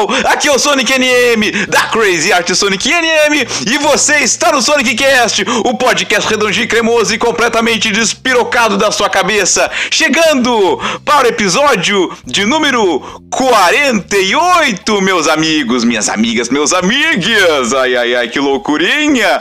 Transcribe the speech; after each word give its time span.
pessoal, 0.00 0.08
aqui 0.32 0.48
é 0.48 0.52
o 0.52 0.58
Sonic 0.58 0.92
NM 0.92 1.66
da 1.68 1.82
Crazy 1.82 2.32
Art 2.32 2.48
Sonic 2.54 2.88
NM 2.88 3.46
e 3.66 3.78
você 3.78 4.18
está 4.18 4.52
no 4.52 4.62
Sonic 4.62 4.94
Cast, 4.94 5.44
o 5.64 5.76
podcast 5.76 6.28
redondinho, 6.28 6.68
cremoso 6.68 7.14
e 7.14 7.18
completamente 7.18 7.90
despirocado 7.90 8.76
da 8.76 8.90
sua 8.90 9.10
cabeça, 9.10 9.70
chegando 9.90 10.78
para 11.04 11.26
o 11.26 11.30
episódio 11.30 12.10
de 12.24 12.44
número 12.44 13.00
48, 13.30 15.00
meus 15.02 15.28
amigos, 15.28 15.84
minhas 15.84 16.08
amigas, 16.08 16.48
meus 16.48 16.72
amigues. 16.72 17.72
Ai 17.74 17.96
ai 17.96 18.14
ai, 18.14 18.28
que 18.28 18.38
loucurinha! 18.38 19.40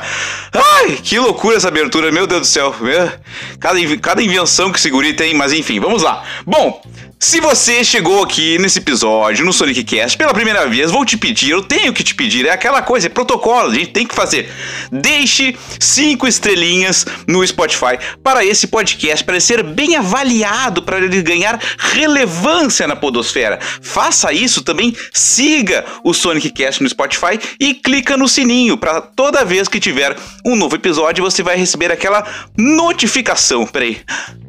Ai, 0.51 0.97
que 1.03 1.19
loucura 1.19 1.57
essa 1.57 1.67
abertura, 1.67 2.11
meu 2.11 2.25
Deus 2.25 2.41
do 2.41 2.47
céu. 2.47 2.75
meu. 2.81 3.11
Cada, 3.59 3.79
cada 3.97 4.23
invenção 4.23 4.71
que 4.71 4.79
esse 4.79 4.89
guri 4.89 5.13
tem, 5.13 5.33
mas 5.33 5.53
enfim, 5.53 5.79
vamos 5.79 6.01
lá. 6.01 6.23
Bom, 6.45 6.81
se 7.21 7.41
você 7.41 7.83
chegou 7.83 8.23
aqui 8.23 8.57
nesse 8.59 8.79
episódio, 8.79 9.43
no 9.43 9.51
Sonic 9.51 9.83
Cast, 9.83 10.17
pela 10.17 10.33
primeira 10.33 10.48
vez, 10.67 10.91
vou 10.91 11.05
te 11.05 11.17
pedir, 11.17 11.51
eu 11.51 11.63
tenho 11.63 11.93
que 11.93 12.03
te 12.03 12.13
pedir, 12.13 12.45
é 12.45 12.51
aquela 12.51 12.81
coisa, 12.81 13.07
é 13.07 13.09
protocolo, 13.09 13.71
a 13.71 13.73
gente 13.73 13.91
tem 13.91 14.05
que 14.05 14.15
fazer. 14.15 14.49
Deixe 14.91 15.55
cinco 15.79 16.27
estrelinhas 16.27 17.05
no 17.27 17.45
Spotify 17.45 17.97
para 18.23 18.43
esse 18.43 18.67
podcast, 18.67 19.23
para 19.23 19.35
ele 19.35 19.41
ser 19.41 19.63
bem 19.63 19.95
avaliado, 19.95 20.81
para 20.81 20.97
ele 20.97 21.21
ganhar 21.21 21.59
relevância 21.77 22.87
na 22.87 22.95
podosfera. 22.95 23.59
Faça 23.81 24.33
isso 24.33 24.61
também, 24.61 24.95
siga 25.13 25.85
o 26.03 26.13
Sonic 26.13 26.49
Cast 26.51 26.83
no 26.83 26.89
Spotify 26.89 27.39
e 27.59 27.73
clica 27.73 28.17
no 28.17 28.27
sininho 28.27 28.77
para 28.77 29.01
toda 29.01 29.45
vez 29.45 29.67
que 29.67 29.79
tiver 29.79 30.15
um 30.45 30.55
novo 30.55 30.75
episódio 30.75 31.23
você 31.23 31.43
vai 31.43 31.55
receber 31.55 31.91
aquela 31.91 32.25
notificação. 32.57 33.65
Peraí. 33.67 34.01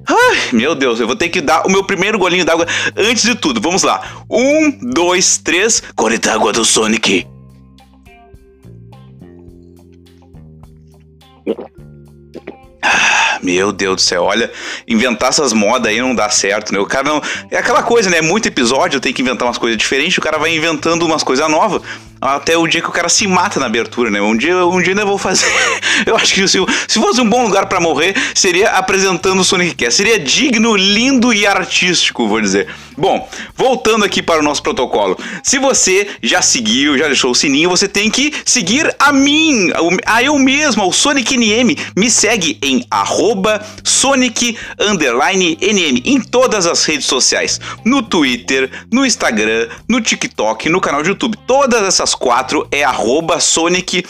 Ai, 0.07 0.39
meu 0.53 0.75
Deus, 0.75 0.99
eu 0.99 1.07
vou 1.07 1.15
ter 1.15 1.29
que 1.29 1.41
dar 1.41 1.67
o 1.67 1.71
meu 1.71 1.85
primeiro 1.85 2.19
golinho 2.19 2.45
d'água 2.45 2.67
antes 2.97 3.23
de 3.23 3.35
tudo. 3.35 3.61
Vamos 3.61 3.83
lá. 3.83 4.25
Um, 4.29 4.71
dois, 4.93 5.39
três. 5.39 5.83
Gole 5.97 6.19
d'água 6.19 6.53
do 6.53 6.65
Sonic. 6.65 7.27
Ah, 12.83 13.39
Meu 13.43 13.73
Deus 13.73 13.97
do 13.97 14.01
céu, 14.01 14.23
olha, 14.25 14.51
inventar 14.87 15.29
essas 15.31 15.53
modas 15.53 15.91
aí 15.91 16.01
não 16.01 16.15
dá 16.15 16.29
certo, 16.31 16.73
né? 16.73 16.79
O 16.79 16.87
cara 16.87 17.09
não. 17.09 17.23
É 17.51 17.59
aquela 17.59 17.83
coisa, 17.83 18.09
né? 18.11 18.21
Muito 18.21 18.47
episódio, 18.47 19.01
tem 19.01 19.13
que 19.13 19.23
inventar 19.23 19.47
umas 19.47 19.59
coisas 19.59 19.77
diferentes, 19.77 20.19
o 20.19 20.21
cara 20.21 20.39
vai 20.39 20.55
inventando 20.55 21.05
umas 21.05 21.23
coisas 21.23 21.49
novas. 21.51 21.83
Até 22.21 22.57
o 22.57 22.67
dia 22.67 22.83
que 22.83 22.89
o 22.89 22.93
cara 22.93 23.09
se 23.09 23.27
mata 23.27 23.59
na 23.59 23.67
abertura, 23.67 24.11
né? 24.11 24.21
Um 24.21 24.37
dia, 24.37 24.65
um 24.67 24.81
dia 24.81 24.93
ainda 24.93 25.05
vou 25.05 25.17
fazer. 25.17 25.47
Eu 26.05 26.17
acho 26.17 26.35
que 26.35 26.47
se, 26.47 26.59
se 26.87 26.99
fosse 26.99 27.21
um 27.21 27.29
bom 27.29 27.45
lugar 27.45 27.67
pra 27.67 27.81
morrer, 27.81 28.15
seria 28.35 28.71
apresentando 28.71 29.41
o 29.41 29.45
Sonic 29.45 29.75
Cast. 29.75 29.97
Seria 29.97 30.19
digno, 30.19 30.77
lindo 30.77 31.33
e 31.33 31.47
artístico, 31.47 32.29
vou 32.29 32.41
dizer. 32.41 32.69
Bom, 32.97 33.27
voltando 33.57 34.05
aqui 34.05 34.23
para 34.23 34.41
o 34.41 34.43
nosso 34.43 34.63
protocolo. 34.63 35.19
Se 35.43 35.59
você 35.59 36.07
já 36.23 36.43
seguiu, 36.43 36.99
já 36.99 37.07
deixou 37.07 37.31
o 37.31 37.35
sininho, 37.35 37.71
você 37.71 37.89
tem 37.89 38.11
que 38.11 38.33
seguir 38.45 38.95
a 38.99 39.11
mim, 39.11 39.71
a 40.05 40.23
eu 40.23 40.39
mesmo, 40.39 40.83
ao 40.83 40.93
Sonic 40.93 41.37
NM. 41.37 41.75
Me 41.97 42.11
segue 42.11 42.59
em 42.63 42.85
arroba 42.91 43.65
Sonic 43.83 44.59
NM 44.79 46.03
em 46.05 46.21
todas 46.21 46.67
as 46.67 46.85
redes 46.85 47.07
sociais. 47.07 47.59
No 47.85 48.03
Twitter, 48.03 48.71
no 48.93 49.07
Instagram, 49.07 49.69
no 49.89 50.01
TikTok, 50.01 50.69
no 50.69 50.81
canal 50.81 51.03
de 51.03 51.09
YouTube. 51.09 51.39
Todas 51.47 51.83
essas 51.83 52.10
quatro 52.15 52.67
é 52.71 52.85
arroba 52.85 53.41
Sonic 53.41 54.05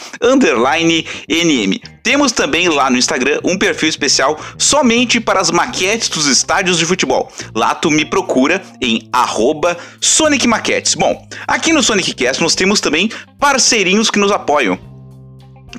NM. 1.27 1.79
Temos 2.03 2.31
também 2.31 2.67
lá 2.67 2.89
no 2.89 2.97
Instagram 2.97 3.39
um 3.43 3.57
perfil 3.57 3.89
especial 3.89 4.39
somente 4.57 5.19
para 5.19 5.39
as 5.39 5.51
maquetes 5.51 6.09
dos 6.09 6.25
estádios 6.25 6.77
de 6.77 6.85
futebol. 6.85 7.31
Lá 7.55 7.75
tu 7.75 7.91
me 7.91 8.05
procura 8.05 8.61
em 8.81 9.07
arroba 9.13 9.77
Sonic 9.99 10.47
Maquetes. 10.47 10.95
Bom, 10.95 11.27
aqui 11.47 11.71
no 11.71 11.83
Sonic 11.83 12.13
Cast 12.13 12.41
nós 12.41 12.55
temos 12.55 12.81
também 12.81 13.09
parceirinhos 13.39 14.09
que 14.09 14.19
nos 14.19 14.31
apoiam 14.31 14.90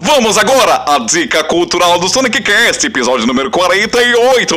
Vamos 0.00 0.36
agora 0.36 0.84
à 0.86 0.98
dica 0.98 1.44
cultural 1.44 1.98
do 1.98 2.08
Sonic 2.08 2.42
Cast, 2.42 2.84
episódio 2.86 3.26
número 3.26 3.50
48. 3.50 4.56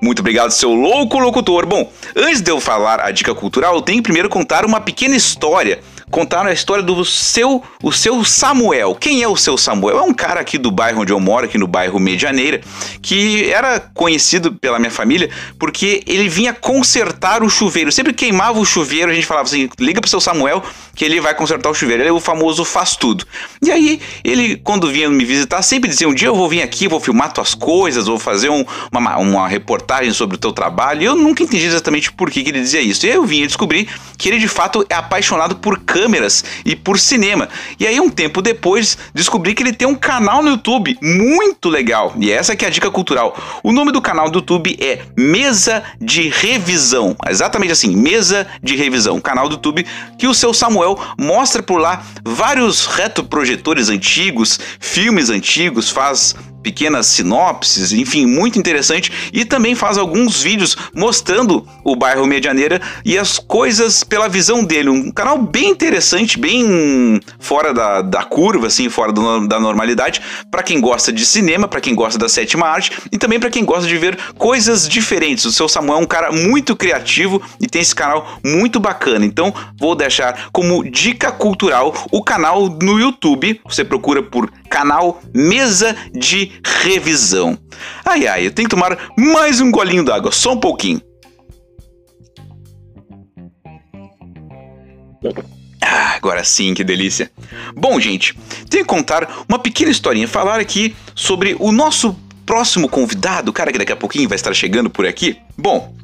Muito 0.00 0.20
obrigado, 0.20 0.50
seu 0.50 0.72
louco 0.72 1.18
locutor. 1.18 1.66
Bom, 1.66 1.90
antes 2.14 2.40
de 2.40 2.50
eu 2.50 2.60
falar 2.60 3.00
a 3.00 3.10
dica 3.10 3.34
cultural, 3.34 3.76
eu 3.76 3.82
tenho 3.82 3.98
que 3.98 4.04
primeiro 4.04 4.28
contar 4.28 4.64
uma 4.64 4.80
pequena 4.80 5.14
história. 5.14 5.80
Contar 6.10 6.46
a 6.46 6.52
história 6.52 6.82
do 6.82 7.04
seu, 7.04 7.62
o 7.82 7.92
seu 7.92 8.24
Samuel. 8.24 8.94
Quem 8.94 9.22
é 9.22 9.28
o 9.28 9.36
seu 9.36 9.58
Samuel? 9.58 9.98
É 9.98 10.02
um 10.02 10.14
cara 10.14 10.40
aqui 10.40 10.56
do 10.56 10.70
bairro 10.70 11.02
onde 11.02 11.12
eu 11.12 11.18
moro, 11.18 11.46
aqui 11.46 11.58
no 11.58 11.66
bairro 11.66 11.98
Medianeira, 11.98 12.60
que 13.02 13.50
era 13.50 13.80
conhecido 13.92 14.52
pela 14.52 14.78
minha 14.78 14.90
família 14.90 15.28
porque 15.58 16.02
ele 16.06 16.28
vinha 16.28 16.52
consertar 16.54 17.42
o 17.42 17.50
chuveiro. 17.50 17.90
Sempre 17.90 18.12
que 18.12 18.24
queimava 18.26 18.58
o 18.58 18.64
chuveiro, 18.64 19.10
a 19.10 19.14
gente 19.14 19.26
falava 19.26 19.46
assim: 19.48 19.68
liga 19.78 20.00
pro 20.00 20.08
seu 20.08 20.20
Samuel 20.20 20.62
que 20.94 21.04
ele 21.04 21.20
vai 21.20 21.34
consertar 21.34 21.68
o 21.68 21.74
chuveiro. 21.74 22.02
Ele 22.02 22.08
é 22.08 22.12
o 22.12 22.20
famoso 22.20 22.64
faz 22.64 22.96
tudo. 22.96 23.24
E 23.62 23.70
aí, 23.70 24.00
ele, 24.24 24.56
quando 24.56 24.88
vinha 24.90 25.10
me 25.10 25.24
visitar, 25.24 25.60
sempre 25.62 25.90
dizia: 25.90 26.08
um 26.08 26.14
dia 26.14 26.28
eu 26.28 26.34
vou 26.36 26.48
vir 26.48 26.62
aqui, 26.62 26.88
vou 26.88 27.00
filmar 27.00 27.32
tuas 27.32 27.54
coisas, 27.54 28.06
vou 28.06 28.18
fazer 28.18 28.48
um- 28.48 28.64
uma, 28.92 29.16
uma 29.18 29.48
reportagem 29.48 30.12
sobre 30.12 30.36
o 30.36 30.38
teu 30.38 30.52
trabalho. 30.52 31.02
E 31.02 31.04
eu 31.04 31.16
nunca 31.16 31.42
entendi 31.42 31.66
exatamente 31.66 32.10
por 32.12 32.30
que, 32.30 32.42
que 32.42 32.50
ele 32.50 32.60
dizia 32.60 32.80
isso. 32.80 33.04
E 33.04 33.10
aí 33.10 33.16
eu 33.16 33.24
vim 33.24 33.44
descobrir 33.46 33.88
que 34.16 34.28
ele 34.28 34.38
de 34.38 34.48
fato 34.48 34.86
é 34.88 34.94
apaixonado 34.94 35.56
por 35.56 35.78
câmeras 35.96 36.44
e 36.62 36.76
por 36.76 36.98
cinema. 36.98 37.48
E 37.80 37.86
aí, 37.86 37.98
um 37.98 38.10
tempo 38.10 38.42
depois, 38.42 38.98
descobri 39.14 39.54
que 39.54 39.62
ele 39.62 39.72
tem 39.72 39.88
um 39.88 39.94
canal 39.94 40.42
no 40.42 40.50
YouTube 40.50 40.98
muito 41.00 41.70
legal. 41.70 42.12
E 42.18 42.30
essa 42.30 42.54
que 42.54 42.66
é 42.66 42.68
a 42.68 42.70
dica 42.70 42.90
cultural. 42.90 43.34
O 43.62 43.72
nome 43.72 43.92
do 43.92 44.02
canal 44.02 44.28
do 44.28 44.40
YouTube 44.40 44.76
é 44.78 45.00
Mesa 45.16 45.82
de 45.98 46.28
Revisão. 46.28 47.16
Exatamente 47.26 47.72
assim, 47.72 47.96
Mesa 47.96 48.46
de 48.62 48.76
Revisão. 48.76 49.18
Canal 49.22 49.48
do 49.48 49.54
YouTube 49.54 49.86
que 50.18 50.26
o 50.26 50.34
seu 50.34 50.52
Samuel 50.52 50.98
mostra 51.18 51.62
por 51.62 51.80
lá 51.80 52.04
vários 52.22 52.84
retroprojetores 52.84 53.88
antigos, 53.88 54.60
filmes 54.78 55.30
antigos, 55.30 55.88
faz 55.88 56.34
pequenas 56.66 57.06
sinopses, 57.06 57.92
enfim, 57.92 58.26
muito 58.26 58.58
interessante. 58.58 59.12
E 59.32 59.44
também 59.44 59.76
faz 59.76 59.96
alguns 59.96 60.42
vídeos 60.42 60.76
mostrando 60.92 61.64
o 61.84 61.94
bairro 61.94 62.26
Medianeira 62.26 62.80
e 63.04 63.16
as 63.16 63.38
coisas 63.38 64.02
pela 64.02 64.28
visão 64.28 64.64
dele. 64.64 64.88
Um 64.88 65.12
canal 65.12 65.38
bem 65.38 65.68
interessante, 65.70 66.36
bem 66.36 67.20
fora 67.38 67.72
da, 67.72 68.02
da 68.02 68.24
curva, 68.24 68.66
assim, 68.66 68.88
fora 68.88 69.12
do- 69.12 69.46
da 69.46 69.60
normalidade, 69.60 70.20
para 70.50 70.64
quem 70.64 70.80
gosta 70.80 71.12
de 71.12 71.24
cinema, 71.24 71.68
para 71.68 71.80
quem 71.80 71.94
gosta 71.94 72.18
da 72.18 72.28
sétima 72.28 72.66
arte 72.66 72.90
e 73.12 73.16
também 73.16 73.38
para 73.38 73.48
quem 73.48 73.64
gosta 73.64 73.86
de 73.86 73.96
ver 73.96 74.18
coisas 74.36 74.88
diferentes. 74.88 75.44
O 75.44 75.52
seu 75.52 75.68
Samuel 75.68 76.00
é 76.00 76.02
um 76.02 76.06
cara 76.06 76.32
muito 76.32 76.74
criativo 76.74 77.40
e 77.60 77.68
tem 77.68 77.80
esse 77.80 77.94
canal 77.94 78.40
muito 78.44 78.80
bacana. 78.80 79.24
Então, 79.24 79.54
vou 79.78 79.94
deixar 79.94 80.48
como 80.52 80.82
dica 80.90 81.30
cultural 81.30 81.94
o 82.10 82.24
canal 82.24 82.68
no 82.82 82.98
YouTube. 82.98 83.60
Você 83.64 83.84
procura 83.84 84.20
por 84.20 84.50
canal 84.68 85.22
Mesa 85.32 85.94
de 86.12 86.50
Revisão. 86.64 87.58
Ai 88.04 88.26
ai, 88.26 88.46
eu 88.46 88.50
tenho 88.50 88.68
que 88.68 88.74
tomar 88.74 89.12
mais 89.16 89.60
um 89.60 89.70
golinho 89.70 90.04
d'água, 90.04 90.32
só 90.32 90.52
um 90.52 90.60
pouquinho. 90.60 91.00
Ah, 95.80 96.14
agora 96.16 96.42
sim, 96.44 96.74
que 96.74 96.84
delícia. 96.84 97.30
Bom, 97.74 97.98
gente, 98.00 98.34
tenho 98.68 98.84
que 98.84 98.88
contar 98.88 99.44
uma 99.48 99.58
pequena 99.58 99.90
historinha, 99.90 100.26
falar 100.28 100.60
aqui 100.60 100.94
sobre 101.14 101.56
o 101.58 101.72
nosso 101.72 102.16
próximo 102.44 102.88
convidado, 102.88 103.50
o 103.50 103.54
cara 103.54 103.72
que 103.72 103.78
daqui 103.78 103.92
a 103.92 103.96
pouquinho 103.96 104.28
vai 104.28 104.36
estar 104.36 104.54
chegando 104.54 104.90
por 104.90 105.06
aqui. 105.06 105.38
Bom, 105.56 105.94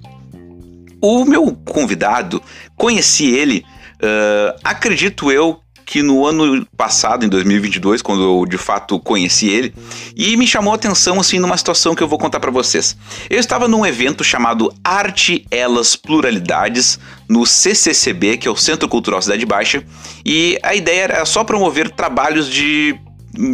o 1.01 1.25
meu 1.25 1.53
convidado, 1.65 2.43
conheci 2.77 3.31
ele, 3.31 3.65
ah, 4.03 4.57
acredito 4.65 5.31
eu, 5.31 5.61
que 5.93 6.03
no 6.03 6.25
ano 6.25 6.67
passado, 6.75 7.23
em 7.23 7.29
2022, 7.29 8.01
quando 8.01 8.23
eu 8.23 8.47
de 8.47 8.57
fato 8.57 8.99
conheci 8.99 9.51
ele, 9.51 9.75
e 10.17 10.39
me 10.39 10.47
chamou 10.47 10.73
a 10.73 10.77
atenção 10.77 11.21
assim 11.21 11.39
numa 11.39 11.55
situação 11.55 11.95
que 11.95 12.03
eu 12.03 12.09
vou 12.09 12.19
contar 12.19 12.41
pra 12.41 12.51
vocês. 12.51 12.97
Eu 13.29 13.39
estava 13.39 13.69
num 13.69 13.85
evento 13.85 14.25
chamado 14.25 14.73
Arte 14.83 15.47
Elas 15.51 15.95
Pluralidades 15.95 16.99
no 17.29 17.45
CCCB, 17.45 18.39
que 18.39 18.49
é 18.49 18.51
o 18.51 18.57
Centro 18.57 18.89
Cultural 18.89 19.21
Cidade 19.21 19.45
Baixa, 19.45 19.85
e 20.25 20.59
a 20.63 20.75
ideia 20.75 21.03
era 21.03 21.25
só 21.27 21.45
promover 21.45 21.91
trabalhos 21.91 22.49
de 22.49 22.99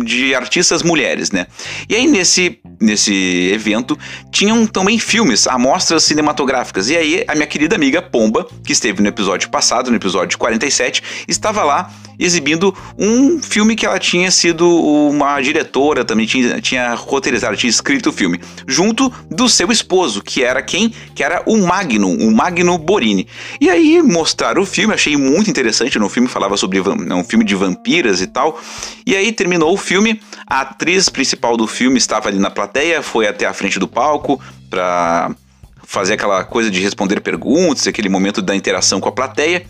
de 0.05 0.35
artistas 0.35 0.83
mulheres, 0.83 1.31
né? 1.31 1.47
E 1.89 1.95
aí 1.95 2.07
nesse 2.07 2.59
nesse 2.81 3.51
evento 3.53 3.99
tinham 4.31 4.67
também 4.67 4.99
filmes, 4.99 5.47
amostras 5.47 6.05
cinematográficas. 6.05 6.89
E 6.89 6.97
aí 6.97 7.25
a 7.27 7.35
minha 7.35 7.47
querida 7.47 7.77
amiga 7.77 8.01
Pomba, 8.01 8.47
que 8.65 8.73
esteve 8.73 9.03
no 9.03 9.09
episódio 9.09 9.51
passado, 9.51 9.91
no 9.91 9.97
episódio 9.97 10.39
47, 10.39 11.03
estava 11.27 11.65
lá 11.65 11.91
exibindo 12.19 12.75
um 12.99 13.41
filme 13.41 13.77
que 13.77 13.87
ela 13.87 13.99
tinha 13.99 14.31
sido 14.31 14.69
uma 14.69 15.41
diretora, 15.41 16.05
também 16.05 16.27
tinha, 16.27 16.61
tinha 16.61 16.95
roteirizado, 16.95 17.57
tinha 17.57 17.71
escrito 17.71 18.11
o 18.11 18.13
filme, 18.13 18.41
junto 18.67 19.13
do 19.31 19.49
seu 19.49 19.71
esposo, 19.71 20.21
que 20.21 20.43
era 20.43 20.61
quem? 20.61 20.93
Que 21.15 21.23
era 21.23 21.43
o 21.47 21.57
Magnum, 21.57 22.17
o 22.17 22.35
Magno 22.35 22.77
Borini. 22.77 23.29
E 23.61 23.71
aí 23.71 24.03
mostraram 24.03 24.63
o 24.63 24.67
filme, 24.67 24.93
achei 24.93 25.17
muito 25.17 25.49
interessante, 25.49 25.99
no 25.99 26.09
filme 26.09 26.29
falava 26.29 26.57
sobre 26.57 26.81
um 26.81 27.23
filme 27.23 27.45
de 27.45 27.55
vampiras 27.55 28.21
e 28.21 28.27
tal. 28.27 28.61
E 29.07 29.15
aí 29.15 29.31
terminou 29.31 29.68
o 29.73 29.77
filme, 29.77 30.21
a 30.47 30.63
atriz 30.63 31.09
principal 31.09 31.57
do 31.57 31.67
filme 31.67 31.99
estava 31.99 32.29
ali 32.29 32.39
na 32.39 32.51
plateia, 32.51 33.03
foi 33.03 33.27
até 33.27 33.47
a 33.47 33.53
frente 33.53 33.79
do 33.79 33.89
palco 33.89 34.41
para 34.71 35.35
fazer 35.85 36.15
aquela 36.15 36.45
coisa 36.45 36.71
de 36.71 36.81
responder 36.81 37.21
perguntas, 37.21 37.87
aquele 37.87 38.09
momento 38.09 38.43
da 38.43 38.55
interação 38.55 39.01
com 39.01 39.09
a 39.09 39.13
plateia. 39.13 39.65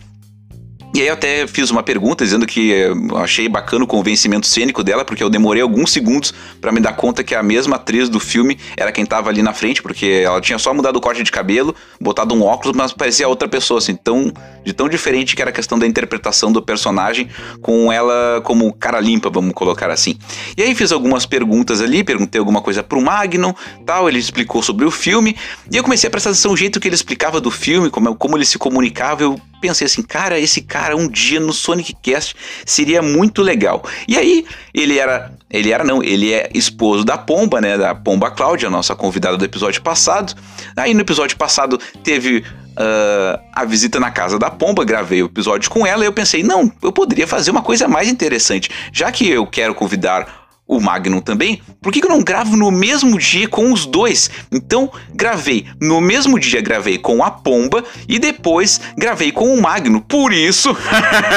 E 0.99 1.01
aí 1.01 1.07
eu 1.07 1.15
até 1.15 1.47
fiz 1.47 1.71
uma 1.71 1.81
pergunta 1.81 2.25
dizendo 2.25 2.45
que 2.45 2.75
achei 3.19 3.49
bacana 3.49 3.85
o 3.85 3.87
convencimento 3.87 4.49
cênico 4.49 4.83
dela, 4.83 5.05
porque 5.05 5.23
eu 5.23 5.31
demorei 5.31 5.63
alguns 5.63 5.93
segundos 5.93 6.35
para 6.61 6.73
me 6.73 6.81
dar 6.81 6.93
conta 6.95 7.23
que 7.23 7.37
a 7.37 7.43
mesma 7.43 7.77
atriz 7.77 8.09
do 8.09 8.19
filme 8.19 8.59
era 8.77 8.91
quem 8.91 9.07
tava 9.07 9.31
ali 9.31 9.41
na 9.41 9.53
frente, 9.53 9.81
porque 9.81 10.23
ela 10.25 10.41
tinha 10.41 10.59
só 10.59 10.75
mudado 10.75 10.97
o 10.97 11.01
corte 11.01 11.23
de 11.23 11.31
cabelo, 11.31 11.73
botado 12.01 12.35
um 12.35 12.43
óculos, 12.43 12.77
mas 12.77 12.93
parecia 12.93 13.29
outra 13.29 13.47
pessoa, 13.47 13.79
assim, 13.79 13.95
tão, 13.95 14.33
de 14.65 14.73
tão 14.73 14.89
diferente 14.89 15.37
que 15.37 15.41
era 15.41 15.53
a 15.53 15.55
questão 15.55 15.79
da 15.79 15.87
interpretação 15.87 16.51
do 16.51 16.61
personagem 16.61 17.29
com 17.63 17.93
ela 17.93 18.41
como 18.43 18.73
cara 18.73 18.99
limpa, 18.99 19.31
vamos 19.31 19.55
colocar 19.55 19.91
assim. 19.91 20.19
E 20.57 20.65
aí 20.65 20.75
fiz 20.75 20.91
algumas 20.91 21.25
perguntas 21.25 21.81
ali, 21.81 22.03
perguntei 22.03 22.41
alguma 22.41 22.61
coisa 22.61 22.83
pro 22.83 23.01
Magnum, 23.01 23.55
tal, 23.87 24.09
ele 24.09 24.19
explicou 24.19 24.65
sobre 24.65 24.85
o 24.85 24.91
filme, 24.91 25.37
e 25.71 25.77
eu 25.77 25.85
comecei 25.85 26.09
a 26.09 26.11
prestar 26.11 26.31
atenção 26.31 26.51
no 26.51 26.57
jeito 26.57 26.81
que 26.81 26.89
ele 26.89 26.97
explicava 26.97 27.41
do 27.41 27.53
filme, 27.53 27.89
como, 27.89 28.17
como 28.17 28.37
ele 28.37 28.45
se 28.45 28.59
comunicava, 28.59 29.23
eu 29.23 29.41
pensei 29.61 29.87
assim, 29.87 30.03
cara, 30.03 30.39
esse 30.39 30.63
cara 30.63 30.97
um 30.97 31.09
dia 31.09 31.41
no 31.41 31.53
Sonic 31.53 31.95
Cast 32.03 32.35
seria 32.65 33.03
muito 33.03 33.43
legal. 33.43 33.85
E 34.07 34.17
aí, 34.17 34.47
ele 34.73 34.99
era, 34.99 35.33
ele 35.51 35.73
era 35.73 35.85
não, 35.85 36.03
ele 36.03 36.33
é 36.33 36.51
esposo 36.55 37.05
da 37.05 37.19
Pomba, 37.19 37.61
né, 37.61 37.77
da 37.77 37.95
Pomba 37.95 38.31
Cláudia, 38.31 38.71
nossa 38.71 38.95
convidada 38.95 39.37
do 39.37 39.45
episódio 39.45 39.83
passado. 39.83 40.35
Aí 40.77 40.95
no 40.95 41.01
episódio 41.01 41.37
passado 41.37 41.79
teve 42.03 42.45
ah, 42.79 43.41
a 43.53 43.65
visita 43.65 43.99
na 43.99 44.11
casa 44.11 44.39
da 44.39 44.51
Pomba, 44.51 44.85
gravei 44.85 45.21
o 45.21 45.27
episódio 45.27 45.69
com 45.69 45.85
ela 45.85 46.05
e 46.05 46.07
eu 46.07 46.13
pensei, 46.13 46.45
não, 46.45 46.73
eu 46.81 46.93
poderia 46.93 47.27
fazer 47.27 47.51
uma 47.51 47.63
coisa 47.63 47.89
mais 47.89 48.09
interessante. 48.09 48.71
Já 48.93 49.11
que 49.11 49.29
eu 49.29 49.45
quero 49.47 49.75
convidar 49.75 50.48
o 50.69 50.79
Magnum 50.79 51.23
também, 51.23 51.63
por 51.81 51.91
que, 51.91 52.01
que 52.01 52.07
eu 52.07 52.11
não 52.11 52.23
gravo 52.23 52.55
no 52.55 52.71
mesmo 52.71 53.19
dia 53.19 53.49
com 53.49 53.73
os 53.73 53.87
dois? 53.87 54.31
Então, 54.53 54.93
gravei 55.15 55.67
no 55.81 55.99
mesmo 55.99 56.39
dia, 56.39 56.61
gravei 56.61 56.99
com 56.99 57.25
a 57.25 57.31
Pomba 57.31 57.83
e 58.07 58.19
depois 58.19 58.79
gravei 58.97 59.33
com 59.33 59.55
o 59.55 59.63
Magnum. 59.63 60.01
Por 60.01 60.31
isso, 60.31 60.77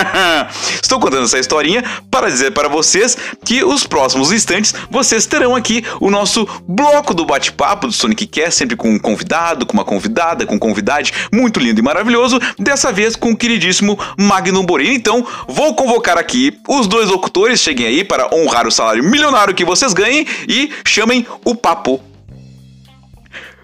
estou 0.83 0.99
contando 0.99 1.23
essa 1.23 1.39
historinha 1.39 1.81
para 2.11 2.29
dizer 2.29 2.51
para 2.51 2.67
vocês 2.67 3.17
que 3.45 3.63
os 3.63 3.87
próximos 3.87 4.33
instantes 4.33 4.75
vocês 4.89 5.25
terão 5.25 5.55
aqui 5.55 5.85
o 6.01 6.11
nosso 6.11 6.45
bloco 6.67 7.13
do 7.13 7.25
bate-papo 7.25 7.87
do 7.87 7.93
Sonic 7.93 8.27
Cast, 8.27 8.55
sempre 8.55 8.75
com 8.75 8.89
um 8.89 8.99
convidado, 8.99 9.65
com 9.65 9.73
uma 9.73 9.85
convidada, 9.85 10.45
com 10.45 10.55
um 10.55 10.59
convidade 10.59 11.13
muito 11.31 11.57
lindo 11.57 11.79
e 11.79 11.83
maravilhoso, 11.83 12.37
dessa 12.59 12.91
vez 12.91 13.15
com 13.15 13.31
o 13.31 13.37
queridíssimo 13.37 13.97
Magnum 14.17 14.65
Borini. 14.65 14.95
Então, 14.95 15.25
vou 15.47 15.73
convocar 15.73 16.17
aqui 16.17 16.59
os 16.67 16.85
dois 16.85 17.09
locutores, 17.09 17.61
cheguem 17.61 17.87
aí 17.87 18.03
para 18.03 18.27
honrar 18.35 18.67
o 18.67 18.71
salário 18.71 19.01
milionário 19.01 19.20
que 19.53 19.65
vocês 19.65 19.93
ganhem 19.93 20.25
e 20.47 20.71
chamem 20.85 21.25
o 21.45 21.53
papo. 21.53 22.01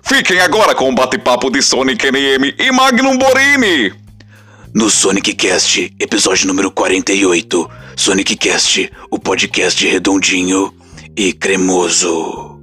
Fiquem 0.04 0.40
agora 0.40 0.74
com 0.74 0.90
o 0.90 0.96
bate-papo 0.96 1.50
de 1.50 1.62
Sonic 1.62 2.06
NM 2.12 2.54
e 2.58 2.72
Magnum 2.72 3.18
Borini. 3.18 3.94
No 4.74 4.90
Sonic 4.90 5.34
Cast, 5.34 5.94
episódio 6.00 6.48
número 6.48 6.70
48. 6.72 7.70
Sonic 7.96 8.36
Cast, 8.36 8.92
o 9.10 9.18
podcast 9.18 9.86
redondinho 9.86 10.74
e 11.16 11.34
cremoso. 11.34 12.57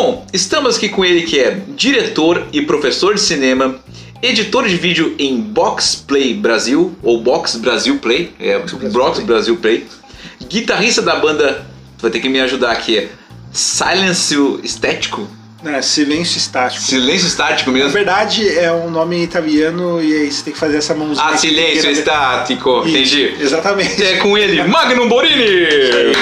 Bom, 0.00 0.24
estamos 0.32 0.76
aqui 0.76 0.88
com 0.88 1.04
ele 1.04 1.22
que 1.22 1.40
é 1.40 1.60
diretor 1.70 2.46
e 2.52 2.62
professor 2.62 3.16
de 3.16 3.20
cinema, 3.20 3.80
editor 4.22 4.68
de 4.68 4.76
vídeo 4.76 5.16
em 5.18 5.40
Box 5.40 5.96
Play 6.06 6.34
Brasil, 6.34 6.96
ou 7.02 7.20
Box 7.20 7.56
Brasil 7.56 7.98
Play, 7.98 8.32
é, 8.38 8.60
Box 8.92 9.18
Brasil 9.22 9.56
Play, 9.56 9.88
guitarrista 10.48 11.02
da 11.02 11.16
banda, 11.16 11.66
vai 11.98 12.12
ter 12.12 12.20
que 12.20 12.28
me 12.28 12.38
ajudar 12.38 12.70
aqui, 12.70 12.96
é 12.96 13.08
Silêncio 13.52 14.60
Estético, 14.62 15.26
É, 15.64 15.82
silêncio 15.82 16.38
estático. 16.38 16.80
Silêncio 16.84 17.26
Estático 17.26 17.72
Na 17.72 17.78
mesmo. 17.78 17.90
verdade, 17.90 18.48
é 18.56 18.70
um 18.70 18.88
nome 18.92 19.20
italiano 19.24 20.00
e 20.00 20.12
aí 20.14 20.30
você 20.30 20.44
tem 20.44 20.52
que 20.52 20.58
fazer 20.60 20.76
essa 20.76 20.94
mãozinha. 20.94 21.26
Ah, 21.26 21.36
Silêncio. 21.36 21.90
Estático, 21.90 22.84
Isso, 22.86 22.88
entendi. 22.88 23.34
Exatamente. 23.42 24.00
É 24.00 24.18
com 24.18 24.38
ele, 24.38 24.62
Magnum 24.68 25.08
Borini! 25.08 26.12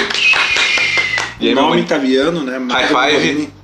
E 1.39 1.49
aí, 1.49 1.53
nome 1.53 1.69
mano? 1.69 1.81
italiano, 1.81 2.41
né? 2.41 2.59
High 2.67 2.87
five. 2.87 3.56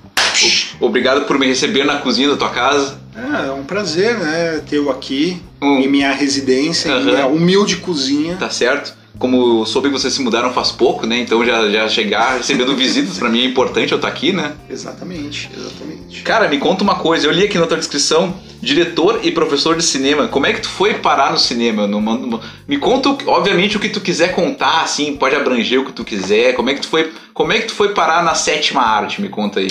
Obrigado 0.85 1.25
por 1.25 1.39
me 1.39 1.45
receber 1.47 1.85
na 1.85 1.97
cozinha 1.97 2.29
da 2.29 2.35
tua 2.35 2.49
casa. 2.49 2.97
É, 3.15 3.47
é 3.47 3.51
um 3.51 3.63
prazer, 3.63 4.17
né? 4.17 4.61
Tê-lo 4.69 4.89
aqui 4.89 5.41
Hum. 5.61 5.79
em 5.79 5.87
minha 5.87 6.11
residência, 6.11 6.89
em 6.89 6.91
Aham. 6.91 7.03
minha 7.05 7.27
humilde 7.27 7.77
cozinha. 7.77 8.35
Tá 8.35 8.49
certo? 8.49 8.93
Como 9.17 9.59
eu 9.61 9.65
soube 9.65 9.87
que 9.89 9.93
vocês 9.93 10.11
se 10.13 10.21
mudaram 10.21 10.51
faz 10.51 10.71
pouco, 10.71 11.05
né? 11.05 11.19
Então 11.19 11.45
já, 11.45 11.69
já 11.69 11.87
chegar 11.87 12.37
recebendo 12.37 12.75
visitas 12.75 13.17
pra 13.17 13.29
mim 13.29 13.43
é 13.43 13.45
importante 13.45 13.91
eu 13.91 13.95
estar 13.97 14.07
aqui, 14.09 14.33
né? 14.33 14.53
Exatamente, 14.69 15.49
exatamente. 15.55 16.21
Cara, 16.23 16.49
me 16.49 16.57
conta 16.57 16.83
uma 16.83 16.95
coisa. 16.95 17.27
Eu 17.27 17.31
li 17.31 17.43
aqui 17.45 17.57
na 17.59 17.67
tua 17.67 17.77
descrição, 17.77 18.33
diretor 18.61 19.19
e 19.23 19.31
professor 19.31 19.77
de 19.77 19.83
cinema. 19.83 20.27
Como 20.27 20.45
é 20.47 20.51
que 20.53 20.61
tu 20.61 20.67
foi 20.67 20.95
parar 20.95 21.31
no 21.31 21.37
cinema? 21.37 21.87
Numa- 21.87 22.15
numa- 22.17 22.41
Me 22.67 22.77
conta, 22.77 23.15
obviamente, 23.27 23.77
o 23.77 23.79
que 23.79 23.87
tu 23.87 24.01
quiser 24.01 24.33
contar, 24.33 24.81
assim, 24.81 25.15
pode 25.15 25.35
abranger 25.35 25.79
o 25.79 25.85
que 25.85 25.93
tu 25.93 26.03
quiser. 26.03 26.53
Como 26.55 26.69
é 26.69 26.73
que 26.73 26.81
tu 26.81 26.87
foi, 26.87 27.13
como 27.33 27.53
é 27.53 27.59
que 27.59 27.67
tu 27.67 27.73
foi 27.73 27.89
parar 27.93 28.23
na 28.23 28.33
sétima 28.33 28.81
arte? 28.81 29.21
Me 29.21 29.29
conta 29.29 29.59
aí. 29.61 29.69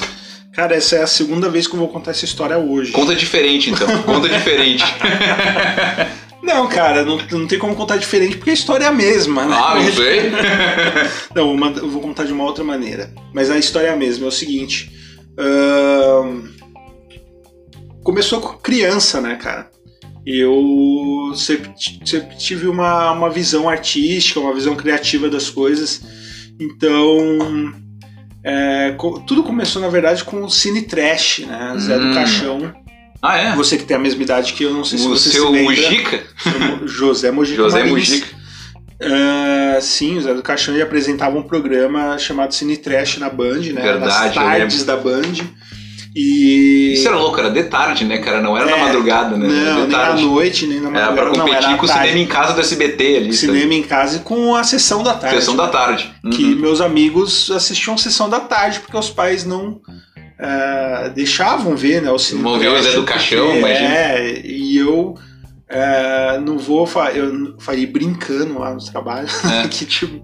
Cara, 0.53 0.75
essa 0.77 0.97
é 0.97 1.03
a 1.03 1.07
segunda 1.07 1.49
vez 1.49 1.67
que 1.67 1.75
eu 1.75 1.79
vou 1.79 1.89
contar 1.89 2.11
essa 2.11 2.25
história 2.25 2.59
hoje. 2.59 2.93
Conta 2.93 3.15
diferente, 3.15 3.71
então. 3.71 4.03
Conta 4.03 4.29
diferente. 4.29 4.85
Não, 6.43 6.69
cara, 6.69 7.05
não, 7.05 7.19
não 7.31 7.47
tem 7.47 7.57
como 7.57 7.77
contar 7.77 7.97
diferente 7.99 8.37
porque 8.37 8.51
a 8.51 8.53
história 8.55 8.85
é 8.85 8.89
a 8.89 8.93
mesma, 8.93 9.47
né? 9.47 9.57
Ah, 9.57 9.77
não 9.77 9.93
sei. 9.93 10.23
Não, 11.37 11.53
uma- 11.55 11.71
eu 11.71 11.89
vou 11.89 12.03
contar 12.03 12.25
de 12.25 12.33
uma 12.33 12.43
outra 12.43 12.65
maneira. 12.65 13.15
Mas 13.33 13.49
a 13.49 13.57
história 13.57 13.87
é 13.87 13.93
a 13.93 13.97
mesma, 13.97 14.25
é 14.25 14.29
o 14.29 14.33
seguinte. 14.33 14.91
ahn, 15.39 16.49
Começou 18.03 18.41
com 18.41 18.59
criança, 18.59 19.21
né, 19.21 19.37
cara? 19.37 19.71
Eu 20.27 21.33
sempre, 21.37 21.71
sempre 22.05 22.37
tive 22.37 22.67
uma, 22.67 23.13
uma 23.13 23.31
visão 23.31 23.69
artística, 23.69 24.41
uma 24.41 24.53
visão 24.53 24.75
criativa 24.75 25.29
das 25.31 25.49
coisas. 25.49 26.03
Então. 26.61 27.73
É, 28.45 28.95
tudo 29.27 29.43
começou, 29.43 29.81
na 29.83 29.89
verdade, 29.89 30.25
com 30.25 30.43
o 30.43 30.51
Cine 30.51 30.83
Trash, 30.83 31.41
né? 31.47 31.75
Zé 31.79 31.97
Hum. 31.97 32.09
do 32.09 32.15
Caixão. 32.15 32.75
Ah, 33.23 33.37
é? 33.39 33.55
Você 33.55 33.77
que 33.77 33.85
tem 33.85 33.97
a 33.97 34.01
mesma 34.01 34.23
idade 34.23 34.53
que 34.53 34.65
eu, 34.65 34.73
não 34.75 34.85
sei 34.85 34.99
se 34.99 35.07
O 35.07 35.11
você 35.11 35.31
seu 35.31 35.47
se 35.47 35.53
lembra. 35.53 35.75
Mujica? 35.77 36.23
José 36.85 37.31
Mojica 37.31 37.63
José 37.63 37.79
Marins. 37.85 38.09
Mujica. 38.11 38.43
Ah, 39.05 39.79
sim, 39.81 40.17
o 40.19 40.23
Zé 40.23 40.33
do 40.35 40.43
Caixão 40.43 40.75
ele 40.75 40.83
apresentava 40.83 41.37
um 41.37 41.43
programa 41.43 42.17
chamado 42.19 42.53
Cine 42.55 42.77
Trash 42.77 43.19
na 43.19 43.29
Band, 43.29 43.61
né? 43.73 43.83
Verdade, 43.83 44.01
Nas 44.27 44.35
tardes 44.35 44.85
da 44.85 44.97
Band. 44.97 45.23
E. 46.15 46.93
Isso 46.95 47.09
era 47.09 47.17
louco, 47.17 47.39
era 47.41 47.51
de 47.51 47.63
tarde, 47.65 48.05
né, 48.05 48.19
cara? 48.19 48.41
Não 48.43 48.57
era 48.57 48.67
na 48.67 48.77
É, 48.77 48.81
madrugada, 48.81 49.37
né? 49.37 49.49
Não, 49.49 49.57
era 49.83 49.87
nem 49.87 49.97
à 49.97 50.15
noite, 50.15 50.67
nem 50.67 50.81
na 50.81 50.89
Era 50.89 51.13
pra 51.13 51.25
madrugada. 51.25 51.39
não, 51.39 51.45
competir 51.47 51.65
era 51.65 51.75
à 51.75 51.79
com 51.79 51.87
o 51.87 51.89
cinema 51.89 52.19
em 52.19 52.27
casa 52.27 52.53
do 52.53 52.61
SBT 52.61 53.17
ali. 53.17 53.33
Cinema 53.33 53.75
em 53.75 53.83
casa 53.83 54.17
e 54.17 54.21
com 54.21 54.55
a 54.55 54.63
sessão 54.65 55.03
da 55.03 55.15
tarde. 55.15 55.37
Sessão 55.37 55.57
da 55.57 55.69
tarde. 55.69 56.13
Que 56.31 56.45
Uhum. 56.45 56.57
meus 56.61 56.81
amigos 56.81 57.51
assistiam 57.51 57.97
sessão 57.97 58.29
da 58.29 58.41
tarde 58.41 58.81
porque 58.81 58.97
os 58.97 59.11
pais 59.11 59.45
não 59.47 59.81
ah, 60.39 61.11
deixavam 61.15 61.77
ver, 61.77 62.03
né? 62.03 62.11
O 62.11 62.19
Cine 62.19 62.43
Vão 62.43 62.59
ver 62.59 62.69
o 62.69 62.83
Zé 62.83 62.93
do 62.93 63.05
Caixão, 63.05 63.45
porque- 63.47 63.59
imagina. 63.59 63.89
É, 63.95 64.41
e 64.45 64.77
eu. 64.77 65.15
Ah, 65.73 66.39
não 66.45 66.59
vou 66.59 66.89
eu 67.15 67.55
falei 67.59 67.87
brincando 67.87 68.59
lá 68.59 68.73
no 68.75 68.85
trabalho 68.85 69.29
É. 69.65 69.67
que 69.69 69.85
tipo 69.87 70.23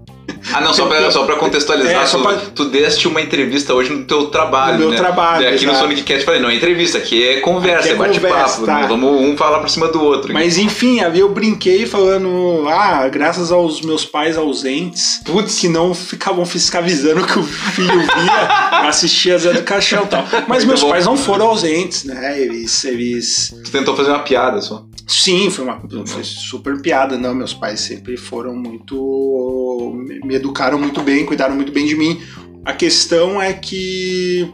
Ah, 0.53 0.61
não, 0.61 0.71
só 0.73 0.85
pra, 0.85 1.09
só 1.11 1.25
pra 1.25 1.35
contextualizar, 1.37 2.03
É, 2.03 2.05
só 2.05 2.17
tu, 2.19 2.23
pra- 2.23 2.37
tu 2.55 2.65
deste 2.65 3.07
uma 3.07 3.19
entrevista 3.21 3.73
hoje 3.73 3.91
no 3.91 4.05
teu 4.05 4.27
trabalho, 4.27 4.73
No 4.73 4.79
meu 4.81 4.89
né? 4.91 4.97
trabalho, 4.97 5.43
E 5.43 5.47
aqui 5.47 5.65
no 5.65 5.71
exato. 5.71 5.79
Sonic 5.87 6.03
Cast 6.03 6.19
eu 6.21 6.25
falei, 6.25 6.39
não 6.41 6.49
é 6.49 6.55
entrevista, 6.55 6.97
aqui 6.99 7.27
é 7.27 7.39
conversa, 7.41 7.79
Aqui 7.79 7.89
é 7.89 7.93
é 7.93 7.95
bate-papo. 7.97 8.65
tá. 8.65 8.81
né? 8.81 8.87
Vamos 8.87 9.21
um 9.21 9.35
falar 9.35 9.59
por 9.59 9.69
cima 9.69 9.87
do 9.87 10.01
outro. 10.03 10.31
Mas 10.31 10.57
enfim, 10.57 11.01
ali 11.01 11.19
eu 11.19 11.29
brinquei 11.29 11.85
falando, 11.87 12.65
ah, 12.69 13.07
graças 13.09 13.51
aos 13.51 13.81
meus 13.81 14.05
pais 14.05 14.37
ausentes, 14.37 15.19
Putz, 15.25 15.59
que 15.59 15.67
não 15.67 15.93
ficavam 15.95 16.45
fiscalizando 16.45 17.25
que 17.25 17.39
o 17.39 17.43
filho 17.43 17.99
via, 17.99 18.87
assistia 18.87 19.37
Zé 19.37 19.51
do 19.51 19.63
Caixão 19.63 20.03
e 20.03 20.07
tal. 20.07 20.23
Mas 20.47 20.63
Muito 20.63 20.67
meus 20.67 20.81
bom. 20.83 20.89
pais 20.91 21.05
não 21.05 21.17
foram 21.17 21.47
ausentes, 21.47 22.03
né? 22.05 22.39
Eles, 22.39 22.83
eles. 22.85 23.53
tu 23.65 23.71
tentou 23.71 23.95
fazer 23.95 24.09
uma 24.11 24.19
piada 24.19 24.61
só. 24.61 24.83
Sim, 25.09 25.49
foi 25.49 25.65
uma 25.65 25.81
foi 26.05 26.23
super 26.23 26.79
piada. 26.81 27.17
Não, 27.17 27.33
meus 27.33 27.53
pais 27.53 27.79
sempre 27.81 28.15
foram 28.15 28.55
muito. 28.55 29.93
me- 30.23 30.35
educaram 30.35 30.77
muito 30.79 31.01
bem, 31.01 31.25
cuidaram 31.25 31.55
muito 31.55 31.71
bem 31.71 31.85
de 31.85 31.95
mim. 31.95 32.21
A 32.63 32.73
questão 32.73 33.41
é 33.41 33.51
que. 33.53 34.47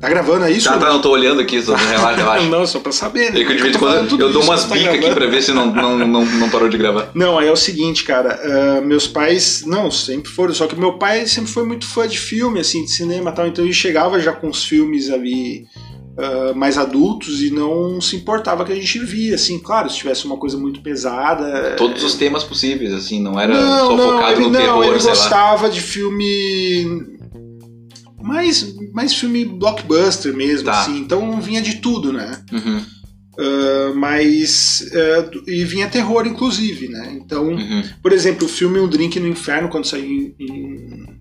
Tá 0.00 0.08
gravando 0.10 0.44
aí 0.44 0.56
isso? 0.58 0.68
Tá, 0.68 0.76
tá, 0.78 0.90
não 0.92 1.00
tô 1.00 1.10
olhando 1.10 1.40
aqui, 1.40 1.60
só 1.62 1.74
relaxa, 1.74 2.16
relaxa. 2.16 2.48
Não, 2.48 2.66
só 2.66 2.78
pra 2.80 2.92
saber, 2.92 3.32
né? 3.32 3.40
É 3.40 3.42
em 3.42 3.72
tô 3.72 3.78
falando 3.78 4.08
quando 4.10 4.20
eu 4.20 4.32
dou 4.32 4.42
umas 4.42 4.64
tá 4.66 4.74
bicas 4.74 4.94
aqui 4.94 5.10
pra 5.10 5.26
ver 5.26 5.42
se 5.42 5.52
não, 5.52 5.72
não, 5.74 5.96
não, 5.98 6.24
não 6.24 6.50
parou 6.50 6.68
de 6.68 6.76
gravar. 6.76 7.10
Não, 7.14 7.38
aí 7.38 7.48
é 7.48 7.52
o 7.52 7.56
seguinte, 7.56 8.04
cara. 8.04 8.38
ah, 8.44 8.80
meus 8.82 9.08
pais, 9.08 9.64
não, 9.66 9.90
sempre 9.90 10.30
foram. 10.30 10.52
Só 10.52 10.66
que 10.66 10.76
meu 10.78 10.98
pai 10.98 11.26
sempre 11.26 11.50
foi 11.50 11.64
muito 11.64 11.86
fã 11.86 12.06
de 12.06 12.18
filme, 12.18 12.60
assim, 12.60 12.84
de 12.84 12.90
cinema 12.92 13.30
e 13.30 13.34
tal. 13.34 13.46
Então 13.46 13.64
ele 13.64 13.72
chegava 13.72 14.20
já 14.20 14.32
com 14.32 14.48
os 14.48 14.64
filmes 14.64 15.08
ali 15.10 15.64
ah, 16.18 16.52
mais 16.54 16.78
adultos 16.78 17.42
e 17.42 17.50
não 17.50 18.00
se 18.00 18.16
importava 18.16 18.64
que 18.64 18.72
a 18.72 18.74
gente 18.74 18.98
via, 19.00 19.34
assim. 19.34 19.58
Claro, 19.58 19.90
se 19.90 19.96
tivesse 19.98 20.24
uma 20.24 20.36
coisa 20.36 20.56
muito 20.56 20.80
pesada. 20.80 21.74
Todos 21.76 22.02
os 22.02 22.14
temas 22.14 22.42
possíveis, 22.44 22.92
assim, 22.92 23.20
não 23.20 23.38
era 23.38 23.54
não, 23.54 23.86
só 23.88 23.96
não, 23.96 24.12
focado 24.12 24.32
ele, 24.32 24.40
no 24.44 24.50
não, 24.50 24.60
terror, 24.60 24.84
ele 24.84 25.00
sei 25.00 25.10
lá. 25.10 25.16
gostava 25.16 25.68
de 25.70 25.80
filme. 25.80 27.16
Mais, 28.22 28.74
mais 28.92 29.14
filme 29.14 29.44
blockbuster 29.44 30.34
mesmo, 30.34 30.64
Tá. 30.66 30.80
assim. 30.80 30.98
Então 30.98 31.40
vinha 31.40 31.62
de 31.62 31.76
tudo, 31.76 32.12
né? 32.12 32.42
Uhum, 32.52 32.80
Ah, 33.38 33.92
mas. 33.94 34.90
ah, 34.94 35.30
e 35.46 35.62
vinha 35.64 35.86
terror, 35.88 36.26
inclusive, 36.26 36.88
né? 36.88 37.16
Então. 37.20 37.48
uhum. 37.50 37.82
Por 38.02 38.12
exemplo, 38.12 38.46
o 38.46 38.50
filme 38.50 38.80
Um 38.80 38.88
Drink 38.88 39.20
no 39.20 39.28
Inferno, 39.28 39.68
quando 39.68 39.84
saiu 39.86 40.04
em, 40.06 40.34
em 40.40 41.15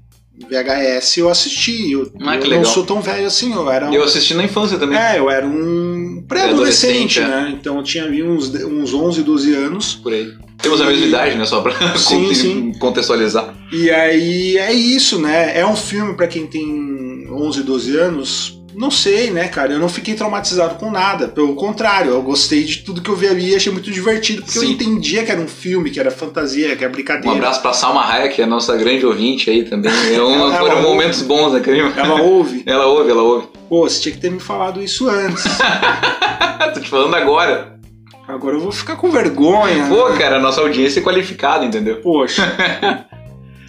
VHS, 0.50 1.18
eu 1.18 1.30
assisti. 1.30 1.92
Eu, 1.92 2.12
Ah, 2.22 2.36
eu 2.36 2.50
não 2.58 2.66
sou 2.66 2.86
tão 2.86 3.02
velho 3.02 3.26
assim, 3.26 3.54
eu 3.54 3.70
era 3.70 3.90
um, 3.90 3.94
Eu 3.94 4.04
assisti 4.04 4.34
na 4.34 4.44
infância 4.44 4.78
também. 4.78 4.98
é, 4.98 5.18
eu 5.20 5.30
era 5.30 5.46
um 5.46 6.24
Pré-adolescente, 6.28 7.16
pré-adolescente, 7.16 7.20
é. 7.20 7.28
né? 7.28 7.56
Então 7.60 7.78
eu 7.78 7.84
tinha 7.84 8.06
uns, 8.26 8.50
uns 8.54 8.94
11, 8.94 9.24
12 9.24 9.54
anos. 9.54 9.96
Por 9.96 10.12
aí. 10.14 10.34
Temos 10.62 10.82
a 10.82 10.86
mesma 10.86 11.06
idade, 11.06 11.36
né? 11.38 11.46
Só 11.46 11.62
pra 11.62 11.98
Sim, 11.98 12.34
sim. 12.36 12.72
contextualizar. 12.80 13.54
E 13.72 13.90
aí 13.92 14.58
é 14.58 14.74
isso, 14.74 15.20
né? 15.20 15.58
É 15.58 15.66
um 15.66 15.76
filme 15.76 16.16
pra 16.16 16.28
quem 16.28 16.48
tem 16.48 17.28
11, 17.32 17.64
12 17.64 17.98
anos. 17.98 18.62
Não 18.78 18.92
sei, 18.92 19.32
né, 19.32 19.48
cara? 19.48 19.74
Eu 19.74 19.80
não 19.80 19.88
fiquei 19.90 20.14
traumatizado 20.16 20.76
com 20.76 20.92
nada. 20.92 21.28
Pelo 21.28 21.56
contrário, 21.56 22.12
eu 22.12 22.22
gostei 22.22 22.64
de 22.64 22.80
tudo 22.80 23.02
que 23.02 23.10
eu 23.10 23.16
vi 23.16 23.28
ali 23.28 23.52
e 23.52 23.56
achei 23.56 23.72
muito 23.72 23.90
divertido, 23.90 24.42
porque 24.44 24.60
Sim. 24.60 24.66
eu 24.66 24.72
entendia 24.72 25.24
que 25.24 25.32
era 25.32 25.40
um 25.40 25.48
filme, 25.48 25.90
que 25.90 26.00
era 26.00 26.12
fantasia, 26.12 26.76
que 26.76 26.84
era 26.84 26.92
Um 26.92 26.96
brincadeira. 26.96 27.36
abraço 27.36 27.62
pra 27.62 27.74
Salma 27.74 28.04
Hayek, 28.06 28.36
que 28.36 28.42
é 28.42 28.46
a 28.46 28.48
nossa 28.48 28.76
grande 28.76 29.06
ouvinte 29.06 29.50
aí 29.50 29.64
também. 29.64 29.92
É 30.14 30.20
um, 30.22 30.34
Ela- 30.34 30.58
foram 30.58 30.72
ela 30.78 30.82
momentos 30.82 31.22
bons, 31.22 31.54
né, 31.54 31.60
Karima? 31.62 31.94
Ela 31.96 32.22
ouve. 32.22 32.64
Ela 32.68 32.86
ouve, 32.88 33.12
ela 33.12 33.22
ouve. 33.24 33.48
Pô, 33.70 33.88
você 33.90 34.00
tinha 34.02 34.14
que 34.16 34.22
ter 34.22 34.30
me 34.32 34.40
falado 34.40 34.82
isso 34.84 35.08
antes. 35.10 35.44
Tô 36.74 36.80
te 36.82 36.90
falando 36.90 37.16
agora. 37.16 37.80
Agora 38.28 38.56
eu 38.56 38.60
vou 38.60 38.72
ficar 38.72 38.96
com 38.96 39.10
vergonha. 39.12 39.86
Pô, 39.88 40.10
né? 40.10 40.18
cara, 40.18 40.38
a 40.38 40.40
nossa 40.42 40.60
audiência 40.62 41.00
é 41.00 41.04
qualificada, 41.04 41.64
entendeu? 41.64 42.02
Poxa. 42.02 42.44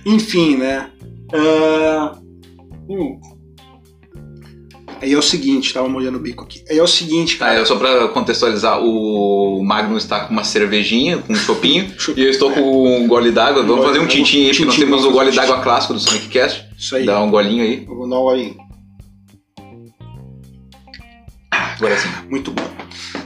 Enfim, 0.05 0.57
né? 0.57 0.87
Ah, 1.33 2.13
hum. 2.89 3.19
Aí 5.07 5.13
é 5.13 5.17
o 5.19 5.23
seguinte, 5.23 5.73
tava 5.73 5.89
molhando 5.89 6.19
o 6.19 6.21
bico 6.21 6.43
aqui. 6.43 6.65
Aí 6.69 6.77
é 6.79 6.83
o 6.83 6.87
seguinte, 6.89 7.39
Tá, 7.39 7.47
cara. 7.47 7.61
eu 7.61 7.65
só 7.67 7.77
pra 7.77 8.09
contextualizar, 8.09 8.81
o 8.83 9.63
Magnum 9.65 9.97
está 9.97 10.25
com 10.25 10.33
uma 10.33 10.43
cervejinha, 10.43 11.19
com 11.19 11.33
um 11.33 11.37
chopinho, 11.37 11.95
e 12.17 12.25
eu 12.25 12.29
estou 12.31 12.51
com 12.51 12.61
um 13.05 13.07
gole 13.07 13.31
d'água. 13.31 13.63
Vamos 13.63 13.85
fazer 13.85 14.01
um 14.01 14.07
tintim 14.09 14.47
aí, 14.47 14.49
porque 14.51 14.65
nós 14.65 14.77
temos 14.77 15.05
o 15.05 15.13
gole 15.13 15.31
d'água 15.31 15.61
clássico 15.61 15.95
do 15.95 16.01
Sonic 16.01 16.27
Cast. 16.29 16.65
Isso 16.77 16.97
aí. 16.97 17.07
Dá 17.07 17.23
um 17.23 17.31
golinho 17.31 17.63
aí. 17.63 17.85
Vou 17.85 18.09
dar 18.09 18.19
um 18.19 18.29
aí. 18.31 18.57
Agora 21.53 21.97
sim. 21.99 22.09
Muito 22.29 22.51
bom. 22.51 22.65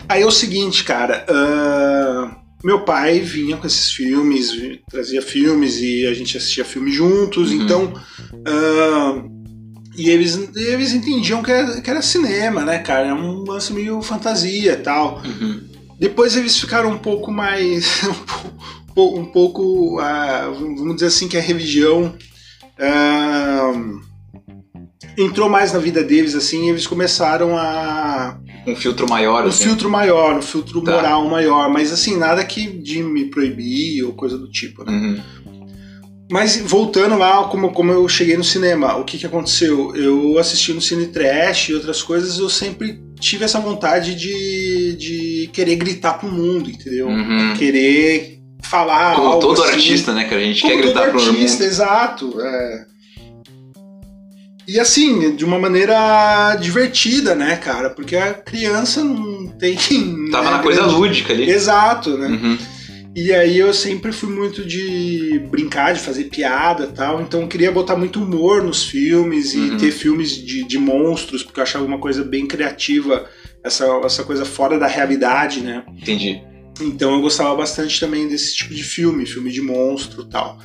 Aí 0.08 0.22
é 0.22 0.26
o 0.26 0.30
seguinte, 0.30 0.84
cara. 0.84 1.24
ah, 1.28 2.36
meu 2.62 2.80
pai 2.84 3.20
vinha 3.20 3.56
com 3.56 3.66
esses 3.66 3.90
filmes, 3.92 4.52
trazia 4.90 5.22
filmes 5.22 5.80
e 5.80 6.06
a 6.06 6.12
gente 6.12 6.36
assistia 6.36 6.64
filmes 6.64 6.94
juntos, 6.94 7.50
Uhum. 7.52 7.62
então. 7.62 7.94
ah, 8.46 9.22
e 9.96 10.08
eles, 10.10 10.50
eles 10.56 10.92
entendiam 10.92 11.42
que 11.42 11.50
era, 11.50 11.80
que 11.80 11.90
era 11.90 12.00
cinema, 12.02 12.64
né, 12.64 12.78
cara? 12.78 13.06
Era 13.06 13.14
um 13.14 13.42
lance 13.44 13.72
meio 13.72 14.00
fantasia 14.02 14.72
e 14.72 14.76
tal. 14.76 15.20
Uhum. 15.24 15.60
Depois 15.98 16.36
eles 16.36 16.58
ficaram 16.58 16.90
um 16.90 16.98
pouco 16.98 17.30
mais. 17.30 18.02
um 18.08 18.94
pou- 18.94 19.18
um 19.18 19.24
pouco. 19.26 19.98
ah, 20.00 20.50
vamos 20.54 20.94
dizer 20.94 21.06
assim, 21.06 21.28
que 21.28 21.36
a 21.36 21.40
religião. 21.42 22.14
ah, 22.78 23.72
entrou 25.18 25.48
mais 25.48 25.72
na 25.72 25.78
vida 25.78 26.02
deles, 26.02 26.34
assim, 26.34 26.66
e 26.66 26.70
eles 26.70 26.86
começaram 26.86 27.56
a. 27.56 28.38
Um 28.66 28.76
filtro 28.76 29.08
maior, 29.08 29.44
Um 29.44 29.48
assim. 29.48 29.64
filtro 29.64 29.90
maior, 29.90 30.36
um 30.36 30.42
filtro 30.42 30.82
Tá. 30.82 30.92
moral 30.92 31.28
maior, 31.28 31.70
mas 31.70 31.90
assim, 31.92 32.16
nada 32.16 32.44
que 32.44 32.66
de 32.66 33.02
me 33.02 33.24
proibir 33.26 34.02
ou 34.04 34.12
coisa 34.12 34.36
do 34.38 34.50
tipo, 34.50 34.84
né? 34.84 34.92
Uhum. 34.92 35.59
Mas 36.30 36.56
voltando 36.58 37.18
lá, 37.18 37.42
como, 37.44 37.72
como 37.72 37.90
eu 37.90 38.08
cheguei 38.08 38.36
no 38.36 38.44
cinema, 38.44 38.96
o 38.96 39.04
que, 39.04 39.18
que 39.18 39.26
aconteceu? 39.26 39.94
Eu 39.96 40.38
assisti 40.38 40.72
no 40.72 40.80
Cine 40.80 41.06
Trash 41.08 41.70
e 41.70 41.74
outras 41.74 42.02
coisas, 42.02 42.38
eu 42.38 42.48
sempre 42.48 43.00
tive 43.18 43.44
essa 43.44 43.58
vontade 43.58 44.14
de, 44.14 44.94
de 44.96 45.50
querer 45.52 45.74
gritar 45.76 46.14
pro 46.14 46.30
mundo, 46.30 46.70
entendeu? 46.70 47.08
Uhum. 47.08 47.54
Querer 47.58 48.38
falar 48.62 49.16
Como 49.16 49.26
algo 49.28 49.40
todo 49.40 49.62
assim. 49.64 49.72
artista, 49.72 50.12
né, 50.14 50.24
que 50.24 50.34
a 50.34 50.38
gente 50.38 50.62
Como 50.62 50.72
quer 50.74 50.82
gritar 50.82 51.10
pro 51.10 51.18
artista, 51.20 51.64
mundo. 51.64 51.70
exato. 51.72 52.40
é. 52.40 52.86
E 54.68 54.78
assim, 54.78 55.34
de 55.34 55.44
uma 55.44 55.58
maneira 55.58 56.54
divertida, 56.60 57.34
né, 57.34 57.56
cara? 57.56 57.90
Porque 57.90 58.14
a 58.14 58.32
criança 58.34 59.02
não 59.02 59.48
tem. 59.48 59.76
Tava 60.30 60.44
né, 60.44 60.50
na 60.52 60.58
coisa 60.60 60.82
grande- 60.82 60.94
lúdica 60.94 61.32
ali. 61.32 61.50
Exato, 61.50 62.16
né? 62.16 62.28
Uhum. 62.28 62.58
E 63.16 63.32
aí 63.32 63.58
eu 63.58 63.74
sempre 63.74 64.12
fui 64.12 64.28
muito 64.32 64.64
de 64.64 65.40
brincar, 65.50 65.92
de 65.94 66.00
fazer 66.00 66.24
piada 66.24 66.84
e 66.84 66.92
tal. 66.92 67.20
Então 67.20 67.40
eu 67.42 67.48
queria 67.48 67.72
botar 67.72 67.96
muito 67.96 68.22
humor 68.22 68.62
nos 68.62 68.84
filmes 68.84 69.52
e 69.52 69.58
Uhum. 69.58 69.76
ter 69.76 69.90
filmes 69.90 70.30
de, 70.32 70.62
de 70.64 70.78
monstros, 70.78 71.42
porque 71.42 71.58
eu 71.58 71.64
achava 71.64 71.84
uma 71.84 71.98
coisa 71.98 72.22
bem 72.22 72.46
criativa, 72.46 73.28
essa, 73.64 73.84
essa 74.04 74.22
coisa 74.22 74.44
fora 74.44 74.78
da 74.78 74.86
realidade, 74.86 75.60
né? 75.60 75.84
Entendi. 76.00 76.40
Então 76.80 77.12
eu 77.14 77.20
gostava 77.20 77.54
bastante 77.56 77.98
também 77.98 78.28
desse 78.28 78.54
tipo 78.56 78.72
de 78.72 78.82
filme, 78.84 79.26
filme 79.26 79.50
de 79.50 79.60
monstro 79.60 80.22
e 80.22 80.30
tal. 80.30 80.58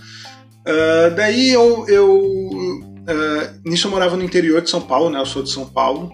Ah, 0.66 1.10
daí 1.16 1.50
eu. 1.52 1.86
eu 1.88 2.82
ah, 3.08 3.54
nisso 3.66 3.88
eu 3.88 3.92
morava 3.92 4.16
no 4.16 4.24
interior 4.24 4.62
de 4.62 4.70
São 4.70 4.82
Paulo, 4.82 5.10
né? 5.10 5.20
Eu 5.20 5.25
sou 5.25 5.44
de 5.44 5.50
São 5.52 5.66
Paulo, 5.66 6.12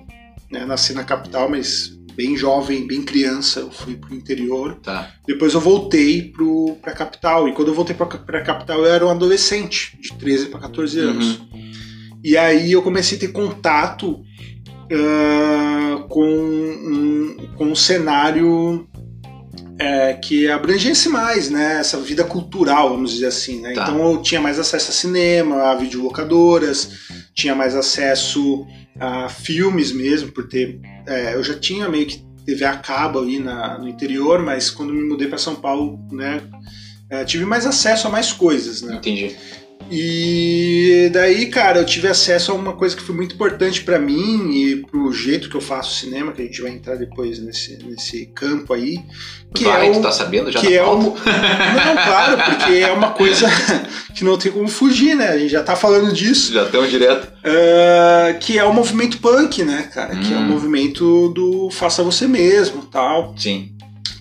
né? 0.50 0.66
Nasci 0.66 0.94
na 0.94 1.04
capital, 1.04 1.50
mas 1.50 1.92
bem 2.16 2.36
jovem, 2.36 2.86
bem 2.86 3.02
criança, 3.02 3.62
eu 3.62 3.72
fui 3.72 3.96
pro 3.96 4.14
interior. 4.14 4.80
Tá. 4.82 5.12
Depois 5.28 5.54
eu 5.54 5.60
voltei 5.60 6.24
pro, 6.32 6.78
pra 6.82 6.94
capital. 6.94 7.48
E 7.48 7.54
quando 7.54 7.70
eu 7.70 7.74
voltei 7.74 7.96
pra, 7.96 8.06
pra 8.06 8.42
capital, 8.42 8.80
eu 8.80 8.94
era 8.94 9.06
um 9.06 9.10
adolescente, 9.10 9.98
de 10.00 10.14
13 10.14 10.48
para 10.48 10.60
14 10.62 11.00
anos. 11.00 11.42
E 12.24 12.38
aí 12.38 12.72
eu 12.72 12.82
comecei 12.82 13.18
a 13.18 13.22
ter 13.22 13.30
contato 13.30 14.24
ah, 14.92 16.06
com, 16.10 16.26
um, 16.26 17.38
com 17.58 17.66
um 17.66 17.76
cenário 17.76 18.88
é, 19.80 20.14
que 20.14 20.48
abrangesse 20.50 21.10
mais, 21.10 21.50
né? 21.50 21.80
Essa 21.80 21.98
vida 22.00 22.24
cultural, 22.24 22.90
vamos 22.90 23.14
dizer 23.14 23.28
assim, 23.28 23.62
né? 23.62 23.74
Tá. 23.74 23.84
Então 23.84 24.12
eu 24.12 24.22
tinha 24.22 24.40
mais 24.40 24.60
acesso 24.60 24.92
a 24.92 24.94
cinema, 24.94 25.72
a 25.72 25.76
videolocadoras, 25.76 26.92
tinha 27.34 27.56
mais 27.56 27.76
acesso 27.76 28.66
a 29.00 29.30
filmes 29.30 29.92
mesmo, 29.92 30.32
por 30.32 30.48
ter. 30.48 30.80
É, 31.06 31.36
eu 31.36 31.44
já 31.44 31.58
tinha 31.58 31.88
meio 31.90 32.06
que 32.06 32.24
TV 32.46 32.66
a 32.66 32.78
cabo 32.78 33.20
ali 33.20 33.40
na, 33.40 33.78
no 33.78 33.88
interior, 33.88 34.42
mas 34.42 34.70
quando 34.70 34.94
me 34.94 35.04
mudei 35.04 35.28
para 35.28 35.38
São 35.38 35.56
Paulo, 35.56 36.00
né? 36.12 36.42
é, 37.12 37.26
tive 37.26 37.46
mais 37.46 37.66
acesso 37.66 38.08
a 38.08 38.10
mais 38.10 38.32
coisas, 38.32 38.82
né? 38.82 38.96
Entendi. 38.96 39.36
E 39.94 41.10
daí, 41.12 41.48
cara, 41.48 41.80
eu 41.80 41.86
tive 41.86 42.08
acesso 42.08 42.52
a 42.52 42.56
uma 42.56 42.74
coisa 42.74 42.96
que 42.96 43.02
foi 43.04 43.14
muito 43.14 43.36
importante 43.36 43.84
pra 43.84 44.00
mim 44.00 44.50
e 44.56 44.78
pro 44.78 45.12
jeito 45.12 45.50
que 45.50 45.56
eu 45.56 45.62
faço 45.62 46.00
cinema, 46.00 46.32
que 46.32 46.42
a 46.42 46.46
gente 46.46 46.62
vai 46.62 46.72
entrar 46.72 46.96
depois 46.96 47.40
nesse, 47.40 47.78
nesse 47.84 48.28
campo 48.28 48.74
aí. 48.74 48.98
Que 49.54 49.66
Vai, 49.66 49.90
é 49.90 49.92
tu 49.92 50.00
o, 50.00 50.02
tá 50.02 50.12
sabendo 50.14 50.50
já 50.50 50.62
que 50.62 50.74
é 50.74 50.82
o? 50.82 50.96
Não, 50.98 51.14
claro, 51.14 52.38
porque 52.42 52.74
é 52.80 52.92
uma 52.92 53.10
coisa 53.12 53.48
que 54.16 54.24
não 54.24 54.38
tem 54.38 54.50
como 54.50 54.70
fugir, 54.70 55.14
né? 55.14 55.28
A 55.28 55.38
gente 55.38 55.52
já 55.52 55.62
tá 55.62 55.76
falando 55.76 56.14
disso. 56.14 56.54
Já 56.54 56.64
estamos 56.64 56.90
direto. 56.90 57.28
Ah, 57.44 58.34
que 58.40 58.58
é 58.58 58.64
o 58.64 58.74
movimento 58.74 59.18
punk, 59.18 59.64
né, 59.66 59.90
cara? 59.94 60.16
Que 60.16 60.34
é 60.34 60.38
o 60.38 60.40
Hum. 60.40 60.48
movimento 60.48 61.30
do 61.30 61.70
faça 61.70 62.02
você 62.02 62.28
mesmo 62.28 62.84
tal 62.84 63.36
Sim. 63.38 63.72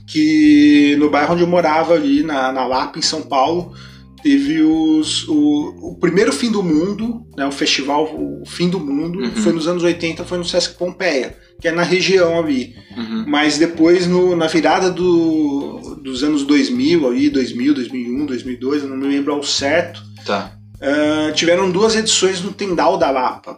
que 0.07 0.97
no 0.99 1.09
bairro 1.09 1.35
onde 1.35 1.43
eu 1.43 1.47
morava 1.49 1.95
ali, 1.95 2.23
na, 2.25 2.51
na 2.51 2.67
Lapa, 2.67 2.99
em 2.99 3.03
São 3.03 3.23
Paulo, 3.23 3.73
teve 4.23 4.63
os, 4.63 5.27
o, 5.29 5.91
o 5.93 5.97
primeiro 6.01 6.33
fim 6.33 6.51
do 6.51 6.63
mundo, 6.63 7.27
né, 7.37 7.47
o 7.47 7.53
festival 7.53 8.05
O 8.15 8.45
Fim 8.47 8.69
do 8.69 8.79
Mundo, 8.81 9.19
Uhum. 9.21 9.31
foi 9.37 9.53
nos 9.53 9.67
anos 9.69 9.83
80, 9.83 10.25
foi 10.25 10.39
no 10.39 10.45
Sesc 10.45 10.75
Pompeia, 10.77 11.37
que 11.61 11.69
é 11.69 11.73
na 11.73 11.83
região 11.83 12.39
ali. 12.39 12.75
Uhum. 12.97 13.25
Mas 13.27 13.59
depois, 13.59 14.07
no- 14.07 14.35
na 14.37 14.47
virada 14.47 14.91
do, 14.91 15.99
dos 16.03 16.23
anos 16.23 16.43
2000, 16.45 17.07
ali, 17.09 17.29
2000, 17.31 17.75
2001, 17.75 18.27
2002, 18.27 18.83
eu 18.83 18.89
não 18.89 18.97
me 18.97 19.07
lembro 19.09 19.33
ao 19.33 19.43
certo, 19.43 20.03
Tá. 20.27 20.53
ah, 20.81 21.33
tiveram 21.33 21.71
duas 21.71 21.95
edições 21.97 22.43
no 22.43 22.53
Tendal 22.53 22.97
da 22.99 23.11
Lapa. 23.11 23.57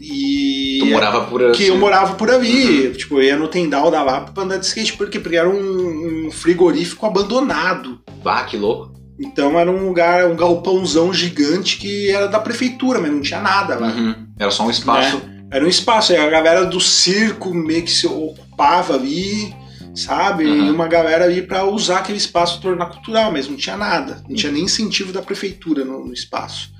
E 0.00 0.78
Tu 0.80 0.86
morava 0.86 1.26
por 1.26 1.52
que 1.52 1.66
eu 1.66 1.76
morava 1.76 2.14
por 2.14 2.30
ali. 2.30 2.92
Tipo, 2.94 3.16
eu 3.18 3.22
ia 3.22 3.36
no 3.36 3.48
Tendal 3.48 3.90
da 3.90 4.02
Lapa 4.02 4.32
pra 4.32 4.42
andar 4.44 4.56
de 4.56 4.66
skate. 4.66 4.94
Por 4.96 5.10
quê? 5.10 5.18
Porque 5.20 5.36
era 5.36 5.48
um, 5.48 6.26
um 6.26 6.30
frigorífico 6.30 7.04
abandonado. 7.04 8.00
Ah, 8.24 8.44
que 8.44 8.56
louco. 8.56 8.92
Então 9.18 9.58
era 9.58 9.70
um 9.70 9.86
lugar, 9.86 10.26
um 10.26 10.36
galpãozão 10.36 11.12
gigante 11.12 11.78
que 11.78 12.10
era 12.10 12.26
da 12.26 12.40
prefeitura, 12.40 13.00
mas 13.00 13.12
não 13.12 13.20
tinha 13.20 13.40
nada 13.40 13.78
lá. 13.78 13.88
Uhum. 13.88 14.26
Era 14.38 14.50
só 14.50 14.66
um 14.66 14.70
espaço. 14.70 15.22
Era 15.50 15.64
um 15.64 15.68
espaço, 15.68 16.12
a 16.12 16.28
galera 16.28 16.66
do 16.66 16.80
circo 16.80 17.54
meio 17.54 17.84
que 17.84 17.90
se 17.90 18.06
ocupava 18.06 18.94
ali, 18.94 19.54
sabe? 19.94 20.44
Uhum. 20.44 20.66
E 20.66 20.70
uma 20.70 20.88
galera 20.88 21.24
ali 21.24 21.42
pra 21.42 21.64
usar 21.64 21.98
aquele 21.98 22.18
espaço 22.18 22.60
tornar 22.60 22.86
cultural, 22.86 23.30
mas 23.30 23.48
não 23.48 23.56
tinha 23.56 23.76
nada. 23.76 24.22
Não 24.28 24.34
tinha 24.34 24.50
nem 24.50 24.64
incentivo 24.64 25.12
da 25.12 25.22
prefeitura 25.22 25.84
no, 25.84 26.06
no 26.06 26.12
espaço. 26.12 26.72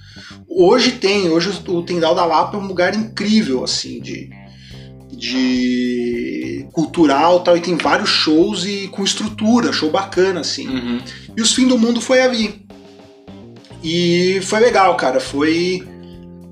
Hoje 0.49 0.93
tem, 0.93 1.29
hoje 1.29 1.51
o 1.67 1.83
Tendal 1.83 2.15
da 2.15 2.25
Lapa 2.25 2.57
é 2.57 2.61
um 2.61 2.67
lugar 2.67 2.95
incrível, 2.95 3.63
assim, 3.65 4.01
de, 4.01 4.31
de 5.13 6.67
cultural 6.73 7.41
e 7.41 7.45
tal, 7.45 7.57
e 7.57 7.61
tem 7.61 7.77
vários 7.77 8.11
shows 8.11 8.65
e 8.65 8.89
com 8.89 9.05
estrutura, 9.05 9.73
show 9.73 9.91
bacana, 9.91 10.41
assim. 10.41 10.69
Uhum. 10.69 11.01
E 11.37 11.43
os 11.43 11.53
Fim 11.55 11.67
do 11.69 11.79
Mundo 11.79 12.01
foi 12.01 12.21
ali. 12.21 12.65
E 13.83 14.41
foi 14.43 14.61
legal, 14.61 14.97
cara. 14.97 15.21
Foi 15.21 15.83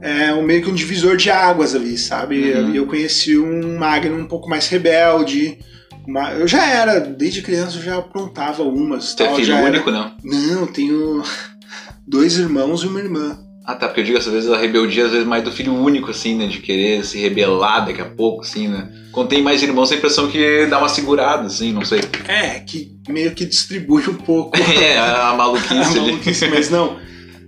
é, 0.01 0.33
um, 0.35 0.43
meio 0.43 0.63
que 0.63 0.71
um 0.71 0.75
divisor 0.75 1.17
de 1.17 1.31
águas 1.31 1.75
ali, 1.75 1.97
sabe? 1.97 2.53
Uhum. 2.53 2.75
Eu 2.75 2.87
conheci 2.87 3.39
um 3.39 3.79
Magno 3.79 4.17
um 4.17 4.27
pouco 4.27 4.49
mais 4.49 4.67
rebelde. 4.69 5.59
uma- 6.07 6.33
eu 6.33 6.49
já 6.49 6.67
era, 6.67 6.99
desde 6.99 7.43
criança 7.43 7.79
eu 7.79 7.83
já 7.83 7.99
aprontava 7.99 8.63
umas. 8.65 9.15
Tu 9.15 9.23
é 9.23 9.31
filho 9.35 9.45
já 9.45 9.59
era- 9.61 9.71
único, 9.71 9.91
não? 9.91 10.13
Não, 10.25 10.61
eu 10.63 10.67
tenho 10.67 11.23
dois 12.07 12.37
irmãos 12.39 12.83
e 12.83 12.87
uma 12.89 12.99
irmã. 13.01 13.39
Ah, 13.65 13.75
tá, 13.77 13.87
porque 13.87 14.01
eu 14.01 14.05
digo, 14.05 14.19
às 14.19 14.27
vezes 14.27 14.51
a 14.51 14.57
rebeldia, 14.59 15.05
às 15.07 15.13
vezes 15.13 15.27
mais 15.27 15.45
do 15.45 15.53
filho 15.53 15.73
único, 15.73 16.11
assim, 16.11 16.35
né? 16.37 16.47
De 16.49 16.59
querer 16.59 17.05
se 17.05 17.19
rebelar 17.19 17.87
daqui 17.87 18.01
a 18.01 18.05
pouco, 18.07 18.43
assim, 18.43 18.67
né? 18.67 18.91
Quando 19.13 19.29
tem 19.29 19.41
mais 19.43 19.63
irmãos, 19.63 19.89
tem 19.89 19.97
a 19.97 19.99
impressão 19.99 20.29
que 20.29 20.67
dá 20.67 20.79
uma 20.79 20.89
segurada, 20.89 21.47
assim, 21.47 21.73
não 21.73 21.85
sei. 21.85 22.01
É, 22.27 22.59
que 22.61 22.93
meio 23.09 23.33
que 23.35 23.45
distribui 23.45 24.03
um 24.09 24.15
pouco 24.15 24.57
É, 24.59 24.99
a 24.99 25.29
a 25.31 25.37
maluquice 25.37 25.75
ali. 25.99 26.01
maluquice, 26.13 26.49
mas 26.49 26.71
não. 26.71 26.99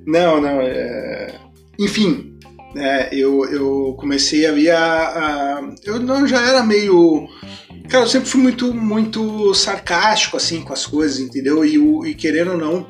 Não, 0.06 0.40
não. 0.40 0.60
é, 0.60 1.34
Enfim, 1.80 2.38
né, 2.74 3.08
eu, 3.10 3.44
eu 3.46 3.96
comecei 3.98 4.46
a, 4.46 4.52
a- 4.78 5.74
Eu 5.84 5.98
não 5.98 6.26
já 6.28 6.40
era 6.46 6.62
meio. 6.62 7.26
Cara, 7.88 8.04
eu 8.04 8.08
sempre 8.08 8.28
fui 8.28 8.40
muito, 8.40 8.72
muito 8.72 9.52
sarcástico, 9.54 10.36
assim, 10.36 10.60
com 10.62 10.72
as 10.72 10.86
coisas, 10.86 11.18
entendeu? 11.18 11.64
E, 11.64 11.76
o, 11.78 12.06
e 12.06 12.14
querendo 12.14 12.52
ou 12.52 12.56
não, 12.58 12.86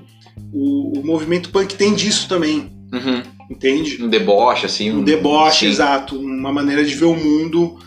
o, 0.53 0.99
o 1.01 1.07
movimento 1.07 1.49
punk 1.51 1.75
tem 1.75 1.95
disso 1.95 2.29
também, 2.29 2.71
Uhum. 2.95 3.23
entende? 3.51 4.03
Um 4.03 4.09
deboche, 4.09 4.67
assim. 4.67 4.91
Um 4.93 5.03
deboche, 5.03 5.67
sim. 5.67 5.73
exato. 5.73 6.19
Uma 6.19 6.53
maneira 6.53 6.85
de 6.85 6.95
ver 6.95 7.07
o 7.07 7.15
mundo. 7.15 7.79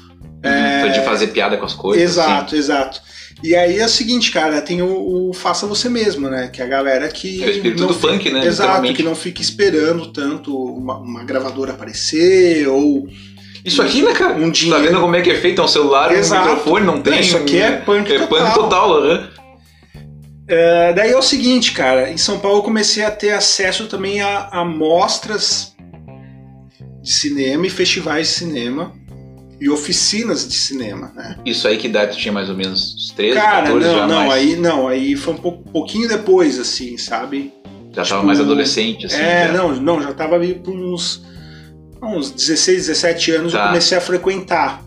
Uhum. 0.44 0.92
De 0.92 1.02
fazer 1.04 1.28
piada 1.28 1.58
com 1.58 1.66
as 1.66 1.74
coisas. 1.74 2.18
assim. 2.18 2.30
exato, 2.30 2.56
exato. 2.56 3.02
E 3.44 3.56
aí 3.56 3.78
é 3.80 3.86
o 3.86 3.90
seguinte, 3.90 4.32
cara, 4.32 4.62
tem 4.62 4.82
o, 4.82 5.30
o 5.30 5.34
faça 5.34 5.68
você 5.68 5.90
mesmo, 5.90 6.28
né? 6.30 6.48
Que 6.52 6.62
é 6.62 6.66
a 6.66 6.68
galera 6.68 7.08
que. 7.10 7.44
É 7.44 7.48
o 7.48 7.50
espírito 7.52 7.86
do 7.88 7.94
fica- 7.94 8.08
funk, 8.14 8.32
né? 8.32 8.46
Exato, 8.46 8.94
que 8.94 9.04
não 9.04 9.16
fica 9.16 9.42
esperando 9.42 10.08
tanto 10.12 10.56
uma, 10.56 10.98
uma 10.98 11.24
gravadora 11.24 11.72
aparecer 11.74 12.68
ou. 12.68 13.08
Isso 13.66 13.82
aqui, 13.82 14.02
né, 14.02 14.14
cara? 14.14 14.34
Um 14.36 14.46
Tá 14.46 14.50
dinheiro. 14.52 14.84
vendo 14.84 15.00
como 15.02 15.16
é 15.16 15.22
que 15.22 15.30
é 15.30 15.36
feito? 15.36 15.60
É 15.62 15.64
um 15.64 15.68
celular, 15.68 16.12
Exato. 16.14 16.48
um 16.48 16.50
microfone, 16.56 16.86
não 16.86 17.02
tem. 17.02 17.20
Isso 17.20 17.36
aqui 17.36 17.60
é 17.60 17.72
punk 17.72 18.12
É 18.14 18.20
total. 18.20 18.28
punk 18.46 18.54
total, 18.56 19.04
né? 19.04 19.28
É, 20.48 20.94
daí 20.94 21.12
é 21.12 21.18
o 21.18 21.22
seguinte, 21.22 21.74
cara, 21.74 22.10
em 22.10 22.18
São 22.18 22.40
Paulo 22.40 22.60
eu 22.60 22.64
comecei 22.64 23.04
a 23.04 23.12
ter 23.12 23.32
acesso 23.32 23.88
também 23.88 24.22
a, 24.22 24.48
a 24.52 24.64
mostras 24.66 25.76
de 27.02 27.12
cinema 27.12 27.68
e 27.68 27.70
festivais 27.70 28.28
de 28.28 28.34
cinema. 28.34 28.94
e 29.60 29.70
oficinas 29.70 30.48
de 30.48 30.54
cinema, 30.54 31.12
né? 31.16 31.36
Isso 31.44 31.68
aí 31.68 31.78
que 31.78 31.88
idade 31.88 32.12
tu 32.16 32.20
tinha 32.20 32.32
mais 32.32 32.48
ou 32.48 32.56
menos? 32.56 32.94
Uns 32.96 33.12
13, 33.12 33.34
Cara, 33.40 33.64
14 33.68 33.88
não, 33.88 34.08
não, 34.08 34.16
mais? 34.28 34.32
aí 34.34 34.56
não, 34.56 34.88
aí 34.88 35.16
foi 35.16 35.34
um 35.34 35.38
pouco- 35.38 35.70
pouquinho 35.72 36.08
depois, 36.08 36.60
assim, 36.60 36.96
sabe? 36.98 37.52
Já 37.88 38.04
tava 38.04 38.06
tipo, 38.06 38.26
mais 38.28 38.40
adolescente, 38.40 39.08
assim. 39.08 39.16
é, 39.18 39.48
já. 39.48 39.54
não, 39.54 39.76
não, 39.76 40.00
já 40.04 40.14
tava 40.14 40.36
ali 40.36 40.54
por 40.54 40.76
uns, 40.76 41.24
uns 42.04 42.30
16, 42.30 42.86
17 42.86 43.32
anos 43.32 43.54
eu 43.54 43.60
Tá. 43.60 43.68
comecei 43.70 43.98
a 43.98 44.02
frequentar, 44.02 44.84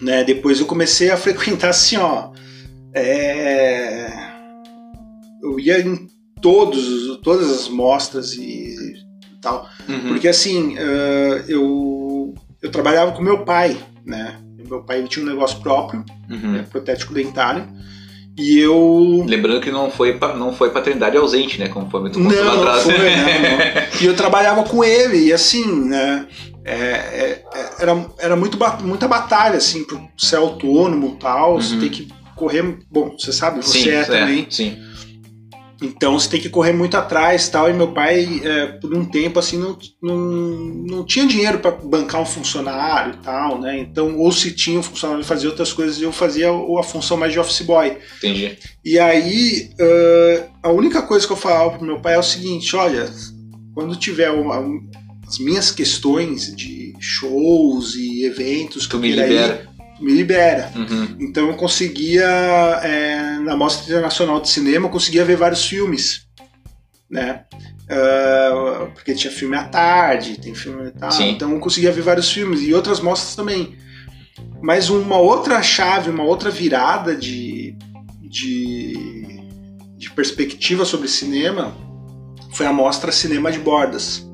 né? 0.00 0.24
Depois 0.24 0.58
eu 0.60 0.64
comecei 0.66 1.10
a 1.10 1.16
frequentar 1.18 1.68
assim, 1.68 1.98
ó, 1.98 2.30
é, 2.94 4.10
eu 5.42 5.58
ia 5.60 5.80
em 5.80 6.08
todos, 6.40 7.18
todas 7.22 7.50
as 7.50 7.68
mostras 7.68 8.32
e 8.34 8.74
tal, 9.42 9.68
Uhum. 9.88 10.08
porque 10.08 10.28
assim, 10.28 10.74
eh, 10.78 11.44
eu, 11.48 12.34
eu 12.62 12.70
trabalhava 12.70 13.12
com 13.12 13.22
meu 13.22 13.44
pai, 13.44 13.76
né? 14.04 14.36
Meu 14.68 14.82
pai 14.82 15.02
tinha 15.04 15.24
um 15.24 15.28
negócio 15.28 15.60
próprio, 15.60 16.04
Uhum. 16.30 16.52
né, 16.52 16.66
protético 16.70 17.12
dentário, 17.14 17.66
e 18.38 18.58
eu 18.58 19.24
Lembrando 19.26 19.60
que 19.60 19.70
não 19.70 19.90
foi, 19.90 20.16
não 20.36 20.52
foi 20.52 20.70
paternidade 20.70 21.16
ausente, 21.16 21.58
né? 21.58 21.68
Conforme 21.68 22.10
tu 22.10 22.20
Não, 22.20 22.30
contou 22.30 22.44
lá 22.44 22.54
não 22.54 22.62
atrás. 22.62 22.82
foi, 22.84 22.94
não, 22.94 23.24
não. 23.24 24.00
E 24.00 24.04
eu 24.06 24.14
trabalhava 24.16 24.62
com 24.64 24.82
ele, 24.84 25.26
e 25.26 25.32
assim, 25.32 25.66
né? 25.88 26.26
é, 26.64 26.74
é, 26.74 27.44
é, 27.54 27.70
era, 27.80 28.06
era 28.18 28.36
muito, 28.36 28.56
muita 28.82 29.08
batalha, 29.08 29.56
assim, 29.56 29.84
pra 29.84 29.98
ser 30.16 30.36
autônomo 30.36 31.14
e 31.16 31.18
tal. 31.18 31.60
Você 31.60 31.74
Uhum. 31.74 31.80
tem 31.80 31.88
que 31.90 32.08
correr. 32.36 32.78
Bom, 32.90 33.14
você 33.18 33.32
sabe, 33.32 33.62
você 33.64 33.78
sim, 33.78 33.90
é, 33.90 34.04
também. 34.04 34.46
Sim. 34.48 34.76
Então 35.82 36.18
você 36.18 36.28
tem 36.28 36.40
que 36.40 36.48
correr 36.50 36.72
muito 36.72 36.96
atrás 36.96 37.48
tal. 37.48 37.70
E 37.70 37.72
meu 37.72 37.88
pai, 37.92 38.40
é, 38.44 38.66
por 38.66 38.94
um 38.94 39.04
tempo, 39.04 39.38
assim, 39.38 39.56
não, 39.58 39.78
não, 40.02 40.16
não 40.16 41.04
tinha 41.04 41.26
dinheiro 41.26 41.58
para 41.58 41.70
bancar 41.70 42.20
um 42.20 42.26
funcionário 42.26 43.14
e 43.14 43.24
tal, 43.24 43.58
né? 43.60 43.78
Então, 43.78 44.16
ou 44.18 44.30
se 44.30 44.52
tinha 44.52 44.78
um 44.78 44.82
funcionário, 44.82 45.24
fazia 45.24 45.48
outras 45.48 45.72
coisas 45.72 45.98
e 45.98 46.02
eu 46.02 46.12
fazia 46.12 46.52
o- 46.52 46.78
a 46.78 46.82
função 46.82 47.16
mais 47.16 47.32
de 47.32 47.38
office 47.40 47.62
boy. 47.62 47.96
Entendi. 48.18 48.58
E 48.84 48.98
aí, 48.98 49.70
ãh, 49.80 50.44
a 50.64 50.70
única 50.70 51.00
coisa 51.02 51.26
que 51.26 51.32
eu 51.32 51.36
falava 51.36 51.70
pro 51.78 51.86
meu 51.86 51.98
pai 52.00 52.14
é 52.14 52.18
o 52.18 52.22
seguinte: 52.22 52.76
olha, 52.76 53.10
quando 53.74 53.96
tiver 53.96 54.30
uma- 54.30 54.62
as 55.26 55.38
minhas 55.38 55.70
questões 55.70 56.54
de 56.54 56.92
shows 57.00 57.94
e 57.94 58.24
eventos 58.24 58.84
que 58.84 58.90
Tu 58.90 58.96
eu 58.96 59.00
me 59.00 59.10
libera. 59.12 59.66
tu 59.96 60.04
me 60.04 60.12
libera. 60.12 60.72
Uhum. 60.76 61.16
Então 61.20 61.48
eu 61.48 61.54
conseguia, 61.54 62.24
é, 62.82 63.29
na 63.40 63.56
Mostra 63.56 63.84
Internacional 63.84 64.40
de 64.40 64.48
Cinema, 64.48 64.86
eu 64.86 64.90
conseguia 64.90 65.24
ver 65.24 65.36
vários 65.36 65.64
filmes, 65.64 66.26
né? 67.10 67.44
Ah, 67.88 68.88
porque 68.94 69.14
tinha 69.14 69.32
filme 69.32 69.56
à 69.56 69.64
tarde, 69.64 70.38
tem 70.38 70.54
filme 70.54 70.88
e 70.88 70.90
tal, 70.92 71.10
Sim. 71.10 71.30
então 71.30 71.50
eu 71.50 71.58
conseguia 71.58 71.90
ver 71.90 72.02
vários 72.02 72.30
filmes 72.30 72.60
e 72.62 72.72
outras 72.72 73.00
mostras 73.00 73.34
também. 73.34 73.76
Mas 74.62 74.88
uma 74.90 75.18
outra 75.18 75.60
chave, 75.62 76.10
uma 76.10 76.22
outra 76.22 76.50
virada 76.50 77.16
de, 77.16 77.76
de, 78.20 79.40
de 79.96 80.10
perspectiva 80.10 80.84
sobre 80.84 81.08
cinema 81.08 81.74
foi 82.52 82.66
a 82.66 82.72
mostra 82.72 83.10
Cinema 83.10 83.50
de 83.50 83.58
Bordas, 83.58 84.24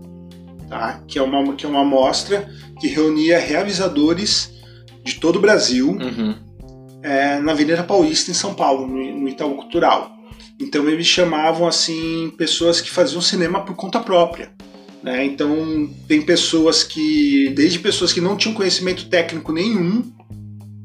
tá? 0.69 1.01
que, 1.07 1.19
é 1.19 1.23
uma, 1.23 1.55
que 1.55 1.64
é 1.64 1.69
uma 1.69 1.85
mostra 1.85 2.49
que 2.81 2.88
reunia 2.88 3.38
realizadores 3.38 4.53
de 5.03 5.14
todo 5.14 5.37
o 5.37 5.40
Brasil 5.40 5.90
Uhum. 5.90 6.35
É, 7.03 7.39
na 7.39 7.53
Avenida 7.53 7.83
Paulista, 7.83 8.31
em 8.31 8.35
São 8.35 8.55
Paulo, 8.55 8.87
no, 8.87 9.21
no 9.21 9.29
Itaú 9.29 9.55
Cultural. 9.57 10.17
Então 10.59 10.89
eles 10.89 11.07
chamavam 11.07 11.67
assim 11.67 12.33
pessoas 12.37 12.81
que 12.81 12.91
faziam 12.91 13.21
cinema 13.21 13.65
por 13.65 13.75
conta 13.75 14.01
própria. 14.01 14.53
Né? 15.03 15.25
Então 15.25 15.89
tem 16.09 16.23
pessoas 16.23 16.83
que, 16.83 17.51
desde 17.51 17.79
pessoas 17.79 18.13
que 18.13 18.21
não 18.21 18.37
tinham 18.37 18.55
conhecimento 18.55 19.09
técnico 19.09 19.53
nenhum, 19.53 20.13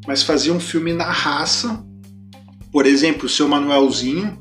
mas 0.06 0.24
faziam 0.24 0.60
filme 0.60 0.94
na 0.94 1.10
raça. 1.10 1.84
Por 2.72 2.86
exemplo, 2.86 3.26
o 3.26 3.30
seu 3.30 3.48
Manuelzinho, 3.48 4.38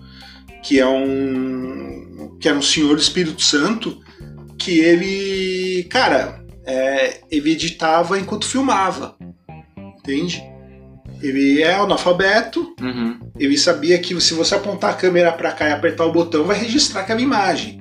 que 0.62 0.78
é 0.78 0.86
um 0.86 2.38
que 2.40 2.48
era 2.48 2.56
um 2.56 2.62
senhor 2.62 2.96
do 2.96 3.02
Espírito 3.02 3.42
Santo, 3.42 4.00
que 4.58 4.78
ele, 4.78 5.84
cara, 5.84 6.42
é, 6.64 7.20
ele 7.30 7.52
editava 7.52 8.18
enquanto 8.18 8.46
filmava, 8.46 9.14
entende? 9.98 10.42
Ele 11.22 11.62
é 11.62 11.74
analfabeto, 11.74 12.74
Uhum. 12.80 13.18
ele 13.38 13.58
sabia 13.58 13.98
que 13.98 14.18
se 14.20 14.32
você 14.34 14.54
apontar 14.54 14.90
a 14.90 14.94
câmera 14.94 15.30
para 15.32 15.52
cá 15.52 15.68
e 15.68 15.72
apertar 15.72 16.06
o 16.06 16.12
botão, 16.12 16.44
vai 16.44 16.56
registrar 16.58 17.02
aquela 17.02 17.20
imagem. 17.20 17.80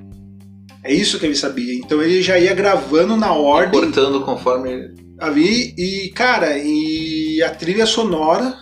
É 0.84 0.92
isso 0.92 1.18
que 1.18 1.26
ele 1.26 1.34
sabia. 1.34 1.74
Então 1.74 2.02
ele 2.02 2.22
já 2.22 2.38
ia 2.38 2.54
gravando 2.54 3.16
na 3.16 3.32
ordem 3.32 3.80
Cortando 3.80 4.20
conforme. 4.22 4.90
ali 5.18 5.74
e, 5.76 6.10
cara, 6.14 6.56
e 6.58 7.42
a 7.42 7.50
trilha 7.50 7.84
sonora, 7.86 8.54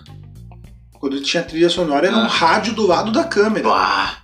quando 1.01 1.21
tinha 1.23 1.43
trilha 1.43 1.69
sonora, 1.69 2.07
era 2.09 2.17
um 2.17 2.21
Ah. 2.21 2.27
rádio 2.29 2.73
do 2.75 2.87
lado 2.87 3.13
da 3.13 3.25
câmera. 3.25 3.69
Bah. 3.69 4.17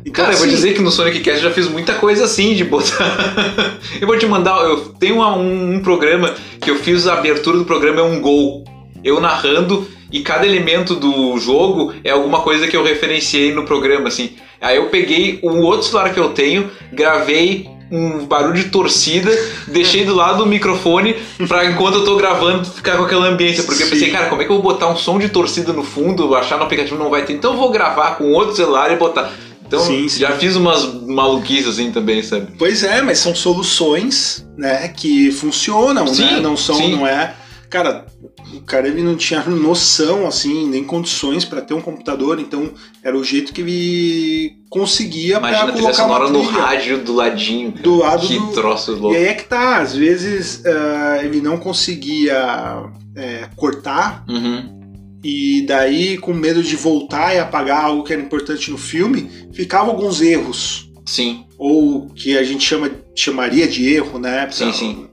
Então, 0.00 0.24
Cara, 0.24 0.34
eu 0.34 0.38
vou 0.38 0.46
assim, 0.46 0.54
dizer 0.54 0.74
que 0.74 0.80
no 0.82 0.90
Sonic 0.92 1.18
Cast 1.20 1.42
eu 1.42 1.48
já 1.48 1.54
fiz 1.54 1.66
muita 1.68 1.94
coisa 1.94 2.24
assim 2.26 2.54
de 2.54 2.62
botar. 2.64 3.34
eu 4.00 4.06
vou 4.06 4.16
te 4.16 4.26
mandar. 4.26 4.56
Eu 4.64 4.90
tenho 4.94 5.20
um, 5.20 5.74
um 5.74 5.80
programa 5.82 6.32
que 6.60 6.70
eu 6.70 6.76
fiz 6.76 7.08
a 7.08 7.14
abertura 7.14 7.58
do 7.58 7.64
programa 7.64 8.00
é 8.00 8.04
um 8.04 8.20
gol. 8.20 8.62
Eu 9.06 9.20
narrando 9.20 9.86
e 10.10 10.20
cada 10.20 10.44
elemento 10.44 10.96
do 10.96 11.38
jogo 11.38 11.94
é 12.02 12.10
alguma 12.10 12.40
coisa 12.40 12.66
que 12.66 12.76
eu 12.76 12.82
referenciei 12.82 13.54
no 13.54 13.64
programa, 13.64 14.08
assim. 14.08 14.32
Aí 14.60 14.76
eu 14.76 14.88
peguei 14.88 15.38
um 15.44 15.60
outro 15.60 15.86
celular 15.86 16.12
que 16.12 16.18
eu 16.18 16.30
tenho, 16.30 16.68
gravei 16.92 17.68
um 17.88 18.26
barulho 18.26 18.54
de 18.54 18.64
torcida, 18.64 19.30
deixei 19.68 20.04
do 20.04 20.12
lado 20.12 20.38
do 20.38 20.46
microfone 20.46 21.14
pra 21.46 21.64
enquanto 21.66 21.98
eu 21.98 22.04
tô 22.04 22.16
gravando 22.16 22.64
ficar 22.64 22.96
com 22.96 23.04
aquela 23.04 23.28
ambiência. 23.28 23.62
Porque 23.62 23.84
eu 23.84 23.88
pensei, 23.88 24.08
Sim. 24.08 24.12
cara, 24.12 24.28
como 24.28 24.42
é 24.42 24.44
que 24.44 24.50
eu 24.50 24.60
vou 24.60 24.72
botar 24.72 24.88
um 24.88 24.96
som 24.96 25.20
de 25.20 25.28
torcida 25.28 25.72
no 25.72 25.84
fundo, 25.84 26.34
achar 26.34 26.56
no 26.56 26.64
aplicativo 26.64 26.98
não 26.98 27.08
vai 27.08 27.24
ter, 27.24 27.34
então 27.34 27.52
eu 27.52 27.58
vou 27.58 27.70
gravar 27.70 28.16
com 28.16 28.32
outro 28.32 28.56
celular 28.56 28.92
e 28.92 28.96
botar. 28.96 29.32
Então 29.64 29.78
Sim, 29.78 30.08
sim. 30.08 30.20
já 30.20 30.32
fiz 30.32 30.56
umas 30.56 30.84
maluquices 31.06 31.68
assim 31.68 31.92
também, 31.92 32.24
sabe? 32.24 32.48
Pois 32.58 32.82
é, 32.82 33.02
mas 33.02 33.18
são 33.18 33.34
soluções, 33.34 34.44
né, 34.56 34.88
que 34.88 35.30
funcionam, 35.30 36.06
Sim, 36.08 36.24
né? 36.24 36.40
Não 36.40 36.56
são, 36.56 36.76
sim. 36.76 36.96
não 36.96 37.06
é. 37.06 37.34
Cara, 37.68 38.06
o 38.54 38.60
cara 38.60 38.86
ele 38.88 39.02
não 39.02 39.16
tinha 39.16 39.42
noção 39.44 40.26
assim, 40.26 40.68
nem 40.68 40.84
condições 40.84 41.44
para 41.44 41.60
ter 41.60 41.74
um 41.74 41.80
computador, 41.80 42.38
então 42.38 42.70
era 43.02 43.16
o 43.16 43.24
jeito 43.24 43.52
que 43.52 43.60
ele 43.60 44.56
conseguia 44.70 45.40
para 45.40 45.72
colocar 45.72 45.80
uma 45.82 45.92
sonora 45.94 46.28
no 46.30 46.42
rádio 46.42 46.98
do 47.02 47.12
ladinho. 47.14 47.72
Do 47.72 47.96
lado 47.96 48.26
que 48.26 48.38
do- 48.38 48.52
troço 48.52 48.92
E 48.92 48.94
louco. 48.94 49.16
aí 49.16 49.24
é 49.24 49.34
que 49.34 49.44
tá, 49.44 49.78
às 49.78 49.94
vezes 49.94 50.62
ah, 50.64 51.18
ele 51.24 51.40
não 51.40 51.56
conseguia 51.58 52.84
é, 53.14 53.48
cortar 53.56 54.24
Uhum. 54.28 55.18
e 55.24 55.62
daí 55.66 56.18
com 56.18 56.32
medo 56.32 56.62
de 56.62 56.76
voltar 56.76 57.34
e 57.34 57.38
apagar 57.38 57.84
algo 57.84 58.04
que 58.04 58.12
era 58.12 58.22
importante 58.22 58.70
no 58.70 58.78
filme, 58.78 59.28
ficavam 59.52 59.90
alguns 59.92 60.20
erros 60.20 60.90
Sim, 61.04 61.44
ou 61.58 62.08
que 62.10 62.36
a 62.36 62.42
gente 62.42 62.64
chama, 62.64 62.90
chamaria 63.14 63.66
de 63.68 63.88
erro, 63.88 64.18
né? 64.18 64.48
Sim, 64.50 64.72
sim. 64.72 65.06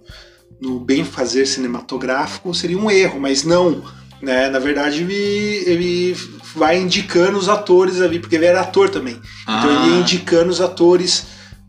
No 0.64 0.80
bem 0.80 1.04
fazer 1.04 1.46
cinematográfico 1.46 2.54
seria 2.54 2.78
um 2.78 2.90
erro, 2.90 3.20
mas 3.20 3.44
não. 3.44 3.84
Né? 4.22 4.50
Na 4.50 4.60
verdade, 4.60 5.02
ele, 5.02 5.64
ele 5.70 6.18
vai 6.56 6.80
indicando 6.80 7.38
os 7.38 7.50
atores 7.50 8.00
ali, 8.00 8.18
porque 8.18 8.36
ele 8.38 8.46
era 8.46 8.62
ator 8.62 8.90
também. 8.90 9.20
Então 9.42 9.70
Ah. 9.70 9.86
ele 9.86 9.96
ia 9.96 10.00
indicando 10.00 10.50
os 10.50 10.62
atores. 10.62 11.26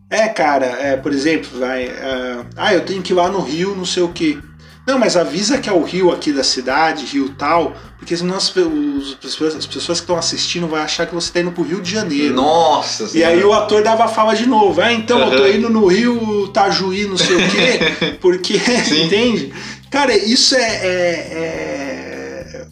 É, 0.08 0.28
cara, 0.28 0.66
é, 0.66 0.96
por 0.96 1.12
exemplo, 1.12 1.58
vai. 1.58 1.86
é, 1.86 2.44
ah, 2.56 2.72
eu 2.72 2.84
tenho 2.84 3.02
que 3.02 3.12
ir 3.12 3.16
lá 3.16 3.28
no 3.28 3.40
Rio, 3.40 3.74
não 3.74 3.84
sei 3.84 4.04
o 4.04 4.08
quê. 4.12 4.38
Não, 4.86 4.98
mas 4.98 5.16
avisa 5.16 5.56
que 5.58 5.68
é 5.68 5.72
o 5.72 5.82
Rio 5.82 6.12
aqui 6.12 6.30
da 6.30 6.44
cidade, 6.44 7.06
Rio 7.06 7.30
tal, 7.38 7.74
porque 7.98 8.14
senão 8.14 8.36
as, 8.36 8.54
os- 8.54 9.08
as 9.08 9.14
pessoas, 9.14 9.56
as 9.56 9.66
pessoas 9.66 9.98
que 9.98 10.04
estão 10.04 10.16
assistindo 10.16 10.66
vão 10.68 10.78
achar 10.78 11.06
que 11.06 11.14
você 11.14 11.28
está 11.28 11.40
indo 11.40 11.52
pro 11.52 11.62
Rio 11.64 11.80
de 11.80 11.90
Janeiro. 11.90 12.34
Nossa 12.34 13.16
E 13.16 13.24
aí 13.24 13.42
o 13.42 13.52
ator 13.54 13.82
dava 13.82 14.04
a 14.04 14.08
fala 14.08 14.34
de 14.34 14.46
novo. 14.46 14.80
Ah, 14.82 14.92
então 14.92 15.18
eu 15.20 15.36
tô 15.38 15.46
indo 15.46 15.70
no 15.70 15.86
Rio 15.86 16.48
Tajuí, 16.48 17.06
não 17.06 17.16
sei 17.16 17.34
o 17.36 17.50
quê, 17.50 18.16
porque. 18.20 18.54
Entende? 19.04 19.54
Cara, 19.90 20.14
isso 20.14 20.54
é. 20.54 20.60
é, 20.60 20.84
é, 21.32 22.66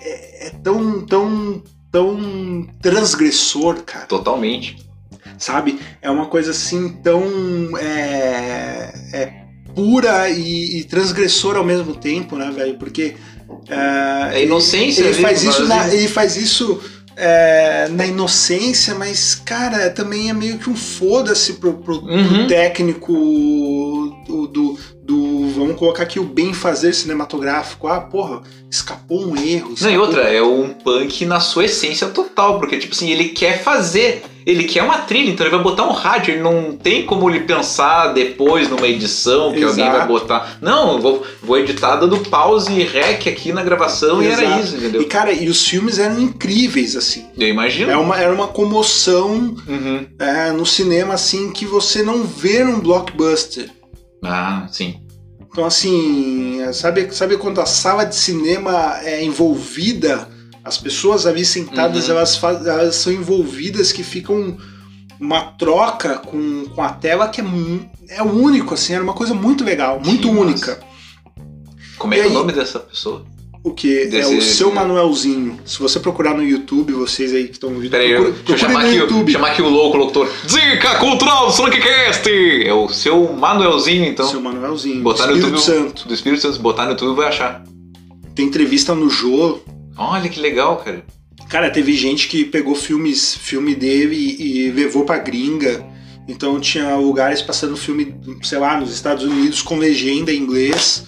é- 0.00 0.46
é 0.46 0.50
tão, 0.64 1.02
tão, 1.06 1.62
tão 1.90 2.66
transgressor, 2.82 3.82
cara. 3.84 4.06
Totalmente. 4.06 4.76
Sabe? 5.38 5.78
É 6.00 6.10
uma 6.10 6.26
coisa 6.26 6.50
assim 6.52 6.88
tão. 7.02 7.22
É, 7.78 8.92
é 9.12 9.41
pura 9.74 10.28
e, 10.30 10.78
e 10.80 10.84
transgressora 10.84 11.58
ao 11.58 11.64
mesmo 11.64 11.94
tempo, 11.94 12.36
né, 12.36 12.50
velho? 12.54 12.74
Porque. 12.78 13.14
É, 13.68 14.38
É 14.40 14.44
inocência, 14.44 15.02
Ele, 15.02 15.12
viu? 15.12 15.22
faz 15.22 15.42
isso, 15.42 15.64
na, 15.66 15.94
ele 15.94 16.08
faz 16.08 16.36
isso 16.36 16.80
é, 17.16 17.88
na 17.90 18.06
inocência, 18.06 18.94
mas, 18.94 19.34
cara, 19.34 19.90
também 19.90 20.30
é 20.30 20.32
meio 20.32 20.56
que 20.58 20.70
um 20.70 20.74
foda-se 20.76 21.54
pro, 21.54 21.74
pro- 21.74 22.00
pro 22.02 22.10
Uhum. 22.14 22.46
técnico 22.46 23.12
do, 23.12 24.46
do, 24.46 24.46
do, 24.48 24.78
vamos 25.52 25.76
colocar 25.76 26.02
aqui 26.04 26.18
o 26.18 26.24
bem 26.24 26.52
fazer 26.52 26.92
cinematográfico. 26.92 27.86
Ah, 27.88 28.00
porra, 28.00 28.42
escapou 28.70 29.24
um 29.26 29.36
erro. 29.36 29.68
Não, 29.68 29.74
escapou- 29.74 29.94
e 29.94 29.98
outra, 29.98 30.22
é 30.22 30.42
um 30.42 30.70
punk 30.70 31.24
na 31.26 31.40
sua 31.40 31.64
essência 31.66 32.08
total, 32.08 32.58
porque, 32.58 32.78
tipo 32.78 32.94
assim, 32.94 33.10
ele 33.10 33.30
quer 33.30 33.62
fazer, 33.62 34.22
ele 34.46 34.64
quer 34.64 34.82
uma 34.82 34.98
trilha, 34.98 35.30
então 35.30 35.46
ele 35.46 35.54
vai 35.54 35.62
botar 35.62 35.84
um 35.84 35.92
rádio, 35.92 36.34
ele 36.34 36.42
não 36.42 36.72
tem 36.76 37.04
como 37.06 37.28
ele 37.30 37.40
pensar 37.40 38.08
depois 38.12 38.68
numa 38.68 38.88
edição 38.88 39.52
que 39.52 39.62
alguém 39.62 39.84
vai 39.86 39.96
Exato. 39.96 40.08
botar. 40.12 40.58
Não, 40.60 41.00
vou, 41.00 41.22
vou 41.42 41.58
editar 41.58 41.96
dando 41.96 42.18
pause 42.28 42.72
e 42.72 42.82
rec 42.82 43.26
aqui 43.28 43.52
na 43.52 43.62
gravação 43.62 44.22
e 44.22 44.26
era 44.26 44.42
Exato. 44.44 44.60
isso, 44.64 44.76
entendeu? 44.76 45.02
E 45.02 45.04
cara, 45.04 45.32
e 45.32 45.48
os 45.48 45.66
filmes 45.66 45.98
eram 45.98 46.18
incríveis, 46.20 46.96
assim. 46.96 47.26
Eu 47.38 47.48
imagino. 47.48 47.90
É 47.90 47.96
uma, 47.96 48.18
era 48.18 48.32
uma 48.34 48.48
comoção 48.48 49.54
Uhum. 49.68 50.06
é, 50.18 50.50
no 50.50 50.64
cinema, 50.66 51.14
assim, 51.14 51.50
que 51.52 51.64
você 51.66 52.02
não 52.02 52.24
vê 52.24 52.64
num 52.64 52.80
blockbuster. 52.80 53.70
Ah, 54.24 54.66
sim. 54.70 55.00
Então, 55.52 55.64
assim, 55.66 56.60
sabe, 56.72 57.14
sabe 57.14 57.36
quando 57.36 57.60
a 57.60 57.66
sala 57.66 58.04
de 58.04 58.16
cinema 58.16 58.98
é 59.02 59.22
envolvida, 59.22 60.26
as 60.64 60.78
pessoas 60.78 61.26
ali 61.26 61.44
sentadas, 61.44 62.08
Uhum. 62.08 62.16
elas, 62.16 62.42
elas 62.42 62.94
são 62.96 63.12
envolvidas 63.12 63.92
que 63.92 64.02
ficam 64.02 64.56
uma 65.20 65.52
troca 65.52 66.16
com, 66.18 66.64
com 66.74 66.82
a 66.82 66.88
tela 66.94 67.28
que 67.28 67.40
é, 67.42 67.44
é 68.08 68.22
único, 68.22 68.72
assim, 68.74 68.94
era 68.94 69.04
uma 69.04 69.12
coisa 69.12 69.34
muito 69.34 69.62
legal, 69.62 70.00
muito 70.02 70.28
Sim, 70.28 70.34
única. 70.36 70.80
Como 71.98 72.14
é 72.14 72.18
é 72.18 72.22
o 72.22 72.24
aí- 72.28 72.32
nome 72.32 72.52
dessa 72.52 72.80
pessoa? 72.80 73.24
O 73.64 73.70
que 73.72 74.08
é 74.12 74.26
o 74.26 74.42
seu 74.42 74.72
Manuelzinho. 74.74 75.58
Se 75.64 75.78
você 75.78 76.00
procurar 76.00 76.34
no 76.34 76.42
YouTube, 76.42 76.92
vocês 76.94 77.32
aí 77.32 77.44
que 77.46 77.52
estão 77.52 77.72
ouvindo, 77.72 77.92
Peraí, 77.92 78.10
eu, 78.10 78.32
deixa 78.32 78.52
eu 78.52 78.58
chamar 78.58 78.82
no 78.82 78.88
aqui, 78.88 78.96
YouTube. 78.96 79.28
o- 79.28 79.32
chamar 79.32 79.48
aqui 79.52 79.62
o 79.62 79.68
louco 79.68 79.96
locutor. 79.96 80.28
Dica 80.44 80.96
Cultural 80.98 81.46
do 81.46 81.52
Soniccast! 81.52 82.28
É 82.66 82.74
o 82.74 82.88
seu 82.88 83.32
Manuelzinho, 83.32 84.04
então. 84.04 84.26
Seu 84.28 84.40
Manuelzinho, 84.40 85.00
Botar 85.02 85.28
no 85.28 85.34
Espírito 85.36 85.54
YouTube 85.58 85.64
Santo. 85.84 86.08
do 86.08 86.14
Espírito 86.14 86.42
Santo, 86.42 86.58
botar 86.60 86.84
no 86.86 86.90
YouTube 86.90 87.14
vai 87.16 87.28
achar. 87.28 87.62
Tem 88.34 88.46
entrevista 88.46 88.94
no 88.96 89.08
Jô. 89.08 89.60
Olha 89.96 90.28
que 90.28 90.40
legal, 90.40 90.78
cara. 90.78 91.04
Cara, 91.48 91.70
teve 91.70 91.92
gente 91.92 92.26
que 92.28 92.44
pegou 92.44 92.74
filmes, 92.74 93.36
filme 93.36 93.74
dele 93.76 94.16
e, 94.16 94.66
e 94.66 94.70
levou 94.72 95.04
pra 95.04 95.18
gringa. 95.18 95.84
Então 96.26 96.58
tinha 96.58 96.96
lugares 96.96 97.42
passando 97.42 97.76
filme, 97.76 98.14
sei 98.42 98.58
lá, 98.58 98.80
nos 98.80 98.92
Estados 98.92 99.22
Unidos 99.24 99.60
com 99.62 99.76
legenda 99.78 100.32
em 100.32 100.38
inglês. 100.38 101.04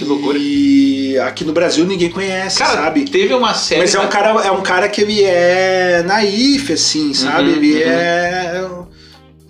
Que 0.00 0.04
loucura. 0.06 0.38
E 0.40 1.18
aqui 1.18 1.44
no 1.44 1.52
Brasil 1.52 1.84
ninguém 1.84 2.08
conhece, 2.08 2.58
Cara, 2.58 2.84
sabe? 2.84 3.04
teve 3.04 3.34
uma 3.34 3.52
série. 3.52 3.82
Mas 3.82 3.94
é 3.94 4.00
um 4.00 4.08
cara, 4.08 4.30
é 4.46 4.50
um 4.50 4.62
cara 4.62 4.88
que 4.88 5.02
ele 5.02 5.22
é 5.22 6.02
naif, 6.06 6.72
assim, 6.72 7.12
sabe? 7.12 7.50
Uhum, 7.50 7.56
ele 7.56 7.74
uhum. 7.74 7.90
é. 7.90 8.70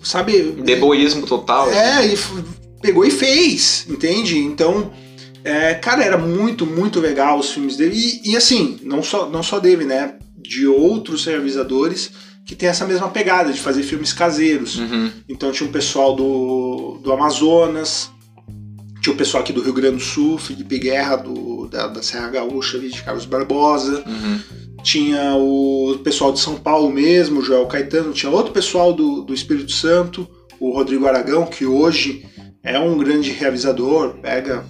Sabe? 0.03 0.41
Deboísmo 0.61 1.25
total. 1.25 1.71
É, 1.71 2.05
e 2.05 2.17
pegou 2.81 3.05
e 3.05 3.11
fez, 3.11 3.85
entende? 3.89 4.39
Então, 4.39 4.91
é, 5.41 5.73
cara, 5.75 6.03
era 6.03 6.17
muito, 6.17 6.65
muito 6.65 6.99
legal 6.99 7.39
os 7.39 7.51
filmes 7.51 7.77
dele. 7.77 7.95
E, 7.95 8.31
e, 8.31 8.35
assim, 8.35 8.77
não 8.83 9.01
só, 9.01 9.29
não 9.29 9.41
só 9.41 9.57
dele, 9.57 9.85
né? 9.85 10.15
De 10.35 10.67
outros 10.67 11.25
realizadores 11.25 12.11
que 12.45 12.55
tem 12.55 12.67
essa 12.67 12.85
mesma 12.85 13.07
pegada 13.07 13.53
de 13.53 13.59
fazer 13.61 13.83
filmes 13.83 14.11
caseiros. 14.11 14.79
Uhum. 14.79 15.11
Então 15.29 15.53
tinha 15.53 15.69
um 15.69 15.71
pessoal 15.71 16.13
do, 16.13 16.99
do 17.01 17.13
Amazonas, 17.13 18.11
tinha 19.01 19.13
o 19.13 19.17
pessoal 19.17 19.41
aqui 19.43 19.51
do 19.51 19.61
Rio 19.61 19.73
Grande 19.73 19.97
do 19.97 20.01
Sul, 20.01 20.37
Felipe 20.37 20.77
Guerra, 20.79 21.15
do, 21.17 21.67
da, 21.67 21.87
da 21.87 22.01
Serra 22.03 22.29
Gaúcha, 22.29 22.77
de 22.79 23.01
Carlos 23.01 23.25
Barbosa. 23.25 24.03
Uhum. 24.07 24.39
Tinha 24.83 25.35
o 25.35 25.99
pessoal 26.03 26.31
de 26.31 26.39
São 26.39 26.55
Paulo 26.55 26.89
mesmo, 26.91 27.41
Joel 27.41 27.65
Caetano, 27.67 28.13
tinha 28.13 28.31
outro 28.31 28.51
pessoal 28.51 28.93
do, 28.93 29.21
do 29.21 29.33
Espírito 29.33 29.71
Santo, 29.71 30.27
o 30.59 30.71
Rodrigo 30.71 31.05
Aragão, 31.07 31.45
que 31.45 31.65
hoje 31.65 32.25
é 32.63 32.77
um 32.79 32.97
grande 32.97 33.31
realizador, 33.31 34.15
pega. 34.21 34.63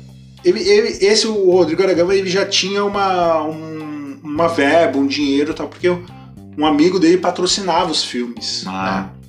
Ele, 0.43 0.59
ele- 0.67 1.05
esse, 1.05 1.27
o 1.27 1.51
Rodrigo 1.51 1.83
Aragão, 1.83 2.11
ele 2.11 2.29
já 2.29 2.45
tinha 2.45 2.83
uma, 2.83 3.43
um- 3.43 4.19
uma 4.23 4.47
verba, 4.47 4.97
um 4.97 5.07
dinheiro 5.07 5.51
e 5.51 5.53
tal, 5.53 5.67
porque 5.67 5.89
um 5.89 6.65
amigo 6.65 6.99
dele 6.99 7.17
patrocinava 7.17 7.91
os 7.91 8.03
filmes. 8.03 8.63
Ah. 8.67 9.09
né? 9.13 9.20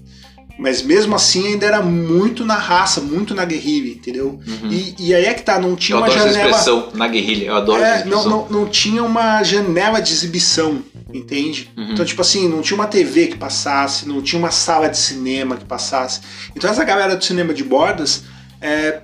Mas 0.59 0.83
mesmo 0.83 1.15
assim 1.17 1.47
ainda 1.49 1.67
era 1.67 1.83
muito 1.83 2.45
na 2.45 2.55
raça, 2.57 3.01
muito 3.01 3.35
na 3.35 3.45
guerrilha, 3.45 3.91
entendeu? 3.93 4.39
Uhum. 4.47 4.71
E, 4.71 4.95
e 4.99 5.15
aí 5.15 5.25
é 5.25 5.35
que 5.35 5.43
tá, 5.43 5.59
não 5.59 5.75
tinha 5.75 5.97
Eu 5.97 6.01
uma 6.01 6.07
adoro 6.07 6.21
essa 6.21 6.33
janela. 6.33 6.51
expressão 6.51 6.89
na 6.95 7.09
guerrilha. 7.09 7.47
Eu 7.47 7.57
adoro 7.57 7.83
essa 7.83 8.05
É, 8.05 8.05
não, 8.05 8.29
não, 8.29 8.49
não 8.49 8.67
tinha 8.67 9.03
uma 9.03 9.43
janela 9.43 10.01
de 10.01 10.13
exibição, 10.13 10.83
entende? 11.13 11.71
Uhum. 11.77 11.93
Então, 11.93 12.05
tipo 12.05 12.21
assim, 12.21 12.49
não 12.49 12.61
tinha 12.63 12.77
uma 12.77 12.87
TV 12.87 13.29
que 13.29 13.37
passasse, 13.37 14.07
não 14.07 14.23
tinha 14.23 14.39
uma 14.39 14.51
sala 14.51 14.89
de 14.89 14.99
cinema 14.99 15.57
que 15.57 15.65
passasse. 15.65 16.21
Então, 16.55 16.71
essa 16.71 16.85
galera 16.85 17.17
do 17.17 17.25
cinema 17.25 17.53
de 17.53 17.65
bordas 17.65 18.23
é, 18.61 19.01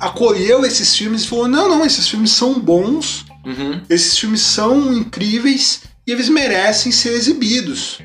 acolheu 0.00 0.64
esses 0.64 0.96
filmes 0.96 1.22
e 1.22 1.28
falou: 1.28 1.48
não, 1.48 1.68
não, 1.68 1.84
esses 1.84 2.08
filmes 2.08 2.30
são 2.32 2.58
bons, 2.58 3.24
Uhum. 3.44 3.80
esses 3.90 4.16
filmes 4.18 4.40
são 4.40 4.92
incríveis 4.92 5.82
e 6.06 6.12
eles 6.12 6.28
merecem 6.28 6.92
ser 6.92 7.12
exibidos. 7.12 7.98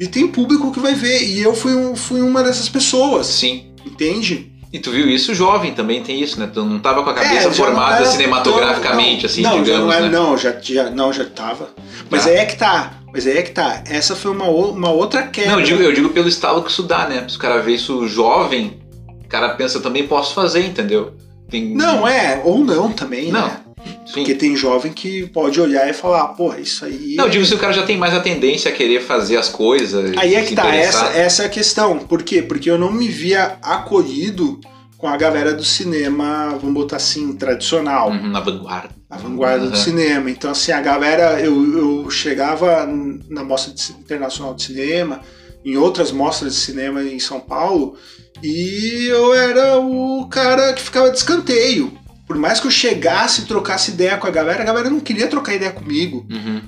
E 0.00 0.06
tem 0.06 0.28
público 0.28 0.70
que 0.72 0.80
vai 0.80 0.94
ver. 0.94 1.22
E 1.24 1.40
eu 1.42 1.54
fui, 1.54 1.74
um- 1.74 1.96
fui 1.96 2.20
uma 2.20 2.42
dessas 2.42 2.68
pessoas, 2.68 3.26
Sim. 3.26 3.66
entende? 3.84 4.52
E 4.72 4.78
tu 4.78 4.90
viu 4.90 5.08
isso 5.08 5.34
jovem 5.34 5.72
também, 5.72 6.02
tem 6.02 6.20
isso, 6.20 6.38
né? 6.38 6.48
Tu 6.52 6.62
não 6.62 6.78
tava 6.78 7.02
com 7.02 7.08
a 7.10 7.14
cabeça 7.14 7.34
É, 7.34 7.44
não 7.46 7.52
formada 7.54 7.96
era 7.96 8.06
cinematograficamente, 8.06 9.22
tão- 9.22 9.30
assim, 9.30 9.42
não, 9.42 9.62
digamos, 9.62 9.86
não, 9.86 9.92
é, 9.92 10.00
né? 10.02 10.08
não, 10.10 10.36
já, 10.36 10.54
já, 10.60 10.90
não, 10.90 11.12
já 11.12 11.24
tava. 11.24 11.70
Mas 12.10 12.24
Tá. 12.24 12.30
aí 12.30 12.36
é 12.36 12.44
que 12.44 12.56
tá. 12.56 12.92
Mas 13.12 13.26
aí 13.26 13.38
é 13.38 13.42
que 13.42 13.50
tá. 13.52 13.82
Essa 13.88 14.14
foi 14.14 14.30
uma, 14.30 14.44
uma 14.44 14.90
outra 14.90 15.22
queda. 15.22 15.52
Não, 15.52 15.60
eu 15.60 15.64
digo, 15.64 15.82
eu 15.82 15.92
digo 15.94 16.10
pelo 16.10 16.28
estalo 16.28 16.62
que 16.62 16.70
isso 16.70 16.82
dá, 16.82 17.08
né? 17.08 17.24
Se 17.28 17.36
o 17.36 17.38
cara 17.38 17.62
vê 17.62 17.72
isso 17.72 18.06
jovem, 18.06 18.78
o 19.24 19.28
cara 19.28 19.48
pensa, 19.50 19.80
também 19.80 20.06
posso 20.06 20.34
fazer, 20.34 20.66
entendeu? 20.66 21.14
Tem... 21.50 21.74
Não, 21.74 22.06
é, 22.06 22.42
ou 22.44 22.58
não 22.58 22.92
também, 22.92 23.32
Não, 23.32 23.46
né? 23.46 23.60
Sim. 24.06 24.12
Porque 24.14 24.34
tem 24.34 24.56
jovem 24.56 24.92
que 24.92 25.26
pode 25.28 25.60
olhar 25.60 25.88
e 25.88 25.92
falar, 25.92 26.28
porra, 26.28 26.60
isso 26.60 26.84
aí. 26.84 27.14
Não, 27.16 27.24
eu 27.24 27.30
digo 27.30 27.44
se 27.44 27.54
o 27.54 27.58
cara 27.58 27.72
já 27.72 27.82
tem 27.82 27.96
mais 27.96 28.14
a 28.14 28.20
tendência 28.20 28.70
a 28.70 28.74
querer 28.74 29.02
fazer 29.02 29.36
as 29.36 29.48
coisas. 29.48 30.16
Aí 30.16 30.34
é 30.34 30.42
que 30.42 30.54
tá, 30.54 30.74
essa, 30.74 31.06
essa 31.08 31.42
é 31.42 31.46
a 31.46 31.48
questão. 31.50 31.98
Por 31.98 32.22
quê? 32.22 32.40
Porque 32.42 32.70
eu 32.70 32.78
não 32.78 32.90
me 32.92 33.08
via 33.08 33.56
acolhido 33.62 34.60
com 34.96 35.06
a 35.06 35.16
galera 35.16 35.52
do 35.54 35.64
cinema, 35.64 36.58
vamos 36.60 36.74
botar 36.74 36.96
assim, 36.96 37.32
tradicional. 37.36 38.10
Uhum, 38.10 38.30
na 38.30 38.40
vanguarda. 38.40 38.90
a 39.08 39.16
vanguarda 39.16 39.64
Uhum. 39.66 39.70
do 39.70 39.76
cinema. 39.76 40.28
Então, 40.30 40.50
assim, 40.50 40.72
a 40.72 40.80
galera, 40.80 41.40
eu, 41.40 41.78
eu 41.78 42.10
chegava 42.10 42.84
na 43.28 43.44
Mostra 43.44 43.72
Internacional 44.00 44.54
de 44.54 44.64
Cinema, 44.64 45.20
em 45.64 45.76
outras 45.76 46.10
mostras 46.10 46.54
de 46.54 46.60
cinema 46.60 47.02
em 47.02 47.18
São 47.20 47.38
Paulo, 47.38 47.94
e 48.42 49.06
eu 49.08 49.34
era 49.34 49.78
o 49.78 50.26
cara 50.28 50.72
que 50.72 50.82
ficava 50.82 51.10
de 51.10 51.18
escanteio. 51.18 51.92
Por 52.28 52.36
mais 52.36 52.60
que 52.60 52.66
eu 52.66 52.70
chegasse 52.70 53.40
e 53.40 53.44
trocasse 53.46 53.90
ideia 53.90 54.16
com 54.18 54.26
a 54.26 54.30
galera, 54.30 54.62
a 54.62 54.66
galera 54.66 54.88
não 54.90 55.00
queria 55.00 55.26
trocar 55.26 55.54
ideia 55.54 55.72
comigo, 55.72 56.24
Uhum. 56.30 56.60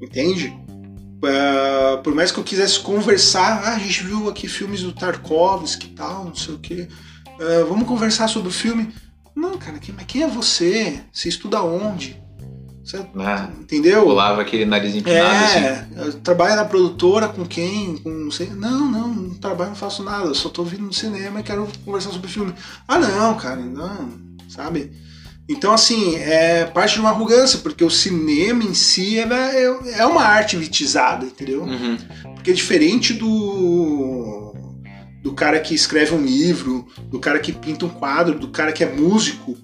entende? 0.00 0.56
Ah, 1.24 2.00
por 2.02 2.14
mais 2.14 2.30
que 2.30 2.38
eu 2.38 2.44
quisesse 2.44 2.78
conversar, 2.80 3.62
ah, 3.64 3.74
a 3.74 3.78
gente 3.78 4.04
viu 4.04 4.28
aqui 4.28 4.46
filmes 4.46 4.82
do 4.82 4.92
Tarkovsky 4.92 5.86
e 5.86 5.90
tal, 5.90 6.24
não 6.26 6.34
sei 6.34 6.54
o 6.54 6.58
quê. 6.58 6.88
Ah, 7.40 7.64
vamos 7.68 7.88
conversar 7.88 8.28
sobre 8.28 8.48
o 8.48 8.52
filme. 8.52 8.94
Não, 9.34 9.58
cara, 9.58 9.78
quem, 9.78 9.94
mas 9.94 10.06
quem 10.06 10.22
é 10.22 10.28
você? 10.28 11.00
Você 11.12 11.28
estuda 11.28 11.62
onde? 11.62 12.16
Você, 12.84 13.04
Ah, 13.18 13.50
entendeu? 13.60 14.04
Pulava 14.04 14.40
aquele 14.40 14.64
nariz 14.64 14.94
empinado, 14.94 15.44
assim. 15.44 15.58
É, 15.58 15.86
eu 15.96 16.12
trabalho 16.20 16.56
na 16.56 16.64
produtora 16.64 17.28
com 17.28 17.44
quem? 17.44 17.98
Com 17.98 18.08
não 18.10 18.30
sei. 18.30 18.48
Não, 18.50 18.90
não, 18.90 19.08
não 19.08 19.34
trabalho, 19.34 19.70
não 19.70 19.76
faço 19.76 20.02
nada. 20.02 20.24
Eu 20.26 20.34
só 20.34 20.48
tô 20.48 20.62
vindo 20.64 20.84
no 20.84 20.92
cinema 20.92 21.40
e 21.40 21.42
quero 21.42 21.68
conversar 21.84 22.10
sobre 22.12 22.30
filme. 22.30 22.54
Ah, 22.86 22.98
não, 22.98 23.34
cara, 23.36 23.60
não, 23.60 24.18
sabe? 24.48 24.90
Então, 25.48 25.72
assim, 25.72 26.16
é 26.16 26.66
parte 26.66 26.94
de 26.94 27.00
uma 27.00 27.08
arrogância, 27.08 27.60
porque 27.60 27.82
o 27.82 27.90
cinema 27.90 28.62
em 28.62 28.74
si 28.74 29.18
ela 29.18 29.54
é, 29.54 29.64
é 29.98 30.06
uma 30.06 30.22
arte 30.22 30.56
elitizada, 30.56 31.24
entendeu? 31.24 31.62
Uhum. 31.62 31.96
Porque 32.34 32.50
é 32.50 32.54
diferente 32.54 33.14
do 33.14 34.54
do 35.22 35.32
cara 35.32 35.58
que 35.58 35.74
escreve 35.74 36.14
um 36.14 36.24
livro, 36.24 36.86
do 37.10 37.18
cara 37.18 37.38
que 37.38 37.52
pinta 37.52 37.84
um 37.84 37.88
quadro, 37.88 38.38
do 38.38 38.48
cara 38.48 38.72
que 38.72 38.84
é 38.84 38.90
músico, 38.90 39.56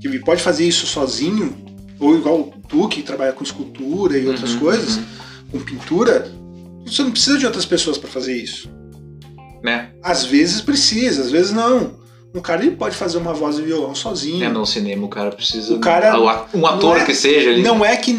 que 0.00 0.18
pode 0.20 0.42
fazer 0.42 0.66
isso 0.66 0.86
sozinho, 0.86 1.56
ou 1.98 2.16
igual 2.16 2.54
tu 2.68 2.88
que 2.88 3.02
trabalha 3.02 3.32
com 3.32 3.42
escultura 3.42 4.16
e 4.16 4.26
outras 4.26 4.52
Uhum, 4.52 4.60
coisas, 4.60 4.96
uhum. 4.96 5.04
com 5.50 5.60
pintura, 5.60 6.30
você 6.84 7.02
não 7.02 7.10
precisa 7.10 7.38
de 7.38 7.46
outras 7.46 7.66
pessoas 7.66 7.98
para 7.98 8.08
fazer 8.08 8.36
isso. 8.36 8.70
Né? 9.62 9.90
Às 10.02 10.24
vezes 10.24 10.60
precisa, 10.60 11.22
às 11.22 11.30
vezes 11.30 11.52
não. 11.52 11.98
Um 12.36 12.40
cara 12.40 12.62
ele 12.62 12.72
pode 12.76 12.94
fazer 12.94 13.16
uma 13.16 13.32
voz 13.32 13.56
de 13.56 13.62
violão 13.62 13.94
sozinho. 13.94 14.44
É, 14.44 14.48
no 14.48 14.66
cinema 14.66 15.06
o 15.06 15.08
cara 15.08 15.30
precisa. 15.30 15.74
O 15.74 15.78
cara- 15.80 16.18
o 16.20 16.58
Um 16.58 16.66
ator 16.66 16.98
é- 16.98 17.04
que 17.04 17.14
seja 17.14 17.48
ali. 17.50 17.62
Não 17.62 17.82
é 17.84 17.96
que 17.96 18.12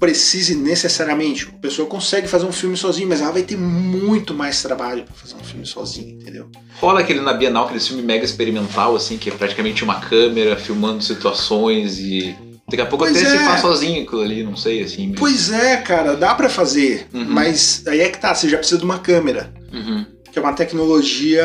precise 0.00 0.54
necessariamente. 0.54 1.48
A 1.54 1.58
pessoa 1.60 1.86
consegue 1.86 2.26
fazer 2.28 2.46
um 2.46 2.52
filme 2.52 2.76
sozinho, 2.76 3.06
mas 3.08 3.20
ela 3.20 3.32
vai 3.32 3.42
ter 3.42 3.56
muito 3.58 4.32
mais 4.32 4.62
trabalho 4.62 5.02
para 5.04 5.14
fazer 5.14 5.34
um 5.34 5.44
filme 5.44 5.66
sozinho, 5.66 6.14
entendeu? 6.20 6.46
Rola 6.80 7.00
aquele 7.00 7.20
na 7.20 7.32
Bienal, 7.34 7.64
aquele 7.64 7.80
filme 7.80 8.02
mega 8.02 8.24
experimental, 8.24 8.96
assim, 8.96 9.18
que 9.18 9.28
é 9.28 9.32
praticamente 9.32 9.84
uma 9.84 9.96
câmera 10.00 10.56
filmando 10.56 11.02
situações 11.04 11.98
e. 11.98 12.34
Daqui 12.70 12.82
a 12.82 12.86
pouco 12.86 13.04
Pois 13.06 13.16
até 13.16 13.28
se 13.30 13.36
é. 13.36 13.44
faz 13.44 13.60
sozinho 13.62 14.02
aquilo 14.02 14.20
ali, 14.22 14.42
não 14.44 14.54
sei, 14.56 14.82
assim. 14.82 15.06
meio- 15.06 15.18
Pois 15.18 15.50
é, 15.50 15.76
cara, 15.78 16.14
dá 16.16 16.34
pra 16.34 16.48
fazer, 16.50 17.06
Uhum. 17.14 17.24
mas 17.26 17.82
aí 17.86 18.00
é 18.00 18.08
que 18.10 18.18
tá, 18.18 18.34
você 18.34 18.46
já 18.48 18.58
precisa 18.58 18.78
de 18.78 18.84
uma 18.84 18.98
câmera, 18.98 19.52
Uhum. 19.72 20.04
que 20.30 20.38
é 20.38 20.42
uma 20.42 20.52
tecnologia 20.52 21.42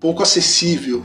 pouco 0.00 0.22
acessível, 0.22 1.04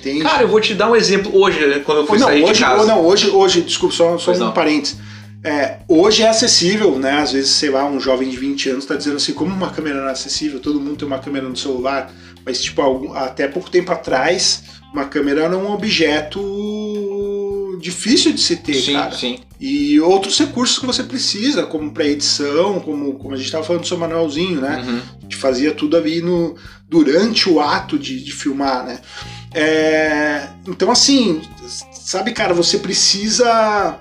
Entende? 0.00 0.22
Cara, 0.22 0.42
eu 0.42 0.48
vou 0.48 0.60
te 0.60 0.74
dar 0.74 0.90
um 0.90 0.96
exemplo 0.96 1.30
hoje, 1.38 1.64
né, 1.66 1.80
quando 1.84 1.98
eu 1.98 2.06
fui 2.06 2.18
não, 2.18 2.26
sair 2.28 2.42
hoje, 2.42 2.54
de 2.54 2.60
casa. 2.60 2.86
não, 2.86 3.04
hoje, 3.04 3.28
hoje, 3.30 3.60
desculpa, 3.60 3.94
só, 3.94 4.18
só 4.18 4.26
Pois 4.26 4.40
um 4.40 4.46
não. 4.46 4.52
parênteses. 4.52 4.96
É, 5.42 5.78
hoje 5.88 6.22
é 6.22 6.28
acessível, 6.28 6.98
né? 6.98 7.18
Às 7.20 7.32
vezes, 7.32 7.50
sei 7.50 7.70
lá, 7.70 7.84
um 7.86 7.98
jovem 7.98 8.28
de 8.28 8.36
20 8.36 8.70
anos 8.70 8.84
tá 8.84 8.94
dizendo 8.94 9.16
assim, 9.16 9.32
como 9.32 9.54
uma 9.54 9.70
câmera 9.70 10.00
não 10.02 10.08
é 10.08 10.12
acessível, 10.12 10.60
todo 10.60 10.78
mundo 10.80 10.96
tem 10.96 11.06
uma 11.06 11.18
câmera 11.18 11.48
no 11.48 11.56
celular, 11.56 12.12
mas 12.44 12.60
tipo, 12.62 12.82
algum- 12.82 13.14
até 13.14 13.48
pouco 13.48 13.70
tempo 13.70 13.90
atrás, 13.90 14.62
uma 14.92 15.06
câmera 15.06 15.44
era 15.44 15.56
um 15.56 15.72
objeto 15.72 16.40
difícil 17.80 18.32
de 18.32 18.40
se 18.40 18.56
ter, 18.56 18.74
sim, 18.74 18.92
cara. 18.92 19.12
sim. 19.12 19.38
E 19.58 19.98
outros 20.00 20.38
recursos 20.38 20.78
que 20.78 20.86
você 20.86 21.02
precisa, 21.02 21.62
como 21.64 21.90
para 21.90 22.06
edição, 22.06 22.80
como, 22.80 23.14
como 23.14 23.34
a 23.34 23.36
gente 23.36 23.46
estava 23.46 23.64
falando 23.64 23.82
do 23.82 23.88
seu 23.88 23.98
manualzinho, 23.98 24.60
né? 24.60 24.84
Uhum. 24.86 25.00
A 25.18 25.22
gente 25.22 25.36
fazia 25.36 25.72
tudo 25.72 25.96
ali 25.96 26.20
no, 26.20 26.54
durante 26.88 27.48
o 27.48 27.60
ato 27.60 27.98
de, 27.98 28.22
de 28.22 28.32
filmar, 28.32 28.84
né? 28.84 28.98
É, 29.54 30.48
então, 30.66 30.90
assim, 30.90 31.42
sabe, 31.92 32.32
cara, 32.32 32.54
você 32.54 32.78
precisa. 32.78 33.98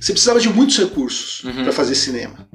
Você 0.00 0.12
precisava 0.12 0.40
de 0.40 0.48
muitos 0.48 0.76
recursos 0.78 1.44
Uhum. 1.44 1.62
para 1.62 1.72
fazer 1.72 1.94
cinema. 1.94 2.46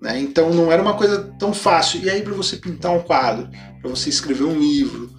Né? 0.00 0.20
Então 0.20 0.50
não 0.50 0.70
era 0.70 0.80
uma 0.82 0.94
coisa 0.94 1.32
tão 1.38 1.52
fácil. 1.52 2.00
E 2.02 2.10
aí, 2.10 2.22
para 2.22 2.32
você 2.32 2.56
pintar 2.56 2.92
um 2.92 3.00
quadro, 3.00 3.48
para 3.80 3.90
você 3.90 4.08
escrever 4.08 4.44
um 4.44 4.58
livro, 4.58 5.10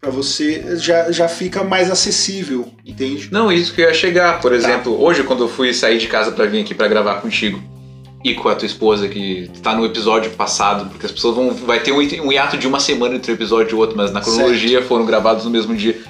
para 0.00 0.10
você. 0.10 0.76
Já, 0.78 1.10
já 1.12 1.28
fica 1.28 1.62
mais 1.64 1.90
acessível, 1.90 2.72
entende? 2.84 3.28
Não, 3.30 3.52
isso 3.52 3.72
que 3.74 3.80
eu 3.80 3.86
ia 3.88 3.94
chegar. 3.94 4.34
Tá. 4.34 4.38
Por 4.38 4.52
exemplo, 4.52 5.00
hoje 5.00 5.22
quando 5.24 5.44
eu 5.44 5.48
fui 5.48 5.72
sair 5.74 5.98
de 5.98 6.06
casa 6.08 6.32
pra 6.32 6.46
vir 6.46 6.60
aqui 6.62 6.74
pra 6.74 6.88
gravar 6.88 7.16
contigo 7.20 7.60
e 8.24 8.34
com 8.34 8.48
a 8.48 8.54
tua 8.54 8.66
esposa 8.66 9.08
que 9.08 9.50
tá 9.62 9.74
no 9.74 9.84
episódio 9.84 10.30
passado, 10.32 10.88
porque 10.90 11.06
as 11.06 11.10
pessoas 11.12 11.34
vão 11.34 11.52
vai 11.52 11.80
ter 11.80 11.90
um, 11.90 11.98
um 11.98 12.32
hiato 12.32 12.56
de 12.56 12.68
uma 12.68 12.78
semana 12.78 13.16
entre 13.16 13.32
um 13.32 13.34
episódio 13.34 13.76
e 13.76 13.78
outro, 13.78 13.96
mas 13.96 14.12
na 14.12 14.20
cronologia 14.20 14.80
foram 14.82 15.04
gravados 15.04 15.44
no 15.44 15.50
mesmo 15.50 15.74
dia. 15.74 16.00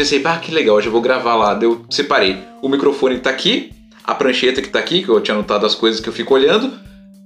Pensei, 0.00 0.18
pá, 0.18 0.38
que 0.38 0.50
legal, 0.50 0.80
eu 0.80 0.90
vou 0.90 1.02
gravar 1.02 1.34
lá. 1.34 1.58
Eu 1.60 1.84
separei. 1.90 2.38
O 2.62 2.70
microfone 2.70 3.18
tá 3.18 3.28
aqui, 3.28 3.70
a 4.02 4.14
prancheta 4.14 4.62
que 4.62 4.70
tá 4.70 4.78
aqui, 4.78 5.02
que 5.02 5.10
eu 5.10 5.20
tinha 5.20 5.34
anotado 5.34 5.66
as 5.66 5.74
coisas 5.74 6.00
que 6.00 6.08
eu 6.08 6.12
fico 6.12 6.32
olhando. 6.32 6.72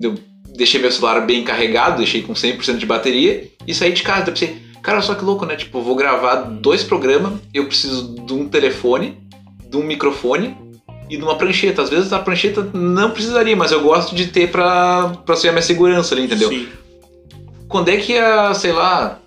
Eu 0.00 0.16
deixei 0.56 0.80
meu 0.80 0.90
celular 0.90 1.20
bem 1.20 1.44
carregado, 1.44 1.98
deixei 1.98 2.22
com 2.22 2.32
100% 2.32 2.78
de 2.78 2.84
bateria 2.84 3.48
e 3.64 3.72
saí 3.72 3.92
de 3.92 4.02
casa. 4.02 4.22
Eu 4.22 4.32
pensei, 4.32 4.56
cara, 4.82 5.00
só 5.02 5.14
que 5.14 5.24
louco, 5.24 5.46
né? 5.46 5.54
Tipo, 5.54 5.80
vou 5.82 5.94
gravar 5.94 6.34
dois 6.34 6.82
programas, 6.82 7.34
eu 7.54 7.64
preciso 7.66 8.12
de 8.12 8.32
um 8.32 8.48
telefone, 8.48 9.20
de 9.70 9.76
um 9.76 9.84
microfone 9.84 10.56
e 11.08 11.16
de 11.16 11.22
uma 11.22 11.38
prancheta. 11.38 11.80
Às 11.80 11.90
vezes 11.90 12.12
a 12.12 12.18
prancheta 12.18 12.68
não 12.74 13.12
precisaria, 13.12 13.54
mas 13.54 13.70
eu 13.70 13.82
gosto 13.82 14.16
de 14.16 14.26
ter 14.26 14.50
pra, 14.50 15.12
pra 15.24 15.36
ser 15.36 15.50
a 15.50 15.52
minha 15.52 15.62
segurança 15.62 16.12
ali, 16.12 16.24
entendeu? 16.24 16.48
Sim. 16.48 16.66
Quando 17.68 17.88
é 17.90 17.98
que 17.98 18.18
a, 18.18 18.52
sei 18.52 18.72
lá, 18.72 19.20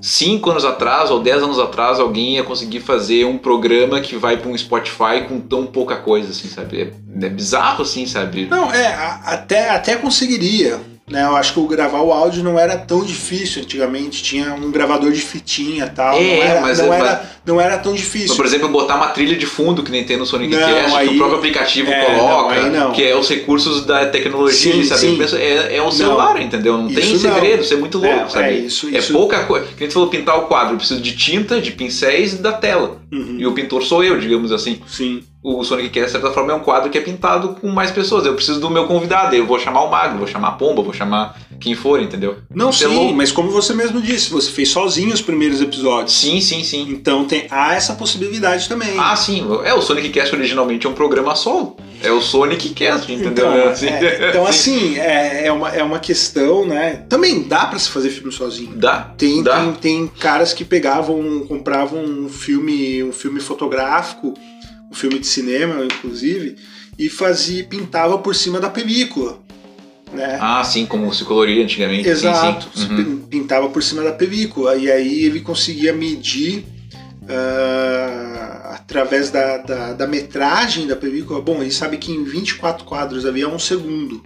cinco 0.00 0.50
anos 0.50 0.64
atrás 0.64 1.10
ou 1.10 1.20
10 1.20 1.42
anos 1.42 1.58
atrás 1.58 1.98
alguém 1.98 2.34
ia 2.36 2.42
conseguir 2.44 2.80
fazer 2.80 3.24
um 3.24 3.38
programa 3.38 4.00
que 4.00 4.16
vai 4.16 4.36
pra 4.36 4.48
um 4.50 4.56
Spotify 4.56 5.24
com 5.28 5.40
tão 5.40 5.66
pouca 5.66 5.96
coisa, 5.96 6.30
assim, 6.30 6.48
sabe? 6.48 6.80
É, 6.82 7.26
é 7.26 7.28
bizarro, 7.28 7.82
assim, 7.82 8.06
sabe? 8.06 8.46
Não, 8.46 8.70
é, 8.72 8.86
a- 8.86 9.20
até, 9.24 9.70
até 9.70 9.96
conseguiria. 9.96 10.80
Né? 11.08 11.22
Eu 11.22 11.36
acho 11.36 11.52
que 11.52 11.60
o 11.60 11.66
gravar 11.68 12.00
o 12.02 12.12
áudio 12.12 12.42
não 12.42 12.58
era 12.58 12.76
tão 12.76 13.04
difícil 13.04 13.62
antigamente. 13.62 14.22
Tinha 14.24 14.54
um 14.54 14.72
gravador 14.72 15.12
de 15.12 15.20
fitinha 15.20 15.84
e 15.86 15.90
tal. 15.90 16.16
É, 16.18 16.20
não, 16.36 16.42
era, 16.42 16.60
mas 16.60 16.78
não, 16.78 16.92
é- 16.92 16.98
era, 16.98 17.30
não 17.46 17.60
era 17.60 17.78
tão 17.78 17.94
difícil. 17.94 18.28
Mas, 18.28 18.36
por 18.36 18.44
exemplo, 18.44 18.68
botar 18.68 18.96
uma 18.96 19.08
trilha 19.08 19.36
de 19.36 19.46
fundo 19.46 19.84
que 19.84 19.90
nem 19.92 20.02
tem 20.04 20.16
no 20.16 20.26
Sonic 20.26 20.52
Não, 20.56 20.58
Cast, 20.58 20.90
que 20.90 20.96
aí- 20.96 21.08
o 21.14 21.16
próprio 21.16 21.38
aplicativo 21.38 21.92
é, 21.92 22.04
coloca, 22.16 22.60
não, 22.70 22.92
que 22.92 23.04
é 23.04 23.16
os 23.16 23.28
recursos 23.28 23.86
da 23.86 24.06
tecnologia, 24.06 24.72
Sim, 24.72 24.84
sabe? 24.84 25.00
sim. 25.00 25.36
É, 25.36 25.76
é 25.76 25.82
um 25.82 25.92
celular, 25.92 26.42
entendeu? 26.42 26.76
Não 26.76 26.88
tem 26.88 26.98
Isso 26.98 27.18
segredo, 27.20 27.62
isso 27.62 27.74
é 27.74 27.76
muito 27.76 27.98
louco, 27.98 28.24
É, 28.24 28.28
sabe? 28.28 28.44
é, 28.48 28.52
isso- 28.58 28.88
é 28.92 28.98
isso- 28.98 29.12
pouca 29.12 29.44
coisa. 29.44 29.66
Que 29.66 29.80
nem 29.80 29.88
tu 29.88 29.92
falou, 29.94 30.08
pintar 30.08 30.36
o 30.38 30.42
quadro, 30.46 30.74
eu 30.74 30.78
preciso 30.78 31.00
de 31.00 31.12
tinta, 31.16 31.60
de 31.60 31.70
pincéis 31.70 32.32
e 32.32 32.38
da 32.38 32.50
tela. 32.52 33.00
Uhum, 33.12 33.36
E 33.38 33.46
o 33.46 33.52
pintor 33.52 33.84
sou 33.84 34.02
eu, 34.02 34.18
digamos 34.18 34.50
assim. 34.50 34.80
Sim. 34.88 35.22
O 35.48 35.62
Sonic 35.62 35.90
Cast, 35.90 36.06
de 36.06 36.12
certa 36.12 36.32
forma, 36.32 36.50
é 36.50 36.56
um 36.56 36.58
quadro 36.58 36.90
que 36.90 36.98
é 36.98 37.00
pintado 37.00 37.50
com 37.60 37.68
mais 37.68 37.92
pessoas. 37.92 38.26
Eu 38.26 38.34
preciso 38.34 38.58
do 38.58 38.68
meu 38.68 38.84
convidado, 38.88 39.32
eu 39.36 39.46
vou 39.46 39.60
chamar 39.60 39.84
o 39.84 39.88
Magno, 39.88 40.18
vou 40.18 40.26
chamar 40.26 40.48
a 40.48 40.52
Pomba, 40.52 40.82
vou 40.82 40.92
chamar 40.92 41.38
quem 41.60 41.72
for, 41.72 42.02
entendeu? 42.02 42.38
Não, 42.52 42.70
é 42.70 42.72
sim, 42.72 43.12
mas 43.14 43.30
como 43.30 43.48
você 43.52 43.72
mesmo 43.72 44.02
disse, 44.02 44.28
você 44.28 44.50
fez 44.50 44.70
sozinho 44.70 45.14
os 45.14 45.22
primeiros 45.22 45.60
episódios. 45.62 46.18
Sim, 46.18 46.40
sim, 46.40 46.64
sim. 46.64 46.88
Então 46.90 47.24
tem, 47.26 47.46
há 47.48 47.74
essa 47.74 47.94
possibilidade 47.94 48.68
também. 48.68 48.98
Ah, 48.98 49.14
sim. 49.14 49.46
É, 49.62 49.72
o 49.72 49.80
Sonic 49.80 50.08
Cast 50.08 50.34
originalmente 50.34 50.84
é 50.84 50.90
um 50.90 50.94
programa 50.94 51.36
solo. 51.36 51.76
É 52.02 52.10
o 52.10 52.20
Sonic 52.20 52.70
Cast, 52.70 53.10
entendeu? 53.12 53.46
Então, 53.46 53.52
É, 53.52 53.60
é, 53.60 53.68
assim. 53.68 53.86
então 54.30 54.46
assim, 54.50 54.98
é, 54.98 55.46
é, 55.46 55.52
uma, 55.52 55.68
é 55.70 55.82
uma 55.82 56.00
questão, 56.00 56.66
né? 56.66 57.04
Também 57.08 57.44
dá 57.44 57.66
pra 57.66 57.78
se 57.78 57.88
fazer 57.88 58.10
filme 58.10 58.32
sozinho. 58.32 58.72
Dá. 58.74 59.12
Tem, 59.16 59.44
Dá. 59.44 59.60
tem, 59.60 59.72
tem 59.74 60.06
caras 60.08 60.52
que 60.52 60.64
pegavam, 60.64 61.46
compravam 61.46 62.00
um 62.02 62.28
filme, 62.28 63.04
um 63.04 63.12
filme 63.12 63.38
fotográfico, 63.40 64.34
filme 64.96 65.18
de 65.18 65.26
cinema, 65.26 65.84
inclusive, 65.84 66.56
e 66.98 67.08
fazia, 67.08 67.62
pintava 67.64 68.18
por 68.18 68.34
cima 68.34 68.58
da 68.60 68.68
película. 68.70 69.38
Né? 70.12 70.38
Ah, 70.40 70.62
sim, 70.64 70.86
como 70.86 71.12
se 71.12 71.24
coloria 71.24 71.62
antigamente. 71.62 72.08
Exato, 72.08 72.68
Sim, 72.74 72.86
sim. 72.86 72.94
Uhum. 72.94 72.96
pin- 73.04 73.26
pintava 73.40 73.68
por 73.68 73.82
cima 73.82 74.02
da 74.02 74.12
película. 74.12 74.76
E 74.76 74.90
aí 74.90 75.24
ele 75.24 75.40
conseguia 75.40 75.92
medir 75.92 76.64
ah, 77.28 78.76
através 78.76 79.30
da, 79.30 79.58
da, 79.58 79.92
da 79.92 80.06
metragem 80.06 80.86
da 80.86 80.96
película. 80.96 81.40
Bom, 81.40 81.60
ele 81.62 81.70
sabe 81.72 81.96
que 81.98 82.12
em 82.12 82.24
24 82.24 82.84
quadros 82.84 83.26
havia 83.26 83.48
um 83.48 83.58
segundo. 83.58 84.22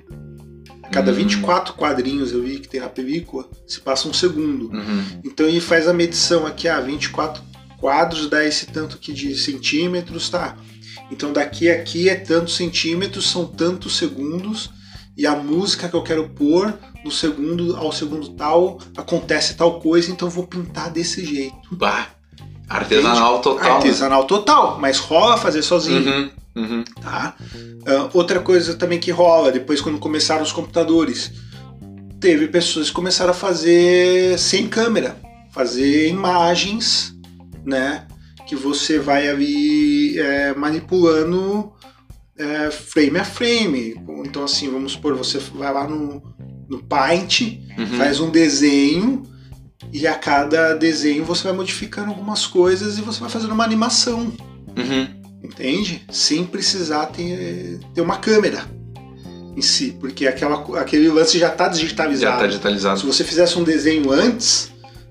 A 0.82 0.88
cada 0.88 1.10
Hum. 1.12 1.14
24 1.14 1.74
quadrinhos 1.74 2.32
eu 2.32 2.42
vi 2.42 2.58
que 2.58 2.68
tem 2.68 2.80
na 2.80 2.88
película, 2.88 3.48
se 3.66 3.80
passa 3.80 4.08
um 4.08 4.12
segundo. 4.12 4.70
Uhum. 4.72 5.02
Então 5.24 5.46
ele 5.46 5.60
faz 5.60 5.86
a 5.88 5.92
medição 5.94 6.46
aqui, 6.46 6.68
ah, 6.68 6.80
24 6.80 7.42
quadros 7.80 8.28
dá 8.28 8.44
esse 8.44 8.66
tanto 8.66 8.96
aqui 8.96 9.12
de 9.12 9.34
centímetros, 9.36 10.28
tá? 10.28 10.56
Então 11.10 11.32
daqui 11.32 11.68
a 11.70 11.74
aqui 11.74 12.08
é 12.08 12.14
tantos 12.14 12.56
centímetros, 12.56 13.28
são 13.28 13.46
tantos 13.46 13.96
segundos, 13.96 14.70
e 15.16 15.26
a 15.26 15.34
música 15.34 15.88
que 15.88 15.94
eu 15.94 16.02
quero 16.02 16.28
pôr 16.30 16.72
no 17.04 17.10
segundo 17.10 17.76
ao 17.76 17.90
segundo 17.92 18.28
tal 18.30 18.78
acontece 18.96 19.54
tal 19.54 19.80
coisa, 19.80 20.10
então 20.10 20.28
eu 20.28 20.32
vou 20.32 20.46
pintar 20.46 20.90
desse 20.90 21.24
jeito. 21.24 21.56
Bah, 21.72 22.08
artesanal 22.68 23.40
total. 23.40 23.64
né? 23.64 23.70
Artesanal 23.76 24.24
total, 24.24 24.78
mas 24.78 24.98
rola 24.98 25.36
fazer 25.36 25.62
sozinho, 25.62 26.10
Uhum, 26.10 26.30
uhum. 26.56 26.84
tá? 27.02 27.34
Ah, 27.86 28.08
outra 28.14 28.40
coisa 28.40 28.74
também 28.74 28.98
que 29.00 29.10
rola, 29.10 29.50
depois 29.50 29.80
quando 29.80 29.98
começaram 29.98 30.42
os 30.42 30.52
computadores, 30.52 31.32
teve 32.20 32.46
pessoas 32.48 32.88
que 32.88 32.94
começaram 32.94 33.30
a 33.30 33.34
fazer 33.34 34.38
sem 34.38 34.68
câmera, 34.68 35.16
fazer 35.50 36.08
imagens, 36.08 37.14
né? 37.64 38.06
Que 38.46 38.56
você 38.56 38.98
vai 38.98 39.28
ali 39.28 40.18
é, 40.18 40.54
manipulando 40.54 41.72
é, 42.36 42.70
frame 42.70 43.18
a 43.18 43.24
frame. 43.24 44.00
Então 44.24 44.44
assim, 44.44 44.70
vamos 44.70 44.92
supor, 44.92 45.14
você 45.14 45.38
vai 45.38 45.72
lá 45.72 45.86
no, 45.86 46.22
no 46.68 46.82
Paint, 46.82 47.58
Uhum. 47.78 47.86
faz 47.96 48.20
um 48.20 48.30
desenho 48.30 49.22
e 49.92 50.06
a 50.06 50.14
cada 50.14 50.74
desenho 50.74 51.24
você 51.24 51.44
vai 51.44 51.52
modificando 51.52 52.10
algumas 52.10 52.46
coisas 52.46 52.98
e 52.98 53.00
você 53.02 53.18
vai 53.20 53.30
fazendo 53.30 53.52
uma 53.52 53.64
animação, 53.64 54.32
Uhum. 54.76 55.08
entende? 55.42 56.04
Sem 56.10 56.44
precisar 56.44 57.06
ter, 57.06 57.80
ter 57.94 58.00
uma 58.02 58.18
câmera 58.18 58.64
em 59.56 59.62
si, 59.62 59.96
porque 59.98 60.26
aquela, 60.26 60.62
aquele 60.80 61.08
lance 61.08 61.38
já 61.38 61.48
está 61.48 61.64
Já 61.64 61.70
digitalizado. 61.72 62.38
tá 62.40 62.46
digitalizado. 62.46 63.00
Se 63.00 63.06
você 63.06 63.24
fizesse 63.24 63.58
um 63.58 63.64
desenho 63.64 64.10
antes, 64.12 64.69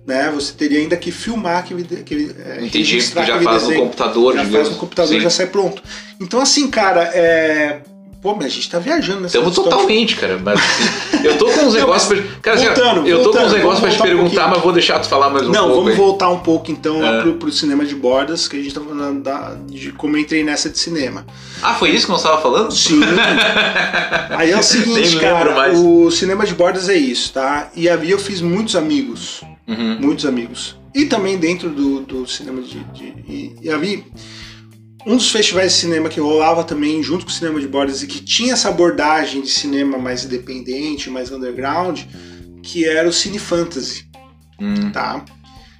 né, 0.09 0.29
você 0.33 0.51
teria 0.53 0.79
ainda 0.79 0.97
que 0.97 1.11
filmar 1.11 1.59
aquele, 1.59 1.83
aquele 2.01 2.35
é, 2.45 2.65
Entendi, 2.65 2.99
já 2.99 3.11
faz 3.13 3.43
no 3.43 3.49
desenho. 3.51 3.79
computador, 3.83 4.33
já 4.33 4.43
digamos. 4.43 4.57
faz 4.67 4.69
no 4.75 4.79
computador 4.81 5.13
Sim. 5.15 5.21
já 5.21 5.29
sai 5.29 5.45
pronto. 5.47 5.81
Então 6.19 6.41
assim, 6.41 6.67
cara, 6.69 7.03
é... 7.13 7.79
Pô, 8.21 8.35
mas 8.35 8.47
a 8.47 8.49
gente 8.49 8.69
tá 8.69 8.79
viajando 8.79 9.21
nessa 9.21 9.37
Estamos 9.37 9.55
totalmente, 9.55 10.17
cara. 10.17 10.37
Mas 10.43 10.59
assim, 10.59 11.25
eu 11.25 11.37
tô 11.37 11.45
com 11.45 11.61
uns 11.67 11.73
negócios 11.79 12.05
pra. 12.19 12.29
Cara, 12.41 12.57
assim, 12.57 12.65
voltando, 12.65 13.07
eu 13.07 13.23
tô 13.23 13.23
com 13.23 13.29
uns 13.29 13.33
voltando, 13.43 13.55
negócios 13.55 13.79
pra 13.79 13.89
te 13.91 13.95
um 13.95 14.01
perguntar, 14.03 14.23
pouquinho. 14.29 14.49
mas 14.49 14.61
vou 14.61 14.73
deixar 14.73 14.99
tu 14.99 15.07
falar 15.07 15.29
mais 15.29 15.47
um 15.47 15.51
Não, 15.51 15.61
pouco. 15.69 15.75
vamos 15.77 15.91
aí. 15.91 15.95
voltar 15.97 16.29
um 16.29 16.39
pouco 16.39 16.69
então 16.69 17.01
É. 17.01 17.21
pro, 17.21 17.35
pro 17.35 17.49
cinema 17.49 17.85
de 17.85 17.95
bordas, 17.95 18.45
que 18.45 18.57
a 18.57 18.61
gente 18.61 18.73
tá 18.75 18.81
falando 18.81 19.23
da- 19.23 19.55
de 19.69 19.93
como 19.93 20.17
eu 20.17 20.19
entrei 20.19 20.43
nessa 20.43 20.69
de 20.69 20.77
cinema. 20.77 21.25
Ah, 21.63 21.75
foi 21.75 21.91
isso 21.91 22.07
que 22.07 22.11
nós 22.11 22.21
tava 22.21 22.41
falando? 22.41 22.73
Sim. 22.73 22.99
Aí 24.35 24.51
é 24.51 24.57
o 24.57 24.63
seguinte, 24.63 25.17
cara, 25.17 25.71
o 25.77 26.11
cinema 26.11 26.45
de 26.45 26.53
bordas 26.53 26.89
é 26.89 26.95
isso, 26.97 27.31
tá? 27.33 27.69
E 27.75 27.87
ali 27.87 28.11
eu 28.11 28.19
fiz 28.19 28.41
muitos 28.41 28.75
amigos, 28.75 29.41
Uhum. 29.69 29.99
muitos 30.01 30.25
amigos. 30.25 30.75
E 30.93 31.05
também 31.05 31.37
dentro 31.37 31.69
do, 31.69 32.01
do 32.01 32.27
cinema 32.27 32.61
de. 32.61 32.83
de 32.85 33.03
e, 33.27 33.55
e 33.61 33.69
ali, 33.69 34.03
um 35.05 35.15
dos 35.15 35.31
festivais 35.31 35.73
de 35.73 35.79
cinema 35.79 36.09
que 36.09 36.19
rolava 36.19 36.63
também 36.63 37.01
junto 37.03 37.25
com 37.25 37.31
o 37.31 37.33
cinema 37.33 37.59
de 37.59 37.67
bordas 37.67 38.01
e 38.01 38.07
que 38.07 38.19
tinha 38.19 38.53
essa 38.53 38.69
abordagem 38.69 39.41
de 39.41 39.49
cinema 39.49 39.97
mais 39.97 40.25
independente, 40.25 41.09
mais 41.09 41.31
underground, 41.31 42.01
que 42.63 42.85
era 42.85 43.07
o 43.07 43.13
Cine 43.13 43.39
Fantasy. 43.39 44.09
Hum. 44.59 44.91
tá? 44.91 45.23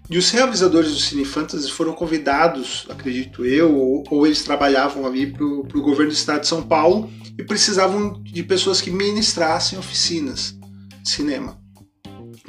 E 0.10 0.18
os 0.18 0.32
realizadores 0.32 0.92
do 0.92 1.00
Cine 1.00 1.26
Fantasy 1.26 1.70
foram 1.70 1.94
convidados, 1.94 2.88
acredito 2.90 3.46
eu, 3.46 3.76
ou, 3.76 4.04
ou 4.10 4.26
eles 4.26 4.44
trabalhavam 4.44 5.06
ali 5.06 5.28
para 5.28 5.44
o 5.44 5.82
governo 5.82 6.12
do 6.12 6.16
estado 6.16 6.42
de 6.42 6.48
São 6.48 6.64
Paulo 6.64 7.12
e 7.38 7.44
precisavam 7.44 8.20
de 8.24 8.42
pessoas 8.42 8.82
que 8.82 8.90
ministrassem 8.90 9.78
oficinas 9.78 10.58
de 11.04 11.10
cinema. 11.10 11.60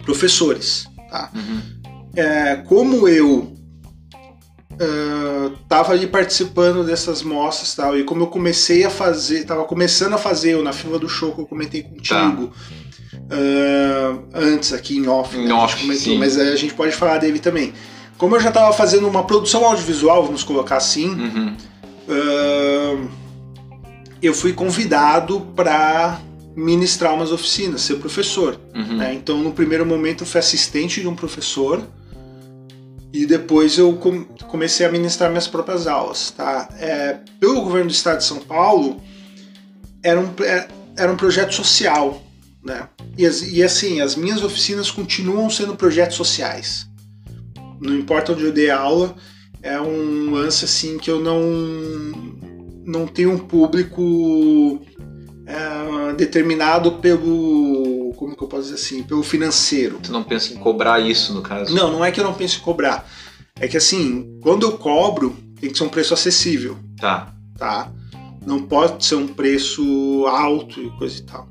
Professores, 0.05 0.87
tá? 1.11 1.31
Uhum. 1.35 1.61
É, 2.17 2.57
como 2.67 3.07
eu 3.09 3.57
ah, 4.81 5.51
tava 5.69 5.93
ali 5.93 6.07
participando 6.07 6.83
dessas 6.83 7.23
mostras 7.23 7.73
e 7.73 7.77
tal. 7.77 7.99
E 7.99 8.05
como 8.05 8.23
eu 8.23 8.27
comecei 8.29 8.83
a 8.85 8.91
fazer, 8.91 9.45
tava 9.45 9.65
começando 9.65 10.15
a 10.15 10.19
fazer 10.19 10.53
eu 10.53 10.63
na 10.63 10.73
fila 10.73 10.99
do 10.99 11.09
show 11.09 11.33
que 11.33 11.41
eu 11.43 11.47
comentei 11.47 11.83
contigo. 11.83 12.53
ah, 13.31 14.19
antes 14.35 14.73
aqui 14.73 14.97
em 14.97 15.07
off, 15.07 15.37
né, 15.37 15.53
off, 15.53 15.97
sim. 15.97 16.19
mas 16.19 16.39
a 16.39 16.57
gente 16.57 16.73
pode 16.73 16.93
falar 16.93 17.19
dele 17.19 17.39
também. 17.39 17.75
Como 18.17 18.37
eu 18.37 18.41
já 18.41 18.51
tava 18.51 18.73
fazendo 18.73 19.07
uma 19.07 19.25
produção 19.25 19.65
audiovisual, 19.65 20.25
vamos 20.25 20.43
colocar 20.45 20.77
assim, 20.77 21.09
Uhum. 21.11 21.57
ah, 22.09 23.07
eu 24.23 24.33
fui 24.35 24.53
convidado 24.55 25.41
para 25.55 26.21
ministrar 26.57 27.15
umas 27.15 27.31
oficinas, 27.33 27.83
ser 27.83 27.97
professor. 27.97 28.59
Uhum. 28.75 28.97
né? 28.97 29.15
Então, 29.15 29.39
no 29.39 29.53
primeiro 29.53 29.87
momento, 29.87 30.23
eu 30.23 30.27
fui 30.27 30.39
assistente 30.41 31.01
de 31.01 31.09
um 31.09 31.15
professor 31.15 31.87
e 33.13 33.27
depois 33.27 33.79
eu 33.79 33.93
com- 33.95 34.25
comecei 34.49 34.85
a 34.87 34.91
ministrar 34.93 35.31
minhas 35.31 35.47
próprias 35.49 35.87
aulas. 35.87 36.31
Tá? 36.31 36.69
É, 36.79 37.19
pelo 37.39 37.63
governo 37.63 37.89
do 37.91 37.93
estado 37.93 38.19
de 38.19 38.25
São 38.25 38.39
Paulo, 38.41 39.01
era 40.03 40.19
um, 40.21 40.29
é- 40.45 40.69
era 40.97 41.13
um 41.13 41.17
projeto 41.17 41.55
social. 41.55 42.23
Né? 42.63 42.89
E, 43.17 43.23
e 43.57 43.63
assim, 43.63 44.01
as 44.01 44.15
minhas 44.17 44.43
oficinas 44.43 44.91
continuam 44.91 45.49
sendo 45.49 45.75
projetos 45.77 46.17
sociais. 46.17 46.87
Não 47.81 47.97
importa 47.97 48.33
onde 48.33 48.45
eu 48.45 48.53
dei 48.53 48.71
aula, 48.71 49.17
é 49.63 49.81
um 49.81 50.31
lance 50.33 50.65
assim 50.67 50.99
que 50.99 51.11
eu 51.11 51.19
não, 51.21 51.41
não 52.85 53.07
tenho 53.07 53.33
um 53.33 53.39
público 53.39 54.83
é, 55.51 56.13
determinado 56.15 56.93
pelo. 56.93 58.13
Como 58.17 58.37
que 58.37 58.43
eu 58.43 58.49
posso 58.49 58.65
dizer 58.65 58.75
assim? 58.75 59.03
Pelo 59.03 59.23
financeiro. 59.23 59.99
Tu 60.03 60.13
não 60.13 60.23
pensa 60.23 60.53
em 60.53 60.57
cobrar 60.57 61.01
isso, 61.01 61.33
no 61.35 61.43
caso? 61.43 61.75
Não, 61.75 61.91
não 61.91 62.05
é 62.05 62.11
que 62.13 62.21
eu 62.21 62.25
não 62.25 62.35
penso 62.35 62.59
em 62.59 62.63
cobrar. 62.63 63.09
É 63.59 63.67
que 63.69 63.77
assim, 63.77 64.39
quando 64.43 64.65
eu 64.65 64.73
cobro, 64.79 65.37
tem 65.61 65.71
que 65.71 65.77
ser 65.77 65.85
um 65.85 65.89
preço 65.89 66.15
acessível, 66.15 66.77
Tá. 66.99 67.35
tá? 67.59 67.91
Não 68.47 68.63
pode 68.63 69.05
ser 69.05 69.17
um 69.17 69.27
preço 69.29 70.25
alto 70.27 70.81
e 70.81 70.91
coisa 70.99 71.19
e 71.19 71.23
tal. 71.23 71.49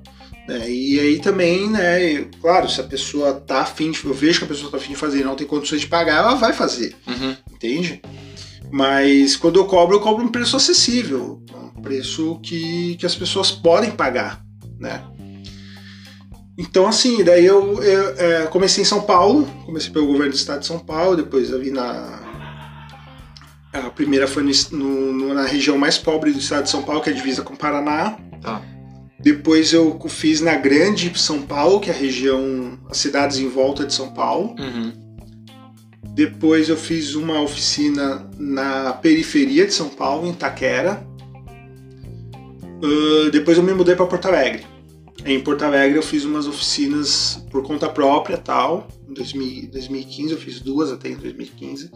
né? 0.48 0.70
E 0.70 1.00
aí 1.00 1.20
também, 1.20 1.70
né, 1.70 2.26
claro, 2.42 2.68
se 2.68 2.82
a 2.82 2.84
pessoa 2.84 3.34
tá 3.36 3.62
afim 3.62 3.92
de. 3.92 4.04
Eu 4.04 4.14
vejo 4.14 4.40
que 4.40 4.46
a 4.46 4.48
pessoa 4.48 4.72
tá 4.72 4.78
afim 4.78 4.90
de 4.94 4.96
fazer 4.96 5.20
e 5.22 5.24
não 5.24 5.36
tem 5.36 5.46
condições 5.46 5.82
de 5.82 5.88
pagar, 5.88 6.18
ela 6.24 6.34
vai 6.36 6.54
fazer, 6.54 6.96
Uhum. 7.08 7.36
entende? 7.54 8.02
Mas 8.72 9.36
quando 9.36 9.60
eu 9.60 9.66
cobro, 9.66 9.96
eu 9.96 10.00
cobro 10.00 10.24
um 10.26 10.30
preço 10.30 10.56
acessível. 10.56 11.42
Preço 11.82 12.40
que, 12.44 12.96
que 12.98 13.06
as 13.06 13.16
pessoas 13.16 13.52
podem 13.52 13.92
pagar, 13.92 14.42
né? 14.80 15.02
Então, 16.58 16.88
assim, 16.88 17.24
daí 17.24 17.46
eu, 17.46 17.82
eu, 17.82 18.16
é, 18.18 18.46
comecei 18.48 18.82
em 18.82 18.86
São 18.86 19.02
Paulo, 19.02 19.46
comecei 19.66 19.92
pelo 19.92 20.08
governo 20.08 20.32
do 20.32 20.36
estado 20.36 20.60
de 20.60 20.66
São 20.68 20.78
Paulo, 20.80 21.16
depois 21.16 21.50
eu 21.50 21.60
vim 21.60 21.72
na. 21.72 22.20
A 23.72 23.90
primeira 23.92 24.28
foi 24.28 24.44
no, 24.44 24.52
no- 24.72 25.14
no- 25.14 25.34
na 25.34 25.46
região 25.46 25.78
mais 25.78 25.98
pobre 25.98 26.32
do 26.34 26.40
estado 26.40 26.64
de 26.64 26.70
São 26.70 26.82
Paulo, 26.84 27.02
que 27.02 27.10
é 27.10 27.14
a 27.14 27.16
divisa 27.16 27.44
com 27.44 27.54
o 27.54 27.58
Paraná. 27.58 28.18
Tá. 28.42 28.62
Depois 29.22 29.72
eu 29.74 30.00
fiz 30.10 30.42
na 30.42 30.56
Grande 30.56 31.12
São 31.20 31.42
Paulo, 31.44 31.80
que 31.80 31.90
é 31.90 31.94
a 31.94 31.96
região, 31.98 32.78
as 32.90 32.98
cidades 32.98 33.38
em 33.38 33.48
volta 33.48 33.86
de 33.86 33.94
São 33.94 34.10
Paulo. 34.10 34.56
Uhum. 34.60 34.92
Depois 36.14 36.68
eu 36.68 36.76
fiz 36.78 37.16
uma 37.16 37.40
oficina 37.42 38.28
na 38.38 38.92
periferia 38.94 39.66
de 39.68 39.74
São 39.74 39.88
Paulo, 39.90 40.28
em 40.28 40.34
Taquera. 40.34 41.06
Ah, 42.84 43.30
depois 43.32 43.58
eu 43.58 43.64
me 43.64 43.74
mudei 43.74 43.96
para 43.96 44.06
Porto 44.06 44.28
Alegre. 44.28 44.66
Em 45.26 45.40
Porto 45.42 45.64
Alegre 45.64 45.98
eu 45.98 46.04
fiz 46.04 46.24
umas 46.24 46.48
oficinas 46.48 47.44
por 47.52 47.62
conta 47.64 47.90
própria 47.90 48.38
tal. 48.38 48.88
Em 49.08 49.14
2000 49.14 49.70
2015 49.72 50.32
eu 50.32 50.38
fiz 50.38 50.60
duas 50.62 50.92
até 50.92 51.10
em 51.10 51.16
2015. 51.16 51.92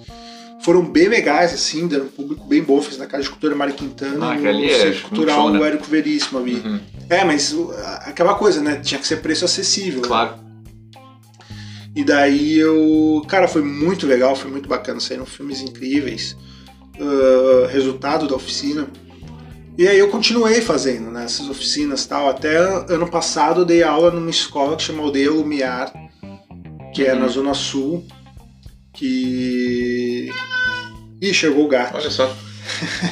Foram 0.63 0.83
bem 0.85 1.09
legais, 1.09 1.53
assim, 1.53 1.87
deram 1.87 2.05
um 2.05 2.09
público 2.09 2.45
bem 2.45 2.61
bom. 2.61 2.81
Fiz 2.81 2.97
na 2.97 3.05
Casa 3.05 3.23
de 3.23 3.29
Cultura 3.29 3.55
Mário 3.55 3.73
Quintana, 3.73 4.31
Ah, 4.31 4.35
no 4.35 4.41
que 4.41 4.47
ali 4.47 4.65
é 4.69 4.73
Centro 4.73 4.89
muito 4.89 5.09
Cultural 5.09 5.41
show, 5.41 5.49
né? 5.51 5.59
do 5.59 5.65
Érico 5.65 5.85
Veríssimo 5.85 6.39
ali. 6.39 6.55
Uhum. 6.55 6.79
É, 7.09 7.23
mas 7.25 7.51
uh, 7.53 7.69
aquela 8.05 8.33
coisa, 8.35 8.61
né? 8.61 8.77
Tinha 8.77 8.99
que 8.99 9.07
ser 9.07 9.17
preço 9.17 9.43
acessível. 9.45 10.01
né? 10.01 10.07
Claro. 10.07 10.35
E 11.95 12.03
daí 12.03 12.57
eu. 12.57 13.21
Cara, 13.27 13.47
foi 13.47 13.61
muito 13.61 14.07
legal, 14.07 14.35
foi 14.35 14.49
muito 14.49 14.67
bacana. 14.67 14.99
Saíram 14.99 15.25
filmes 15.25 15.61
incríveis. 15.61 16.35
ah, 16.99 17.67
resultado 17.69 18.27
da 18.27 18.35
oficina. 18.35 18.87
E 19.77 19.87
aí 19.87 19.97
eu 19.97 20.09
continuei 20.09 20.61
fazendo 20.61 21.09
né, 21.09 21.25
essas 21.25 21.49
oficinas 21.49 22.05
tal. 22.05 22.29
Até 22.29 22.57
ano 22.57 23.07
passado 23.09 23.61
eu 23.61 23.65
dei 23.65 23.81
aula 23.81 24.11
numa 24.11 24.29
escola 24.29 24.75
que 24.75 24.83
chama 24.83 25.01
Aldeia 25.01 25.31
Lumiar, 25.31 25.91
que 26.93 27.03
é 27.03 27.13
Uhum. 27.13 27.19
na 27.19 27.27
Zona 27.27 27.53
Sul. 27.53 28.05
Que. 28.93 30.29
Ih, 31.19 31.33
chegou 31.33 31.65
o 31.65 31.67
gato. 31.67 31.97
Olha 31.97 32.11
só. 32.11 32.31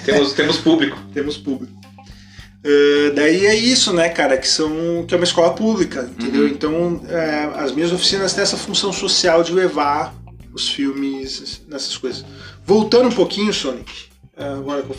temos, 0.05 0.33
temos 0.33 0.57
público. 0.57 0.97
Temos 1.13 1.37
público. 1.37 1.73
Uh, 2.63 3.11
daí 3.15 3.47
é 3.47 3.55
isso, 3.55 3.91
né, 3.91 4.09
cara, 4.09 4.37
que 4.37 4.47
são 4.47 5.03
que 5.07 5.15
é 5.15 5.17
uma 5.17 5.23
escola 5.23 5.51
pública, 5.55 6.03
entendeu? 6.03 6.43
Uhum. 6.43 6.47
Então 6.47 7.01
é, 7.09 7.49
as 7.55 7.71
minhas 7.71 7.91
oficinas 7.91 8.33
têm 8.33 8.43
essa 8.43 8.55
função 8.55 8.93
social 8.93 9.41
de 9.43 9.51
levar 9.51 10.13
os 10.53 10.69
filmes 10.69 11.63
nessas 11.67 11.97
coisas. 11.97 12.23
Voltando 12.63 13.07
um 13.07 13.11
pouquinho, 13.11 13.51
Sonic, 13.51 14.10
agora 14.45 14.83
que 14.83 14.91
eu 14.91 14.95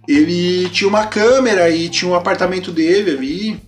Ele 0.06 0.68
tinha 0.68 0.88
uma 0.88 1.06
câmera 1.06 1.68
e 1.70 1.88
tinha 1.88 2.08
um 2.10 2.14
apartamento 2.14 2.70
dele 2.70 3.10
ali. 3.10 3.60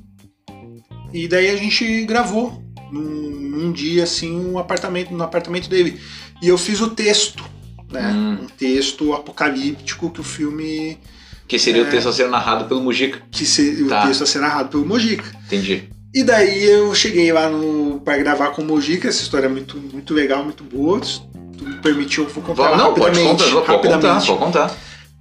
E 1.13 1.27
daí 1.29 1.49
a 1.51 1.57
gente 1.57 2.05
gravou 2.05 2.63
num, 2.93 3.01
num 3.03 3.73
dia 3.73 4.05
assim 4.05 4.39
um 4.39 4.59
apartamento 4.59 5.13
no 5.13 5.23
apartamento 5.25 5.69
dele. 5.69 6.01
E 6.43 6.49
eu 6.49 6.59
fiz 6.59 6.81
o 6.81 6.89
texto, 6.91 7.43
né? 7.91 8.13
Hum. 8.15 8.39
Um 8.43 8.47
texto 8.47 9.13
apocalíptico 9.13 10.11
que 10.11 10.21
o 10.21 10.25
filme 10.25 10.99
Que 11.47 11.59
seria 11.59 11.83
É. 11.83 11.87
o 11.87 11.91
texto 11.91 12.09
a 12.09 12.13
ser 12.13 12.29
narrado 12.29 12.67
pelo 12.67 12.81
Mujica. 12.81 13.23
que 13.31 13.47
se, 13.47 13.85
Tá. 13.89 14.05
o 14.05 14.07
texto 14.09 14.23
a 14.23 14.27
ser 14.27 14.39
narrado 14.41 14.69
pelo 14.69 14.85
Mojica. 14.87 15.25
Entendi. 15.47 15.89
E 16.15 16.23
daí 16.23 16.65
eu 16.65 16.95
cheguei 16.95 17.31
lá 17.33 17.49
no 17.51 18.01
para 18.05 18.17
gravar 18.19 18.49
com 18.51 18.63
o 18.63 18.65
Mojica, 18.65 19.09
essa 19.09 19.23
história 19.23 19.47
é 19.47 19.49
muito 19.49 19.77
muito 19.79 20.13
legal, 20.15 20.43
muito 20.45 20.63
boa. 20.65 21.03
Se 21.05 21.21
tu 21.57 21.65
me 21.65 21.75
permitiu, 21.77 22.25
eu 22.25 22.31
vou 22.31 22.43
contar 22.43 22.77
não, 22.77 22.95
pode 22.95 23.19
rapidamente. 23.19 23.29
contar, 23.29 23.45
pode 23.45 23.55
contar, 23.67 23.73
rapidamente. 23.73 24.27
pode 24.27 24.39
contar. 24.39 24.77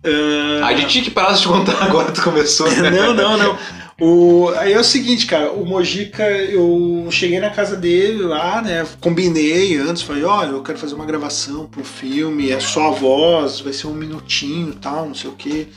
Ah, 0.05 0.67
A 0.67 0.73
gente 0.75 0.87
tinha 0.89 1.03
que 1.03 1.11
parar 1.11 1.33
de 1.33 1.47
contar 1.47 1.77
agora, 1.83 2.11
tu 2.11 2.21
começou. 2.21 2.69
né? 2.71 2.89
não, 2.89 3.13
não, 3.13 3.37
não. 3.37 3.57
O, 3.99 4.49
aí 4.57 4.73
é 4.73 4.79
o 4.79 4.83
seguinte, 4.83 5.25
cara, 5.25 5.51
o 5.51 5.65
Mojica, 5.65 6.23
eu 6.23 7.07
cheguei 7.09 7.39
na 7.39 7.49
casa 7.49 7.75
dele 7.75 8.21
lá, 8.23 8.61
né? 8.61 8.85
Combinei 9.01 9.75
antes, 9.77 10.03
falei, 10.03 10.23
olha, 10.23 10.51
eu 10.51 10.61
quero 10.61 10.77
fazer 10.77 10.93
uma 10.93 11.05
gravação 11.05 11.65
pro 11.65 11.83
filme, 11.83 12.51
é 12.51 12.59
só 12.59 12.89
a 12.89 12.91
voz, 12.91 13.59
vai 13.59 13.73
ser 13.73 13.87
um 13.87 13.95
minutinho 13.95 14.69
e 14.69 14.75
tal, 14.75 15.07
não 15.07 15.15
sei 15.15 15.31
o 15.31 15.33
quê. 15.33 15.67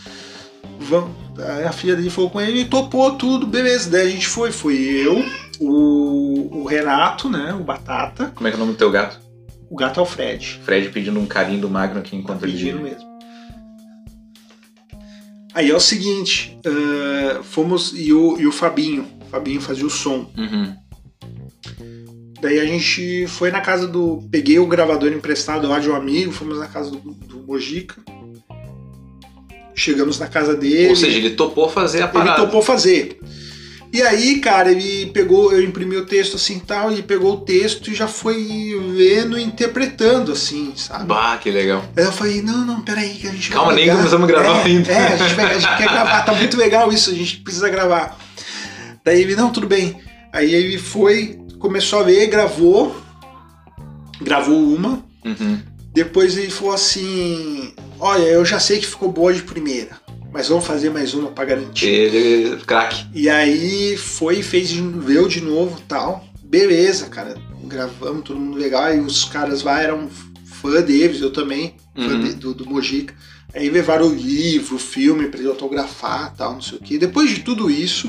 Vamos. 0.78 1.10
Aí 1.38 1.64
a 1.64 1.72
filha 1.72 1.96
dele 1.96 2.10
falou 2.10 2.28
com 2.28 2.40
ele 2.40 2.60
e 2.60 2.64
topou 2.66 3.12
tudo, 3.12 3.46
beleza. 3.46 3.88
Daí 3.88 4.08
a 4.08 4.10
gente 4.10 4.26
foi, 4.26 4.52
foi 4.52 4.76
eu, 4.76 5.24
o, 5.58 6.60
o 6.60 6.64
Renato, 6.64 7.28
né? 7.28 7.54
O 7.54 7.64
Batata, 7.64 8.32
Como 8.34 8.46
é 8.46 8.50
que 8.50 8.56
é 8.56 8.58
o 8.58 8.60
nome 8.60 8.72
do 8.72 8.78
teu 8.78 8.90
gato? 8.90 9.18
o 9.70 9.76
gato 9.76 10.00
Alfred. 10.00 10.60
Fred 10.64 10.88
pedindo 10.88 11.20
um 11.20 11.26
carinho 11.26 11.60
do 11.60 11.70
Magno 11.70 12.00
aqui 12.00 12.16
enquanto 12.16 12.42
ele... 12.42 12.52
Pedindo 12.52 12.80
mesmo. 12.80 13.09
Aí 15.54 15.70
é 15.70 15.74
o 15.74 15.80
seguinte, 15.80 16.58
ah, 16.64 17.42
fomos. 17.42 17.92
E 17.96 18.12
o, 18.12 18.38
e 18.38 18.46
o 18.46 18.52
Fabinho. 18.52 19.06
O 19.26 19.30
Fabinho 19.30 19.60
fazia 19.60 19.86
o 19.86 19.90
som. 19.90 20.30
Uhum. 20.36 20.74
Daí 22.40 22.58
a 22.58 22.64
gente 22.64 23.26
foi 23.26 23.50
na 23.50 23.60
casa 23.60 23.86
do. 23.86 24.26
Peguei 24.30 24.58
o 24.58 24.66
gravador 24.66 25.12
emprestado 25.12 25.68
lá 25.68 25.78
de 25.78 25.90
um 25.90 25.94
amigo, 25.94 26.32
fomos 26.32 26.58
na 26.58 26.66
casa 26.66 26.90
do, 26.90 26.98
do 26.98 27.42
Mojica. 27.42 27.96
Chegamos 29.74 30.18
na 30.18 30.26
casa 30.26 30.54
dele. 30.54 30.88
Ou 30.88 30.96
seja, 30.96 31.18
ele 31.18 31.30
topou 31.30 31.68
fazer 31.68 32.02
a 32.02 32.04
ele 32.04 32.12
parada. 32.12 32.42
topou 32.42 32.62
fazer. 32.62 33.18
E 33.92 34.00
aí, 34.02 34.38
cara, 34.38 34.70
ele 34.70 35.06
pegou, 35.06 35.52
eu 35.52 35.62
imprimi 35.64 35.96
o 35.96 36.06
texto 36.06 36.36
assim 36.36 36.58
e 36.58 36.60
tal, 36.60 36.92
ele 36.92 37.02
pegou 37.02 37.32
o 37.34 37.40
texto 37.40 37.90
e 37.90 37.94
já 37.94 38.06
foi 38.06 38.36
vendo 38.96 39.36
e 39.36 39.42
interpretando, 39.42 40.30
assim, 40.30 40.72
sabe? 40.76 41.06
Bah, 41.06 41.36
que 41.38 41.50
legal. 41.50 41.84
Aí 41.96 42.04
eu 42.04 42.12
falei, 42.12 42.40
não, 42.40 42.64
não, 42.64 42.80
peraí, 42.82 43.14
que 43.14 43.26
a 43.26 43.32
gente 43.32 43.50
Calma, 43.50 43.72
nem 43.72 43.88
começamos 43.90 44.24
a 44.24 44.32
gravar 44.32 44.58
é, 44.60 44.62
ainda. 44.62 44.92
É, 44.92 45.06
a 45.12 45.16
gente, 45.16 45.34
vai- 45.34 45.44
a 45.54 45.58
gente 45.58 45.76
quer 45.76 45.88
gravar, 45.88 46.22
tá 46.22 46.32
muito 46.32 46.56
legal 46.56 46.92
isso, 46.92 47.10
a 47.10 47.14
gente 47.14 47.38
precisa 47.38 47.68
gravar. 47.68 48.16
Daí 49.04 49.22
ele, 49.22 49.34
não, 49.34 49.50
tudo 49.50 49.66
bem. 49.66 49.96
Aí 50.32 50.54
ele 50.54 50.78
foi, 50.78 51.40
começou 51.58 51.98
a 51.98 52.02
ver, 52.04 52.26
gravou, 52.28 52.94
gravou 54.20 54.56
uma, 54.72 55.02
Uhum. 55.24 55.58
depois 55.92 56.36
ele 56.36 56.50
falou 56.50 56.74
assim, 56.74 57.74
olha, 57.98 58.22
eu 58.22 58.44
já 58.44 58.58
sei 58.60 58.78
que 58.78 58.86
ficou 58.86 59.10
boa 59.10 59.32
de 59.34 59.42
primeira, 59.42 59.99
mas 60.32 60.48
vamos 60.48 60.66
fazer 60.66 60.90
mais 60.90 61.12
uma 61.14 61.30
pra 61.30 61.44
garantir. 61.44 61.86
Ele, 61.88 62.56
craque. 62.66 63.06
E 63.14 63.28
aí 63.28 63.96
foi 63.96 64.38
e 64.38 64.42
fez, 64.42 64.70
veio 64.72 65.28
de 65.28 65.40
novo 65.40 65.80
tal. 65.88 66.24
Beleza, 66.42 67.06
cara. 67.06 67.34
Gravamos, 67.64 68.24
todo 68.24 68.38
mundo 68.40 68.56
legal. 68.58 68.92
E 68.94 69.00
os 69.00 69.24
caras 69.24 69.62
lá 69.62 69.80
eram 69.82 70.08
fã 70.60 70.80
deles, 70.82 71.20
eu 71.20 71.30
também, 71.32 71.74
fã 71.94 72.02
Uhum. 72.02 72.20
de- 72.24 72.34
do, 72.34 72.54
do 72.54 72.66
Mojica. 72.68 73.14
Aí 73.54 73.68
levaram 73.68 74.06
o 74.06 74.14
livro, 74.14 74.76
o 74.76 74.78
filme 74.78 75.26
pra 75.28 75.40
ele 75.40 75.48
autografar 75.48 76.34
tal, 76.36 76.54
não 76.54 76.60
sei 76.62 76.78
o 76.78 76.80
quê. 76.80 76.98
Depois 76.98 77.30
de 77.30 77.40
tudo 77.40 77.68
isso, 77.70 78.08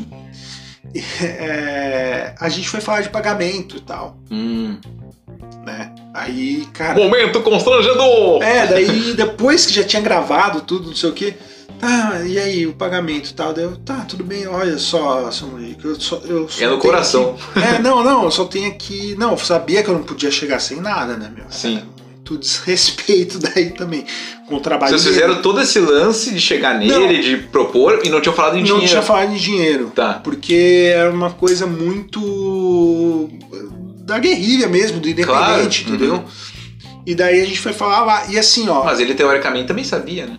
é, 1.21 2.35
a 2.39 2.49
gente 2.49 2.69
foi 2.69 2.81
falar 2.81 3.01
de 3.01 3.09
pagamento 3.09 3.77
e 3.77 3.81
tal, 3.81 4.17
Hum. 4.29 4.77
né? 5.65 5.93
Aí, 6.13 6.65
cara. 6.73 6.95
Momento 6.99 7.41
constrangedor! 7.41 8.41
É, 8.43 8.67
daí 8.67 9.13
depois 9.13 9.65
que 9.65 9.73
já 9.73 9.83
tinha 9.83 10.01
gravado 10.01 10.61
tudo, 10.61 10.89
não 10.89 10.95
sei 10.95 11.09
o 11.09 11.13
que, 11.13 11.33
tá, 11.81 12.21
e 12.25 12.37
aí, 12.39 12.65
o 12.67 12.73
pagamento 12.73 13.29
e 13.29 13.33
tal, 13.33 13.51
daí 13.53 13.65
eu, 13.65 13.75
tá, 13.77 14.05
tudo 14.07 14.23
bem, 14.23 14.47
olha 14.47 14.77
só, 14.77 15.29
Monique, 15.51 15.83
eu 15.83 15.99
só. 15.99 16.21
Eu 16.25 16.47
só 16.47 16.63
É 16.63 16.67
no 16.67 16.77
coração. 16.77 17.35
É, 17.55 17.79
não, 17.81 18.03
não, 18.03 18.23
eu 18.25 18.31
só 18.31 18.45
tenho 18.45 18.67
aqui. 18.69 19.15
Não, 19.17 19.31
eu 19.31 19.37
sabia 19.37 19.83
que 19.83 19.89
eu 19.89 19.93
não 19.95 20.03
podia 20.03 20.29
chegar 20.31 20.59
sem 20.59 20.79
nada, 20.79 21.17
né, 21.17 21.31
meu? 21.35 21.45
Sim. 21.49 21.77
Era 21.77 21.85
muito 21.85 22.37
desrespeito 22.37 23.39
daí 23.43 23.71
também 23.71 24.05
com 24.47 24.55
o 24.55 24.59
trabalho 24.59 24.91
Vocês 24.91 25.03
dele. 25.03 25.15
fizeram 25.15 25.41
todo 25.41 25.59
esse 25.59 25.79
lance 25.79 26.31
de 26.33 26.39
chegar 26.39 26.77
nele, 26.77 26.93
Não. 26.93 27.07
de 27.21 27.37
propor 27.47 27.99
e 28.03 28.09
não 28.09 28.21
tinham 28.21 28.35
falado 28.35 28.55
em 28.55 28.59
Não 28.59 28.65
dinheiro. 28.65 28.87
tinha 28.87 29.01
falado 29.01 29.31
de 29.33 29.39
dinheiro. 29.39 29.91
Tá. 29.95 30.13
Porque 30.23 30.91
era 30.93 31.09
uma 31.11 31.31
coisa 31.31 31.65
muito 31.67 33.29
da 34.05 34.19
guerrilha 34.19 34.67
mesmo, 34.67 34.99
do 34.99 35.09
independente, 35.09 35.83
Claro, 35.83 35.95
entendeu? 35.95 36.13
uhum. 36.15 36.23
E 37.05 37.15
daí 37.15 37.41
a 37.41 37.45
gente 37.45 37.59
foi 37.59 37.73
falar 37.73 38.03
lá, 38.05 38.25
e 38.29 38.37
assim, 38.37 38.69
ó. 38.69 38.83
Mas 38.83 38.99
ele 38.99 39.15
teoricamente 39.15 39.67
também 39.67 39.83
sabia, 39.83 40.25
né? 40.27 40.37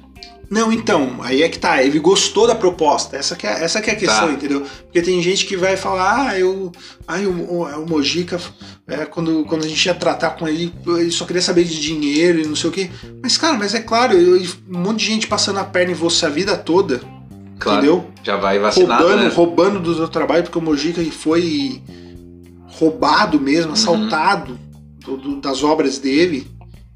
Não, 0.52 0.70
então, 0.70 1.16
aí 1.22 1.42
é 1.42 1.48
que 1.48 1.58
tá, 1.58 1.82
ele 1.82 1.98
gostou 1.98 2.46
da 2.46 2.54
proposta, 2.54 3.16
essa 3.16 3.34
que 3.34 3.46
é, 3.46 3.64
essa 3.64 3.80
que 3.80 3.88
é 3.88 3.94
a 3.94 3.96
questão, 3.96 4.28
Tá. 4.28 4.32
entendeu? 4.34 4.60
Porque 4.82 5.00
tem 5.00 5.22
gente 5.22 5.46
que 5.46 5.56
vai 5.56 5.78
falar, 5.78 6.28
ah, 6.28 6.38
eu. 6.38 6.70
Ai, 7.08 7.24
o, 7.24 7.30
o, 7.50 7.62
o 7.64 7.88
Mojica, 7.88 8.38
é, 8.86 9.06
quando, 9.06 9.44
quando 9.46 9.64
a 9.64 9.66
gente 9.66 9.86
ia 9.86 9.94
tratar 9.94 10.32
com 10.32 10.46
ele, 10.46 10.70
ele 10.86 11.10
só 11.10 11.24
queria 11.24 11.40
saber 11.40 11.64
de 11.64 11.80
dinheiro 11.80 12.38
e 12.38 12.46
não 12.46 12.54
sei 12.54 12.68
o 12.68 12.72
quê. 12.72 12.90
Mas, 13.22 13.38
cara, 13.38 13.56
mas 13.56 13.74
é 13.74 13.80
claro, 13.80 14.12
eu- 14.12 14.36
um 14.68 14.78
monte 14.78 14.98
de 14.98 15.06
gente 15.06 15.26
passando 15.26 15.58
a 15.58 15.64
perna 15.64 15.92
em 15.92 15.94
você 15.94 16.26
a 16.26 16.28
vida 16.28 16.54
toda, 16.54 17.00
Claro. 17.58 17.78
entendeu? 17.78 18.04
Já 18.22 18.36
vai 18.36 18.58
vacinado, 18.58 19.04
roubando, 19.04 19.22
né? 19.22 19.30
roubando 19.34 19.80
do 19.80 19.94
seu 19.96 20.08
trabalho, 20.08 20.42
porque 20.42 20.58
o 20.58 20.62
Mojica 20.62 21.02
foi 21.12 21.80
roubado 22.66 23.40
mesmo, 23.40 23.68
Uhum. 23.68 23.72
assaltado 23.72 24.58
do- 24.98 25.16
do- 25.16 25.40
das 25.40 25.62
obras 25.64 25.96
dele, 25.98 26.46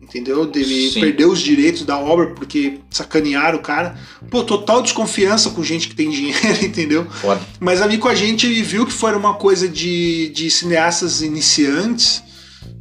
entendeu? 0.09 0.47
Dele 0.47 0.91
Sim. 0.91 1.01
perdeu 1.01 1.31
os 1.31 1.41
direitos 1.41 1.83
da 1.85 1.99
obra 1.99 2.29
porque 2.35 2.79
sacanearam 2.91 3.59
o 3.59 3.63
cara. 3.63 3.99
Pô, 4.31 4.43
total 4.45 4.81
desconfiança 4.83 5.51
com 5.51 5.63
gente 5.63 5.89
que 5.89 5.95
tem 5.95 6.09
dinheiro, 6.11 6.65
entendeu? 6.65 7.07
Foda. 7.11 7.41
Mas 7.61 7.83
ali 7.83 7.99
com 7.99 8.09
a 8.09 8.15
gente 8.15 8.47
ele 8.47 8.63
viu 8.63 8.87
que 8.87 8.93
foi 8.93 9.15
uma 9.15 9.35
coisa 9.35 9.69
de, 9.69 10.29
de 10.31 10.51
cineastas 10.51 11.21
iniciantes 11.23 12.23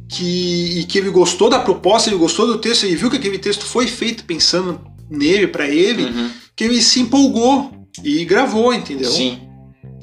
que, 0.08 0.78
e 0.80 0.84
que 0.84 0.98
ele 0.98 1.10
gostou 1.10 1.50
da 1.50 1.58
proposta, 1.58 2.08
ele 2.08 2.16
gostou 2.18 2.46
do 2.46 2.58
texto, 2.58 2.84
ele 2.84 2.96
viu 2.96 3.10
que 3.10 3.16
aquele 3.16 3.38
texto 3.38 3.64
foi 3.66 3.86
feito 3.86 4.24
pensando 4.24 4.80
nele, 5.10 5.46
pra 5.48 5.68
ele, 5.68 6.04
Uhum. 6.04 6.30
que 6.54 6.64
ele 6.64 6.80
se 6.80 7.00
empolgou 7.00 7.72
e 8.04 8.24
gravou, 8.24 8.72
entendeu? 8.74 9.10
Sim. 9.10 9.40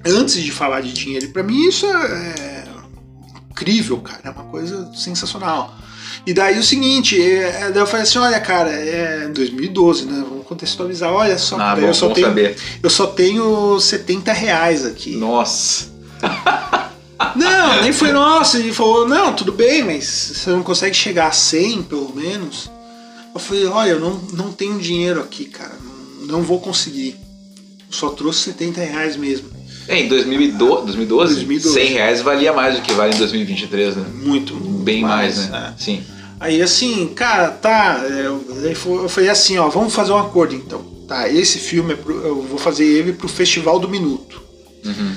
antes 0.06 0.36
de 0.42 0.52
falar 0.52 0.82
de 0.82 0.92
dinheiro. 0.94 1.30
Pra 1.30 1.42
mim 1.44 1.68
isso 1.68 1.86
é 1.86 2.66
incrível, 3.50 3.98
cara. 4.00 4.22
É 4.26 4.30
uma 4.30 4.46
coisa 4.46 4.92
sensacional. 4.94 5.74
E 6.26 6.34
daí 6.34 6.58
o 6.58 6.64
seguinte, 6.64 7.22
é, 7.22 7.70
daí 7.72 7.82
eu 7.82 7.88
falei 7.88 8.04
assim, 8.04 8.18
olha, 8.18 8.40
cara, 8.40 8.70
é 8.72 9.28
2012, 9.28 10.06
né? 10.06 10.24
Vamos 10.28 10.48
contextualizar. 10.48 11.12
Olha 11.12 11.38
só, 11.38 11.58
Ah, 11.60 11.76
bom, 11.76 11.88
eu, 11.88 11.94
só 11.94 12.10
tenho, 12.10 12.28
saber. 12.28 12.56
eu 12.82 12.90
só 12.90 13.08
tenho 13.08 13.80
70 13.80 14.32
reais 14.32 14.86
aqui. 14.86 15.16
Nossa. 15.18 15.92
Não, 17.36 17.82
nem 17.82 17.92
foi 17.92 18.12
nossa. 18.12 18.58
Ele 18.58 18.74
falou, 18.74 19.08
não, 19.08 19.34
tudo 19.34 19.52
bem, 19.52 19.84
mas 19.84 20.06
você 20.06 20.50
não 20.50 20.64
consegue 20.64 20.96
chegar 20.96 21.28
a 21.28 21.32
100, 21.32 21.84
pelo 21.84 22.14
menos. 22.16 22.70
Eu 23.34 23.40
falei, 23.40 23.66
olha, 23.66 23.90
eu 23.92 24.00
não, 24.00 24.22
não 24.34 24.52
tenho 24.52 24.80
dinheiro 24.80 25.22
aqui, 25.22 25.46
cara. 25.46 25.74
Não, 26.22 26.38
não 26.38 26.42
vou 26.42 26.60
conseguir. 26.60 27.16
Eu 27.88 27.94
só 27.94 28.10
trouxe 28.10 28.42
70 28.52 28.82
reais 28.82 29.16
mesmo. 29.16 29.50
É, 29.88 30.00
em 30.00 30.08
2012, 30.08 30.86
2012, 30.86 31.34
2012. 31.36 31.74
100 31.74 31.88
reais 31.94 32.22
valia 32.22 32.54
mais 32.54 32.76
do 32.76 32.82
que 32.82 32.94
vale 32.94 33.14
em 33.14 33.18
2023, 33.18 33.98
né? 33.98 34.06
Muito. 34.14 34.54
Bem 34.56 35.02
mais, 35.02 35.48
é. 35.48 35.50
né? 35.50 35.74
Sim. 35.78 36.04
Aí 36.44 36.62
assim, 36.62 37.08
cara, 37.08 37.52
tá. 37.52 38.04
Eu, 38.06 38.44
foi- 38.76 39.06
eu 39.06 39.08
falei 39.08 39.30
assim, 39.30 39.58
ó, 39.58 39.70
vamos 39.70 39.96
fazer 39.96 40.12
um 40.12 40.18
acordo 40.18 40.54
então. 40.54 40.84
Tá, 41.08 41.30
esse 41.30 41.58
filme 41.58 41.94
é 41.94 41.98
eu 42.06 42.42
vou 42.42 42.58
fazer 42.58 42.84
ele 42.84 43.14
pro 43.14 43.30
Festival 43.30 43.80
do 43.80 43.88
Minuto. 43.88 44.42
Uhum. 44.84 45.16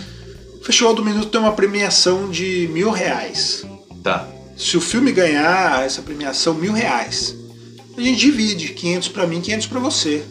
O 0.61 0.65
Festival 0.65 0.95
do 0.95 1.05
Minuto 1.05 1.27
tem 1.27 1.41
uma 1.41 1.51
premiação 1.51 2.31
de 2.31 2.71
mil 2.73 2.93
reais. 2.93 3.65
Tá. 4.05 4.29
Se 4.57 4.77
o 4.77 4.81
filme 4.81 5.11
ganhar 5.11 5.85
essa 5.85 6.01
premiação, 6.01 6.55
mil 6.55 6.73
reais. 6.73 7.35
A 7.99 8.01
gente 8.01 8.21
divide, 8.21 8.69
500 8.69 9.09
pra 9.09 9.27
mim, 9.27 9.41
500 9.41 9.67
pra 9.67 9.81
você. 9.81 10.23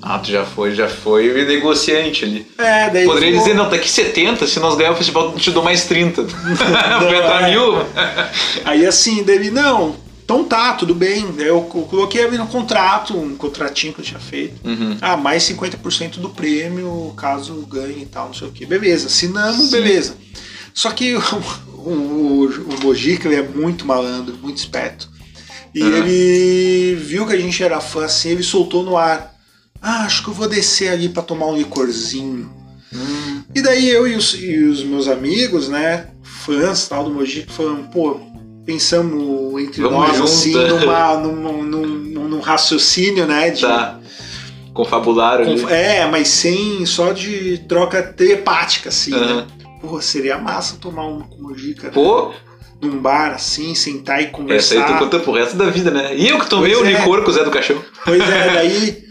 Ah, 0.00 0.18
tu 0.18 0.30
já 0.30 0.46
foi, 0.46 0.74
já 0.74 0.88
foi 0.88 1.44
negociante 1.44 2.24
ali. 2.24 2.46
É, 2.56 2.88
daí 2.88 3.04
Poderia 3.04 3.36
dizer, 3.36 3.52
não, 3.52 3.68
tá 3.68 3.76
aqui 3.76 3.90
70, 3.90 4.46
se 4.46 4.58
nós 4.58 4.74
ganhar 4.74 4.92
o 4.92 4.96
festival, 4.96 5.32
eu 5.32 5.38
te 5.38 5.50
dou 5.50 5.62
mais 5.62 5.84
30. 5.84 6.22
Vai 6.24 7.18
entrar 7.18 7.42
é. 7.42 7.50
mil? 7.50 7.74
Aí 8.64 8.86
assim, 8.86 9.22
dele, 9.22 9.50
não, 9.50 9.96
então 10.32 10.44
tá, 10.44 10.74
tudo 10.74 10.94
bem. 10.94 11.24
Eu 11.38 11.62
co- 11.62 11.82
coloquei 11.82 12.24
ali 12.24 12.38
no 12.38 12.46
contrato, 12.46 13.16
um 13.16 13.34
contratinho 13.36 13.92
que 13.92 14.00
eu 14.00 14.04
tinha 14.04 14.20
feito. 14.20 14.64
Uhum. 14.66 14.96
Ah, 15.00 15.16
mais 15.16 15.42
50% 15.42 16.18
do 16.20 16.28
prêmio, 16.30 17.12
caso 17.16 17.54
ganhe 17.66 18.02
e 18.02 18.06
tal, 18.06 18.26
não 18.28 18.34
sei 18.34 18.46
o 18.46 18.52
que. 18.52 18.64
Beleza, 18.64 19.08
assinamos, 19.08 19.66
Sim. 19.66 19.70
beleza. 19.72 20.14
Só 20.72 20.90
que 20.92 21.16
o, 21.18 21.20
o, 21.78 22.44
o 22.46 22.80
Mojica 22.84 23.26
ele 23.28 23.36
é 23.36 23.42
muito 23.48 23.84
malandro, 23.84 24.36
muito 24.40 24.58
esperto. 24.58 25.08
E 25.74 25.82
Uhum. 25.82 25.96
ele 25.96 26.94
viu 26.96 27.26
que 27.26 27.32
a 27.32 27.38
gente 27.38 27.62
era 27.62 27.80
fã 27.80 28.04
assim, 28.04 28.30
ele 28.30 28.42
soltou 28.42 28.82
no 28.84 28.96
ar. 28.96 29.34
Ah, 29.82 30.04
acho 30.04 30.22
que 30.22 30.28
eu 30.30 30.34
vou 30.34 30.48
descer 30.48 30.88
ali 30.92 31.08
pra 31.08 31.22
tomar 31.22 31.46
um 31.46 31.56
licorzinho. 31.56 32.50
Hum. 32.92 33.42
E 33.54 33.62
daí 33.62 33.88
eu 33.88 34.06
e 34.06 34.14
os, 34.16 34.34
e 34.34 34.58
os 34.64 34.82
meus 34.84 35.06
amigos, 35.08 35.68
né, 35.68 36.08
fãs 36.22 36.86
tal 36.88 37.04
do 37.04 37.10
Mojica, 37.10 37.52
falando, 37.52 37.88
pô, 37.90 38.20
pensamos 38.64 39.60
entre 39.62 39.82
Vamos 39.82 39.98
nós 39.98 40.16
junto. 40.16 40.24
assim, 40.24 40.52
numa, 40.54 41.14
num, 41.16 41.36
num, 41.36 41.62
num- 41.62 42.28
num 42.28 42.40
raciocínio, 42.40 43.26
né, 43.26 43.50
de, 43.50 43.62
Tá. 43.62 43.98
Confabularam 44.72 45.44
É, 45.68 46.06
mas 46.06 46.28
sem 46.28 46.86
só 46.86 47.12
de 47.12 47.58
troca 47.68 48.02
telepática, 48.02 48.88
assim, 48.88 49.12
Aham. 49.12 49.36
né? 49.36 49.46
Pô, 49.80 50.00
seria 50.00 50.38
massa 50.38 50.76
tomar 50.80 51.06
uma 51.06 51.24
com 51.26 51.42
Mojica 51.42 51.88
né? 51.88 51.92
Pô, 51.92 52.32
num 52.80 52.98
bar 52.98 53.32
assim, 53.34 53.74
sentar 53.74 54.20
e 54.20 54.24
essa 54.24 54.32
conversar. 54.32 54.86
aí 54.86 54.92
tu 54.92 54.98
conta 54.98 55.18
pro 55.18 55.32
resto 55.32 55.56
da 55.56 55.66
vida, 55.70 55.90
né? 55.90 56.14
E 56.16 56.28
eu 56.28 56.38
que 56.38 56.48
tomei 56.48 56.72
Pois 56.72 56.86
o 56.86 56.90
é. 56.90 56.92
licor 56.98 57.22
com 57.24 57.30
o 57.30 57.32
Zé 57.32 57.42
do 57.44 57.50
Caixão. 57.50 57.82
Pois 58.04 58.22
é, 58.22 58.50
daí. 58.54 59.04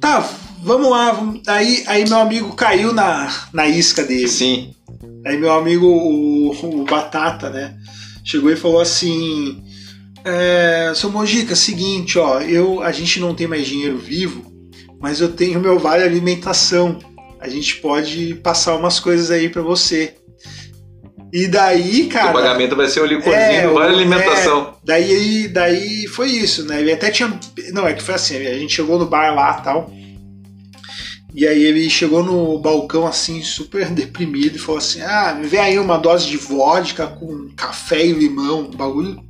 Tá, 0.00 0.26
vamos 0.62 0.90
lá. 0.90 1.12
Vamos... 1.12 1.42
Aí, 1.46 1.84
aí 1.86 2.08
meu 2.08 2.18
amigo 2.18 2.54
caiu 2.56 2.92
na, 2.92 3.30
na 3.52 3.66
isca 3.68 4.02
dele. 4.02 4.28
Sim. 4.28 4.74
Aí 5.26 5.36
meu 5.36 5.52
amigo, 5.52 5.86
o, 5.86 6.50
o 6.52 6.84
Batata, 6.84 7.50
né? 7.50 7.74
Chegou 8.24 8.50
e 8.50 8.56
falou 8.56 8.80
assim. 8.80 9.62
É, 10.24 10.92
seu 10.94 11.10
Mojica, 11.10 11.56
seguinte, 11.56 12.18
ó, 12.18 12.40
eu, 12.40 12.82
a 12.82 12.92
gente 12.92 13.18
não 13.18 13.34
tem 13.34 13.46
mais 13.46 13.66
dinheiro 13.66 13.96
vivo, 13.96 14.44
mas 15.00 15.20
eu 15.20 15.32
tenho 15.32 15.60
meu 15.60 15.78
vale 15.78 16.02
alimentação. 16.02 16.98
A 17.40 17.48
gente 17.48 17.76
pode 17.76 18.34
passar 18.34 18.76
umas 18.76 19.00
coisas 19.00 19.30
aí 19.30 19.48
pra 19.48 19.62
você. 19.62 20.14
E 21.32 21.46
daí, 21.46 22.06
cara. 22.06 22.30
o 22.30 22.34
pagamento 22.34 22.76
vai 22.76 22.88
ser 22.88 23.00
o 23.00 23.06
licorzinho, 23.06 23.34
É, 23.34 23.66
vale 23.66 23.94
alimentação. 23.94 24.74
Daí, 24.84 25.48
daí 25.48 26.06
foi 26.08 26.28
isso, 26.28 26.66
né? 26.66 26.80
Ele 26.80 26.92
até 26.92 27.10
tinha. 27.10 27.32
Não, 27.72 27.86
é 27.86 27.94
que 27.94 28.02
foi 28.02 28.14
assim, 28.14 28.36
a 28.46 28.58
gente 28.58 28.74
chegou 28.74 28.98
no 28.98 29.06
bar 29.06 29.34
lá 29.34 29.54
tal. 29.54 29.90
E 31.34 31.46
aí 31.46 31.62
ele 31.62 31.88
chegou 31.88 32.24
no 32.24 32.58
balcão 32.58 33.06
assim, 33.06 33.42
super 33.42 33.88
deprimido, 33.90 34.56
e 34.56 34.58
falou 34.58 34.78
assim: 34.78 35.00
Ah, 35.00 35.34
me 35.40 35.46
vê 35.46 35.58
aí 35.58 35.78
uma 35.78 35.96
dose 35.96 36.26
de 36.26 36.36
vodka 36.36 37.06
com 37.06 37.48
café 37.56 38.04
e 38.04 38.12
limão, 38.12 38.62
um 38.62 38.70
bagulho 38.70 39.20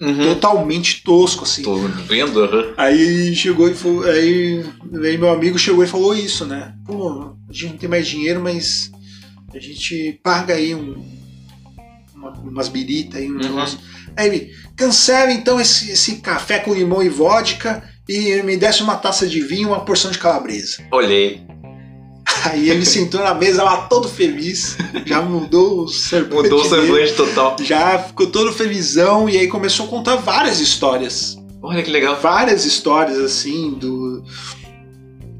Uhum. 0.00 0.22
totalmente 0.34 1.02
tosco, 1.02 1.44
assim. 1.44 1.62
Tô 1.62 1.76
vendo, 2.08 2.42
aham. 2.42 2.72
Aí 2.78 3.34
chegou 3.36 3.68
e 3.68 3.74
falou. 3.74 4.04
Aí, 4.04 4.64
aí 5.04 5.18
meu 5.18 5.28
amigo 5.30 5.58
chegou 5.58 5.84
e 5.84 5.88
falou 5.88 6.14
isso, 6.14 6.46
né? 6.46 6.74
Pô, 6.86 7.34
a 7.48 7.52
gente 7.52 7.72
não 7.72 7.76
tem 7.78 7.88
mais 7.88 8.08
dinheiro, 8.08 8.40
mas 8.40 8.90
a 9.52 9.58
gente 9.58 10.18
paga 10.22 10.54
aí 10.54 10.74
um, 10.74 11.04
uma- 12.14 12.32
umas 12.32 12.68
biritas 12.68 13.20
aí, 13.20 13.28
um 13.30 13.34
Uhum. 13.34 13.38
negócio. 13.40 13.78
Aí 14.16 14.26
ele, 14.28 14.52
cancela 14.74 15.30
então 15.32 15.60
esse, 15.60 15.90
esse 15.90 16.16
café 16.16 16.58
com 16.60 16.72
limão 16.72 17.02
e 17.02 17.08
vodka 17.10 17.82
e 18.10 18.42
me 18.42 18.56
desce 18.56 18.82
uma 18.82 18.96
taça 18.96 19.26
de 19.26 19.40
vinho 19.40 19.62
e 19.62 19.66
uma 19.66 19.84
porção 19.84 20.10
de 20.10 20.18
calabresa. 20.18 20.82
Olhei. 20.90 21.42
Aí 22.44 22.70
ele 22.70 22.84
sentou 22.84 23.22
na 23.22 23.34
mesa 23.34 23.62
lá 23.62 23.86
todo 23.88 24.08
feliz, 24.08 24.76
já 25.06 25.20
mudou 25.20 25.84
o 25.84 25.88
semblante. 25.88 26.50
Mudou 26.50 26.60
o 26.60 26.68
semblante 26.68 27.12
total. 27.12 27.56
Já 27.60 27.98
ficou 27.98 28.26
todo 28.26 28.52
felizão 28.52 29.28
e 29.28 29.36
aí 29.36 29.46
começou 29.46 29.86
a 29.86 29.88
contar 29.88 30.16
várias 30.16 30.58
histórias 30.58 31.38
Olha 31.62 31.82
que 31.82 31.90
legal. 31.90 32.18
várias 32.20 32.64
histórias 32.64 33.18
assim 33.18 33.72
do 33.72 34.24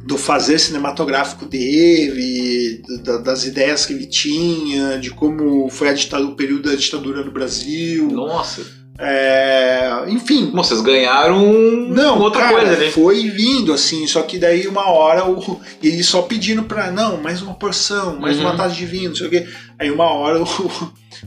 do 0.05 0.18
fazer 0.18 0.59
cinematográfico 0.59 1.45
dele, 1.45 2.83
das 3.23 3.45
ideias 3.45 3.87
que 3.87 3.93
ele 3.93 4.07
tinha, 4.07 4.99
de 4.99 5.11
como 5.11 5.68
foi 5.68 5.89
a 5.89 5.93
ditadura, 5.93 6.33
o 6.33 6.35
período 6.35 6.68
da 6.68 6.75
ditadura 6.75 7.23
no 7.23 7.31
Brasil, 7.31 8.11
Nossa. 8.11 8.80
É, 9.03 10.05
enfim. 10.09 10.51
Vocês 10.53 10.80
ganharam 10.82 11.40
Não, 11.88 12.18
outra 12.20 12.42
cara, 12.42 12.57
coisa, 12.59 12.76
né? 12.76 12.90
foi 12.90 13.30
vindo 13.30 13.72
assim, 13.72 14.07
só 14.07 14.20
que 14.22 14.38
daí 14.38 14.66
uma 14.66 14.90
hora 14.90 15.24
o, 15.26 15.59
e 15.82 15.88
ele 15.88 16.03
só 16.05 16.20
pedindo 16.22 16.64
pra, 16.64 16.90
não, 16.90 17.16
mais 17.16 17.40
uma 17.40 17.55
porção, 17.55 18.18
mais 18.18 18.36
Uhum. 18.36 18.42
uma 18.44 18.57
taça 18.57 18.74
de 18.74 18.84
vinho, 18.84 19.09
não 19.11 19.16
sei 19.16 19.26
o 19.26 19.30
quê. 19.30 19.48
Aí 19.78 19.90
uma 19.90 20.05
hora 20.12 20.42
o, 20.42 20.46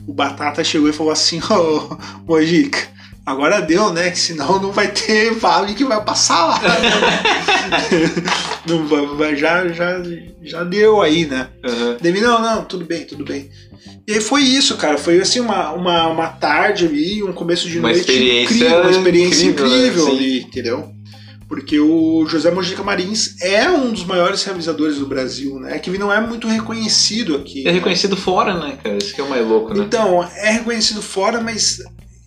o 0.06 0.12
Batata 0.12 0.62
chegou 0.62 0.88
e 0.88 0.92
falou 0.92 1.12
assim, 1.12 1.40
ô, 1.50 1.96
Mojica, 2.26 2.78
agora 3.26 3.60
deu, 3.60 3.92
né, 3.92 4.10
que 4.10 4.18
senão 4.18 4.60
não 4.60 4.70
vai 4.70 4.88
ter 4.88 5.32
vale 5.34 5.74
que 5.74 5.84
vai 5.84 6.00
passar 6.04 6.46
lá. 6.46 6.60
não 8.66 9.36
já, 9.36 9.68
já, 9.68 10.02
já 10.42 10.64
deu 10.64 11.02
aí, 11.02 11.26
né. 11.26 11.48
Aham. 11.64 11.96
Dele, 12.00 12.20
não, 12.20 12.40
não, 12.40 12.64
tudo 12.64 12.84
bem, 12.84 13.04
tudo 13.04 13.24
bem. 13.24 13.50
E 14.06 14.12
aí 14.12 14.20
foi 14.20 14.42
isso, 14.42 14.76
cara. 14.76 14.98
Foi 14.98 15.20
assim 15.20 15.40
uma, 15.40 15.72
uma, 15.72 16.08
uma 16.08 16.28
tarde 16.28 16.86
ali, 16.86 17.22
um 17.22 17.32
começo 17.32 17.68
de 17.68 17.78
Uma 17.78 17.88
noite 17.88 18.00
experiência 18.00 18.54
incrível, 18.54 18.80
uma 18.80 18.90
experiência 18.90 19.44
incrível, 19.46 19.68
né? 19.68 19.76
incrível, 19.76 20.08
ali, 20.08 20.40
entendeu? 20.40 20.94
Porque 21.48 21.78
o 21.78 22.26
José 22.26 22.50
Mojica 22.50 22.82
Marins 22.82 23.40
é 23.42 23.68
um 23.70 23.92
dos 23.92 24.04
maiores 24.04 24.42
realizadores 24.42 24.98
do 24.98 25.06
Brasil, 25.06 25.58
né? 25.60 25.78
Que 25.78 25.90
ele 25.90 25.98
não 25.98 26.12
é 26.12 26.20
muito 26.20 26.48
reconhecido 26.48 27.36
aqui. 27.36 27.62
É 27.62 27.64
né? 27.66 27.72
reconhecido 27.72 28.16
fora, 28.16 28.54
né, 28.54 28.78
cara? 28.82 28.96
Isso 28.96 29.14
que 29.14 29.20
é 29.20 29.24
o 29.24 29.28
mais 29.28 29.46
louco, 29.46 29.74
né? 29.74 29.84
Então, 29.84 30.26
é 30.36 30.50
reconhecido 30.50 31.02
fora, 31.02 31.40
mas 31.40 31.82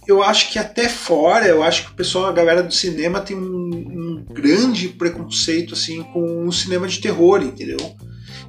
eu 0.08 0.24
acho 0.24 0.50
que 0.50 0.58
até 0.58 0.88
fora, 0.88 1.46
eu 1.46 1.62
acho 1.62 1.86
que 1.86 1.92
o 1.92 1.96
pessoal, 1.96 2.28
a 2.28 2.32
galera 2.32 2.64
do 2.64 2.74
cinema 2.74 3.20
tem 3.20 3.36
um, 3.36 3.42
um 3.42 4.26
grande 4.34 4.90
preconceito 4.90 5.74
assim 5.74 6.02
com 6.04 6.48
o 6.48 6.52
cinema 6.52 6.88
de 6.88 7.00
terror, 7.00 7.42
entendeu? 7.42 7.78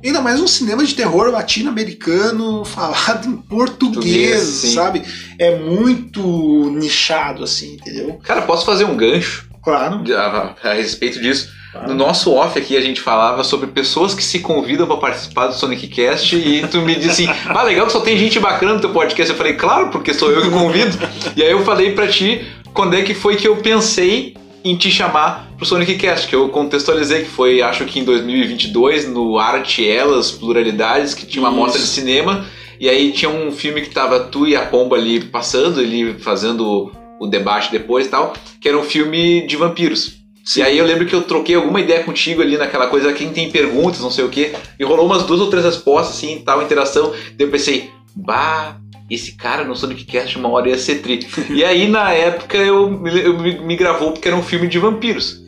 Ainda 0.05 0.21
mais 0.21 0.41
um 0.41 0.47
cinema 0.47 0.85
de 0.85 0.95
terror 0.95 1.31
latino-americano 1.31 2.65
falado 2.65 3.27
em 3.27 3.37
português, 3.37 4.43
sim. 4.43 4.75
sabe? 4.75 5.03
É 5.39 5.59
muito 5.59 6.71
nichado 6.71 7.43
assim, 7.43 7.75
entendeu? 7.75 8.19
Cara, 8.23 8.43
posso 8.43 8.65
fazer 8.65 8.85
um 8.85 8.97
gancho 8.97 9.49
Claro. 9.63 10.03
a, 10.15 10.57
a 10.63 10.73
respeito 10.73 11.21
disso? 11.21 11.51
No 11.87 11.95
nosso 11.95 12.33
off 12.33 12.59
aqui 12.59 12.77
a 12.77 12.81
gente 12.81 13.01
falava 13.01 13.45
sobre 13.45 13.67
pessoas 13.67 14.15
que 14.15 14.23
se 14.23 14.41
convidam 14.41 14.87
pra 14.87 14.97
participar 14.97 15.49
do 15.49 15.55
Sonic 15.55 15.87
Cast 15.89 16.35
e 16.35 16.67
tu 16.67 16.81
me 16.81 16.95
disse 16.95 17.25
assim: 17.25 17.41
Ah, 17.47 17.63
legal 17.63 17.87
que 17.87 17.93
só 17.93 18.01
tem 18.01 18.17
gente 18.17 18.41
bacana 18.41 18.75
no 18.75 18.81
teu 18.81 18.91
podcast. 18.91 19.31
Eu 19.31 19.37
falei, 19.37 19.53
claro, 19.55 19.91
porque 19.91 20.15
sou 20.15 20.31
eu 20.31 20.43
que 20.43 20.51
convido. 20.51 20.97
e 21.37 21.43
aí 21.43 21.51
eu 21.51 21.65
falei 21.65 21.93
pra 21.93 22.09
ti 22.09 22.47
quando 22.73 22.95
é 22.95 23.03
que 23.03 23.15
foi 23.15 23.37
que 23.37 23.47
eu 23.47 23.57
pensei 23.57 24.35
em 24.65 24.77
te 24.77 24.91
chamar 24.91 25.51
pro 25.57 25.67
Sonic 25.67 25.97
Cast, 25.97 26.27
que 26.27 26.35
eu 26.35 26.49
contextualizei 26.49 27.23
que 27.23 27.31
foi, 27.31 27.63
acho 27.63 27.85
que 27.85 28.01
em 28.01 28.05
2022, 28.05 29.09
no 29.09 29.39
Arte 29.39 29.89
Elas 29.89 30.31
Pluralidades, 30.31 31.15
que 31.15 31.27
tinha 31.27 31.43
uma 31.43 31.51
Isso. 31.51 31.59
mostra 31.59 31.81
de 31.81 31.87
cinema. 31.87 32.47
E 32.81 32.89
aí 32.89 33.11
tinha 33.13 33.31
um 33.31 33.51
filme 33.51 33.81
que 33.83 33.91
tava 33.91 34.21
tu 34.21 34.47
e 34.47 34.55
a 34.55 34.65
Pomba 34.65 34.97
ali 34.97 35.21
passando, 35.21 35.81
ele 35.81 36.15
fazendo 36.21 36.93
o 37.21 37.27
debate 37.27 37.73
depois 37.73 38.07
e 38.07 38.09
tal, 38.09 38.33
que 38.61 38.69
era 38.69 38.79
um 38.79 38.85
filme 38.85 39.47
de 39.47 39.57
vampiros. 39.57 40.18
E 40.57 40.63
aí 40.63 40.79
eu 40.79 40.87
lembro 40.87 41.05
que 41.07 41.15
eu 41.15 41.23
troquei 41.23 41.55
alguma 41.55 41.81
ideia 41.81 42.03
contigo 42.05 42.41
ali 42.41 42.57
naquela 42.57 42.87
coisa, 42.87 43.13
quem 43.13 43.31
tem 43.31 43.51
perguntas, 43.51 44.01
não 44.01 44.11
sei 44.11 44.25
o 44.25 44.29
quê, 44.29 44.53
e 44.79 44.85
rolou 44.85 45.05
umas 45.07 45.25
duas 45.25 45.41
ou 45.41 45.49
três 45.49 45.65
respostas, 45.65 46.17
assim, 46.17 46.43
tal, 46.45 46.63
interação. 46.63 47.11
Daí 47.37 47.47
eu 47.47 47.51
pensei, 47.51 47.91
bah, 48.15 48.77
esse 49.11 49.33
cara 49.33 49.65
no 49.65 49.77
Sonic 49.77 50.05
Cast 50.05 50.39
uma 50.39 50.49
hora 50.49 50.71
ia 50.71 50.79
ser 50.79 50.97
tri. 50.97 51.27
e 51.51 51.65
aí 51.65 51.89
na 51.89 52.13
época 52.13 52.57
eu, 52.57 52.91
me- 52.91 53.21
eu 53.21 53.39
me, 53.39 53.59
me 53.61 53.77
gravou 53.77 54.13
porque 54.13 54.29
era 54.29 54.37
um 54.37 54.43
filme 54.43 54.69
de 54.69 54.79
vampiros. 54.79 55.43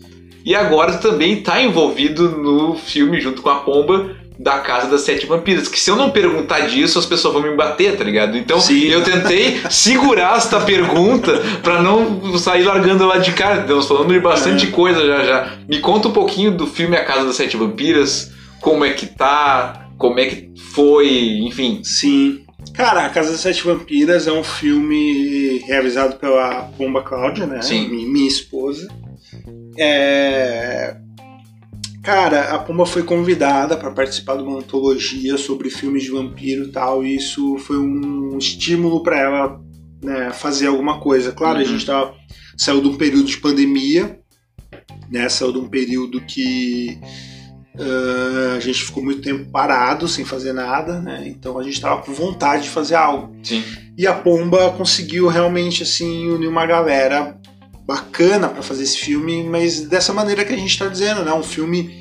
E 0.44 0.54
agora 0.54 0.94
também 0.94 1.42
tá 1.42 1.60
envolvido 1.62 2.30
no 2.30 2.74
filme 2.74 3.20
junto 3.20 3.42
com 3.42 3.50
a 3.50 3.56
Pomba 3.56 4.16
da 4.42 4.58
Casa 4.60 4.88
das 4.88 5.02
Sete 5.02 5.26
Vampiras. 5.26 5.68
Que 5.68 5.78
se 5.78 5.90
eu 5.90 5.96
não 5.96 6.10
perguntar 6.10 6.60
disso, 6.60 6.98
as 6.98 7.04
pessoas 7.04 7.34
vão 7.34 7.42
me 7.42 7.54
bater, 7.54 7.96
tá 7.96 8.02
ligado? 8.02 8.38
Então 8.38 8.58
Sim. 8.58 8.84
eu 8.86 9.04
tentei 9.04 9.60
segurar 9.68 10.36
esta 10.36 10.58
pergunta 10.60 11.32
pra 11.62 11.82
não 11.82 12.38
sair 12.38 12.62
largando 12.62 13.04
lá 13.06 13.18
de 13.18 13.32
cara. 13.32 13.60
Estamos 13.60 13.86
falando 13.86 14.12
de 14.12 14.20
bastante 14.20 14.68
coisa 14.68 15.06
já 15.06 15.24
já. 15.24 15.52
Me 15.68 15.78
conta 15.80 16.08
um 16.08 16.12
pouquinho 16.12 16.50
do 16.50 16.66
filme 16.66 16.96
A 16.96 17.04
Casa 17.04 17.26
das 17.26 17.36
Sete 17.36 17.56
Vampiras, 17.56 18.30
como 18.60 18.84
é 18.84 18.90
que 18.92 19.06
tá, 19.06 19.88
como 19.98 20.18
é 20.18 20.26
que 20.26 20.50
foi, 20.74 21.38
enfim. 21.42 21.80
Sim. 21.84 22.40
Cara, 22.74 23.04
A 23.06 23.10
Casa 23.10 23.32
das 23.32 23.40
Sete 23.40 23.62
Vampiras 23.64 24.26
é 24.26 24.32
um 24.32 24.42
filme 24.44 25.58
realizado 25.66 26.18
pela 26.18 26.62
Pomba 26.78 27.02
Cláudia, 27.02 27.46
né? 27.46 27.60
Sim. 27.60 27.88
Mi- 27.88 28.06
Minha 28.06 28.28
esposa. 28.28 28.88
É... 29.78 30.96
Cara, 32.10 32.54
a 32.54 32.58
Pomba 32.58 32.84
foi 32.84 33.04
convidada 33.04 33.76
para 33.76 33.88
participar 33.92 34.36
de 34.36 34.42
uma 34.42 34.58
antologia 34.58 35.38
sobre 35.38 35.70
filmes 35.70 36.02
de 36.02 36.10
vampiro 36.10 36.64
e 36.64 36.72
tal, 36.72 37.04
e 37.04 37.14
isso 37.14 37.56
foi 37.58 37.78
um 37.78 38.36
estímulo 38.36 39.00
para 39.04 39.16
ela 39.16 39.60
né, 40.02 40.32
fazer 40.32 40.66
alguma 40.66 40.98
coisa. 40.98 41.30
Claro, 41.30 41.58
a 41.58 41.62
Uhum. 41.62 41.68
gente 41.68 41.86
tava, 41.86 42.12
saiu 42.56 42.80
de 42.80 42.88
um 42.88 42.96
período 42.96 43.26
de 43.28 43.36
pandemia, 43.36 44.18
né? 45.08 45.28
Saiu 45.28 45.52
de 45.52 45.58
um 45.58 45.68
período 45.68 46.20
que 46.22 46.98
ah, 47.78 48.54
a 48.56 48.60
gente 48.60 48.82
ficou 48.82 49.04
muito 49.04 49.22
tempo 49.22 49.48
parado, 49.52 50.08
sem 50.08 50.24
fazer 50.24 50.52
nada, 50.52 51.00
né? 51.00 51.22
Então 51.28 51.58
a 51.60 51.62
gente 51.62 51.74
estava 51.74 52.02
com 52.02 52.12
vontade 52.12 52.64
de 52.64 52.70
fazer 52.70 52.96
algo. 52.96 53.36
Sim. 53.40 53.62
E 53.96 54.04
a 54.04 54.14
Pomba 54.14 54.72
conseguiu 54.72 55.28
realmente 55.28 55.84
assim 55.84 56.28
unir 56.28 56.48
uma 56.48 56.66
galera 56.66 57.38
bacana 57.86 58.48
para 58.48 58.62
fazer 58.62 58.82
esse 58.82 58.98
filme, 58.98 59.44
mas 59.44 59.80
dessa 59.82 60.12
maneira 60.12 60.44
que 60.44 60.52
a 60.52 60.56
gente 60.56 60.70
está 60.70 60.86
dizendo, 60.88 61.24
né? 61.24 61.32
Um 61.32 61.42
filme 61.42 61.99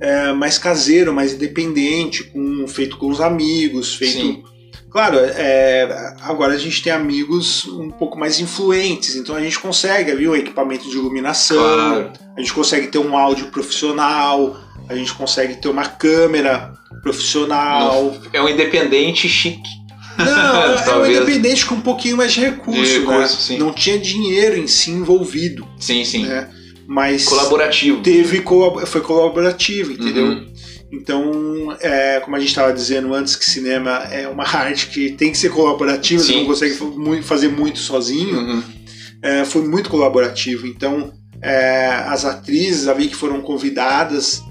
é, 0.00 0.32
mais 0.32 0.58
caseiro, 0.58 1.12
mais 1.12 1.34
independente, 1.34 2.24
com, 2.24 2.66
feito 2.66 2.96
com 2.96 3.08
os 3.08 3.20
amigos, 3.20 3.94
feito. 3.94 4.12
Sim. 4.20 4.42
Claro, 4.90 5.18
é, 5.20 6.16
agora 6.22 6.54
a 6.54 6.58
gente 6.58 6.82
tem 6.82 6.92
amigos 6.92 7.64
um 7.66 7.90
pouco 7.90 8.18
mais 8.18 8.40
influentes, 8.40 9.14
então 9.14 9.36
a 9.36 9.40
gente 9.40 9.58
consegue 9.60 10.10
ali 10.10 10.28
um 10.28 10.34
equipamento 10.34 10.90
de 10.90 10.96
iluminação, 10.96 11.56
Claro. 11.56 12.12
a 12.36 12.40
gente 12.40 12.52
consegue 12.52 12.88
ter 12.88 12.98
um 12.98 13.16
áudio 13.16 13.46
profissional, 13.52 14.56
a 14.88 14.96
gente 14.96 15.14
consegue 15.14 15.54
ter 15.60 15.68
uma 15.68 15.84
câmera 15.86 16.72
profissional. 17.02 18.16
É 18.32 18.42
um 18.42 18.48
independente 18.48 19.28
chique. 19.28 19.80
Não, 20.18 20.74
é 20.74 20.96
um 20.96 21.06
independente 21.06 21.64
com 21.66 21.76
um 21.76 21.80
pouquinho 21.80 22.16
mais 22.16 22.32
de 22.32 22.40
recurso, 22.40 22.82
De 22.82 22.98
recurso, 22.98 23.52
né? 23.52 23.58
Não 23.60 23.72
tinha 23.72 23.96
dinheiro 23.96 24.56
em 24.58 24.66
si 24.66 24.90
envolvido, 24.90 25.66
Sim, 25.78 26.04
sim. 26.04 26.26
né? 26.26 26.48
Mas 26.90 27.24
Colaborativo. 27.26 28.02
teve 28.02 28.42
foi 28.84 29.00
colaborativo, 29.00 29.92
entendeu? 29.92 30.26
Uhum. 30.26 30.52
Então, 30.90 31.76
é, 31.80 32.18
como 32.18 32.34
a 32.34 32.40
gente 32.40 32.48
estava 32.48 32.72
dizendo 32.72 33.14
antes, 33.14 33.36
que 33.36 33.48
cinema 33.48 33.90
é 34.10 34.26
uma 34.26 34.42
arte 34.52 34.88
que 34.88 35.12
tem 35.12 35.30
que 35.30 35.38
ser 35.38 35.50
colaborativa, 35.50 36.20
você 36.20 36.34
não 36.34 36.46
consegue 36.46 36.76
fazer 37.22 37.46
muito 37.46 37.78
sozinho. 37.78 38.40
Uhum. 38.40 38.62
É, 39.22 39.44
foi 39.44 39.62
muito 39.68 39.88
colaborativo. 39.88 40.66
Então, 40.66 41.12
é, 41.40 41.86
as 42.08 42.24
atrizes 42.24 42.88
ali 42.88 43.06
que 43.06 43.14
foram 43.14 43.40
convidadas, 43.40 44.42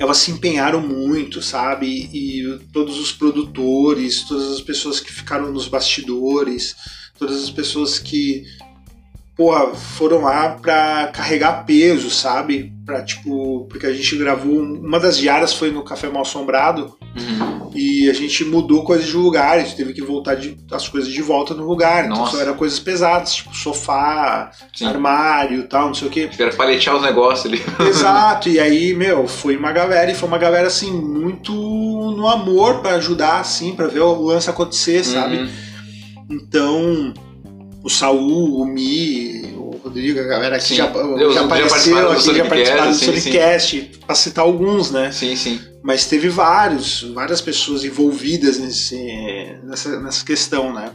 elas 0.00 0.16
se 0.16 0.32
empenharam 0.32 0.80
muito, 0.80 1.40
sabe? 1.40 2.10
E 2.12 2.58
todos 2.72 2.98
os 2.98 3.12
produtores, 3.12 4.24
todas 4.24 4.50
as 4.50 4.60
pessoas 4.60 4.98
que 4.98 5.12
ficaram 5.12 5.52
nos 5.52 5.68
bastidores, 5.68 6.74
todas 7.16 7.40
as 7.40 7.50
pessoas 7.50 8.00
que 8.00 8.42
porra, 9.40 9.74
foram 9.74 10.20
lá 10.20 10.50
pra 10.50 11.10
carregar 11.14 11.64
peso, 11.64 12.10
sabe? 12.10 12.74
Pra, 12.84 13.02
tipo, 13.02 13.66
porque 13.70 13.86
a 13.86 13.92
gente 13.92 14.14
gravou. 14.18 14.60
Uma 14.60 15.00
das 15.00 15.16
diárias 15.16 15.54
foi 15.54 15.70
no 15.70 15.82
Café 15.82 16.08
Mal 16.10 16.22
Assombrado, 16.22 16.94
Uhum. 17.16 17.70
E 17.74 18.08
a 18.10 18.12
gente 18.12 18.44
mudou 18.44 18.84
coisas 18.84 19.06
de 19.06 19.16
lugar, 19.16 19.56
a 19.56 19.60
gente 19.62 19.74
teve 19.76 19.92
que 19.92 20.02
voltar 20.02 20.34
de- 20.36 20.56
as 20.72 20.88
coisas 20.88 21.10
de 21.10 21.20
volta 21.22 21.54
no 21.54 21.64
lugar. 21.66 22.04
Então 22.04 22.18
Nossa. 22.18 22.36
só 22.36 22.42
eram 22.42 22.54
coisas 22.54 22.78
pesadas, 22.78 23.34
tipo 23.34 23.54
sofá, 23.56 24.50
Sim. 24.74 24.86
armário 24.86 25.60
e 25.60 25.62
tal, 25.64 25.86
não 25.88 25.94
sei 25.94 26.06
o 26.08 26.10
quê. 26.10 26.28
Espera 26.30 26.52
paletear 26.54 26.94
os 26.96 27.02
negócios 27.02 27.46
ali. 27.46 27.60
Exato, 27.88 28.48
e 28.48 28.60
aí, 28.60 28.92
meu, 28.94 29.26
foi 29.26 29.56
uma 29.56 29.72
galera, 29.72 30.10
e 30.10 30.14
foi 30.14 30.28
uma 30.28 30.38
galera 30.38 30.66
assim, 30.68 30.92
muito 30.92 31.52
no 31.52 32.28
amor 32.28 32.80
pra 32.80 32.94
ajudar, 32.94 33.40
assim, 33.40 33.72
pra 33.74 33.86
ver 33.88 34.00
o 34.00 34.22
lance 34.22 34.48
acontecer, 34.50 35.02
sabe? 35.04 35.36
Uhum. 35.38 35.48
Então, 36.30 37.12
o 37.82 37.88
Saul, 37.88 38.60
o 38.60 38.66
Mi, 38.66 39.54
o 39.56 39.80
Rodrigo, 39.82 40.20
a 40.20 40.24
galera 40.24 40.58
que 40.58 40.64
Sim. 40.64 40.76
já, 40.76 40.92
já 41.32 41.40
apareceu 41.44 41.96
aqui, 41.96 42.34
já 42.34 42.44
participaram 42.44 42.90
do 42.90 42.96
Sonicast, 42.96 43.90
pra 44.06 44.14
citar 44.14 44.44
alguns, 44.44 44.90
né? 44.90 45.10
Sim, 45.10 45.34
sim. 45.34 45.60
Mas 45.82 46.04
teve 46.04 46.28
vários, 46.28 47.02
várias 47.14 47.40
pessoas 47.40 47.84
envolvidas 47.84 48.58
nesse, 48.58 48.98
nessa, 49.64 49.98
nessa 50.00 50.24
questão, 50.24 50.74
né? 50.74 50.92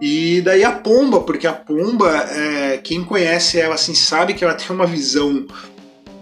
E 0.00 0.40
daí 0.40 0.62
a 0.62 0.70
Pomba, 0.70 1.20
porque 1.20 1.46
a 1.46 1.52
Pomba, 1.52 2.10
é, 2.30 2.78
quem 2.78 3.02
conhece 3.02 3.58
ela 3.58 3.74
assim 3.74 3.94
sabe 3.94 4.34
que 4.34 4.44
ela 4.44 4.54
tem 4.54 4.74
uma 4.74 4.86
visão 4.86 5.44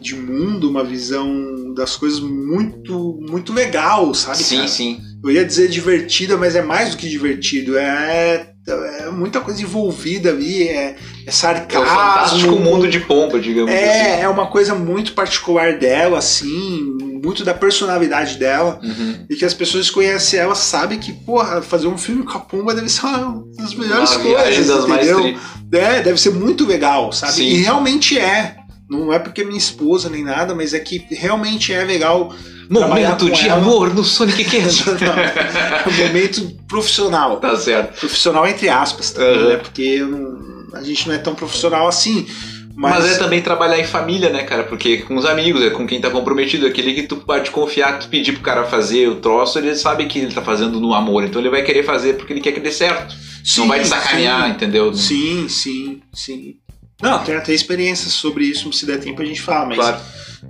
de 0.01 0.17
mundo, 0.17 0.71
uma 0.71 0.83
visão 0.83 1.75
das 1.75 1.97
coisas 1.97 2.19
muito 2.19 3.21
muito 3.21 3.53
legal, 3.53 4.13
sabe? 4.15 4.39
Sim, 4.39 4.57
cara? 4.57 4.69
sim. 4.69 5.01
Eu 5.23 5.31
ia 5.31 5.45
dizer 5.45 5.69
divertida, 5.69 6.37
mas 6.37 6.57
é 6.57 6.63
mais 6.63 6.91
do 6.91 6.97
que 6.97 7.09
divertido. 7.09 7.79
É, 7.79 8.52
é 8.67 9.11
muita 9.11 9.41
coisa 9.41 9.61
envolvida 9.61 10.31
ali, 10.31 10.69
é, 10.69 10.75
é 10.75 10.97
É 11.27 11.29
o 11.29 11.33
sarcasmo. 11.33 11.87
fantástico 11.87 12.57
mundo 12.57 12.87
de 12.89 13.01
pomba, 13.01 13.41
digamos 13.41 13.71
assim. 13.73 13.81
É, 13.83 14.21
é 14.21 14.29
uma 14.29 14.47
coisa 14.47 14.75
muito 14.75 15.13
particular 15.15 15.79
dela, 15.79 16.19
assim, 16.19 16.97
muito 17.23 17.45
da 17.45 17.55
personalidade 17.55 18.37
dela. 18.39 18.79
Uhum. 18.83 19.27
E 19.29 19.35
que 19.35 19.45
as 19.45 19.53
pessoas 19.55 19.89
que 19.89 19.95
conhecem 19.95 20.39
ela 20.39 20.55
sabem 20.55 20.99
que, 20.99 21.13
porra, 21.13 21.61
fazer 21.61 21.89
um 21.89 21.99
filme 21.99 22.23
com 22.25 22.39
a 22.39 22.41
Pumba 22.41 22.75
deve 22.75 22.89
ser 22.89 23.05
uma 23.07 23.45
das 23.57 23.75
melhores 23.75 24.11
Uma 24.17 24.21
coisas, 24.35 24.67
das 24.69 24.87
mais 24.87 25.09
entendeu? 25.09 25.21
tri. 25.21 25.39
É, 25.79 26.01
deve 26.03 26.21
ser 26.21 26.31
muito 26.31 26.67
legal, 26.67 27.13
sabe? 27.13 27.33
Sim. 27.33 27.45
E 27.45 27.55
realmente 27.63 28.19
é. 28.19 28.57
Não 28.93 29.13
é 29.13 29.19
porque 29.19 29.41
é 29.41 29.45
minha 29.45 29.59
esposa 29.59 30.11
nem 30.11 30.23
nada, 30.23 30.55
mas 30.55 30.75
é 30.75 30.79
que 30.79 31.05
realmente 31.11 31.73
é 31.73 31.83
legal. 31.85 32.35
Momento 32.69 33.31
de 33.31 33.49
ela. 33.49 33.59
amor 33.61 33.93
no 33.95 34.05
Sonic 34.05 34.45
Cast. 34.45 34.85
É 34.89 35.89
um 35.89 36.07
momento 36.09 36.57
profissional. 36.69 37.39
tá 37.39 37.57
certo. 37.57 37.99
Profissional 38.01 38.47
entre 38.47 38.69
aspas, 38.69 39.11
também, 39.11 39.39
Uhum. 39.39 39.49
né? 39.49 39.57
Porque 39.57 39.99
não- 40.01 40.79
a 40.79 40.83
gente 40.83 41.09
não 41.09 41.15
é 41.15 41.19
tão 41.19 41.35
profissional 41.35 41.89
assim. 41.89 42.27
Mas... 42.75 43.05
Mas, 43.05 43.17
é 43.17 43.19
também 43.19 43.43
trabalhar 43.43 43.79
em 43.79 43.85
família, 43.85 44.31
né, 44.31 44.45
cara? 44.45 44.65
Porque 44.65 44.99
com 44.99 45.15
os 45.17 45.27
amigos, 45.27 45.63
é 45.63 45.69
com 45.71 45.87
quem 45.87 46.01
tá 46.01 46.09
comprometido, 46.09 46.67
aquele 46.67 46.95
que 46.95 47.03
tu 47.03 47.17
pode 47.17 47.51
confiar, 47.51 47.99
tu 47.99 48.09
pedir 48.09 48.33
pro 48.33 48.41
cara 48.43 48.65
fazer 48.65 49.09
o 49.09 49.17
troço, 49.17 49.59
ele 49.59 49.75
sabe 49.77 50.07
que 50.07 50.19
ele 50.19 50.33
tá 50.33 50.41
fazendo 50.41 50.81
no 50.81 50.95
amor, 50.95 51.23
então 51.25 51.41
ele 51.41 51.51
vai 51.51 51.63
querer 51.63 51.83
fazer 51.85 52.15
porque 52.15 52.33
ele 52.33 52.41
quer 52.41 52.53
que 52.53 52.61
dê 52.61 52.71
certo. 52.73 53.15
não 53.59 53.69
vai 53.69 53.81
te 53.81 53.89
sacanear, 53.89 54.49
entendeu? 54.49 54.95
Sim, 54.95 55.47
sim, 55.49 56.01
sim. 56.15 56.55
Não, 57.03 57.25
tem 57.25 57.35
até 57.35 57.53
experiências 57.53 58.13
sobre 58.13 58.45
isso, 58.45 58.73
se 58.73 58.87
der 58.87 59.01
tempo 59.01 59.21
a 59.21 59.25
gente 59.25 59.43
fala, 59.43 59.67
mas, 59.67 59.77
Claro. 59.77 60.01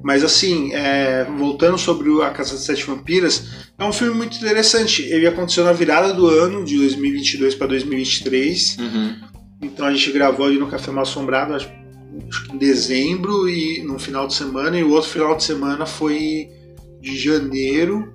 mas 0.03 0.23
assim, 0.23 0.71
é, 0.75 1.25
voltando 1.39 1.79
sobre 1.79 2.11
o 2.11 2.21
A 2.23 2.31
Casa 2.31 2.53
das 2.53 2.61
Sete 2.65 2.85
Vampiras, 2.85 3.45
é 3.79 3.85
um 3.85 3.93
filme 3.93 4.15
muito 4.15 4.37
interessante. 4.37 5.03
Ele 5.03 5.27
aconteceu 5.27 5.65
na 5.65 5.73
virada 5.73 6.13
do 6.13 6.27
ano, 6.27 6.65
de 6.65 6.77
2022 6.77 7.55
para 7.55 7.69
2023, 7.69 8.77
Uhum. 8.79 9.17
então 9.63 9.87
a 9.87 9.93
gente 9.93 10.13
gravou 10.13 10.47
ali 10.47 10.59
no 10.59 10.67
Café 10.69 10.91
Mal 10.91 11.03
Assombrado, 11.05 11.55
acho, 11.55 11.69
acho 12.29 12.45
que 12.45 12.55
em 12.55 12.59
dezembro, 12.59 13.49
e 13.49 13.83
no 13.83 13.99
final 13.99 14.27
de 14.27 14.35
semana, 14.35 14.79
e 14.79 14.85
o 14.85 14.91
outro 14.91 15.09
final 15.11 15.35
de 15.37 15.43
semana 15.45 15.87
foi 15.87 16.49
de 17.01 17.19
janeiro. 17.19 18.13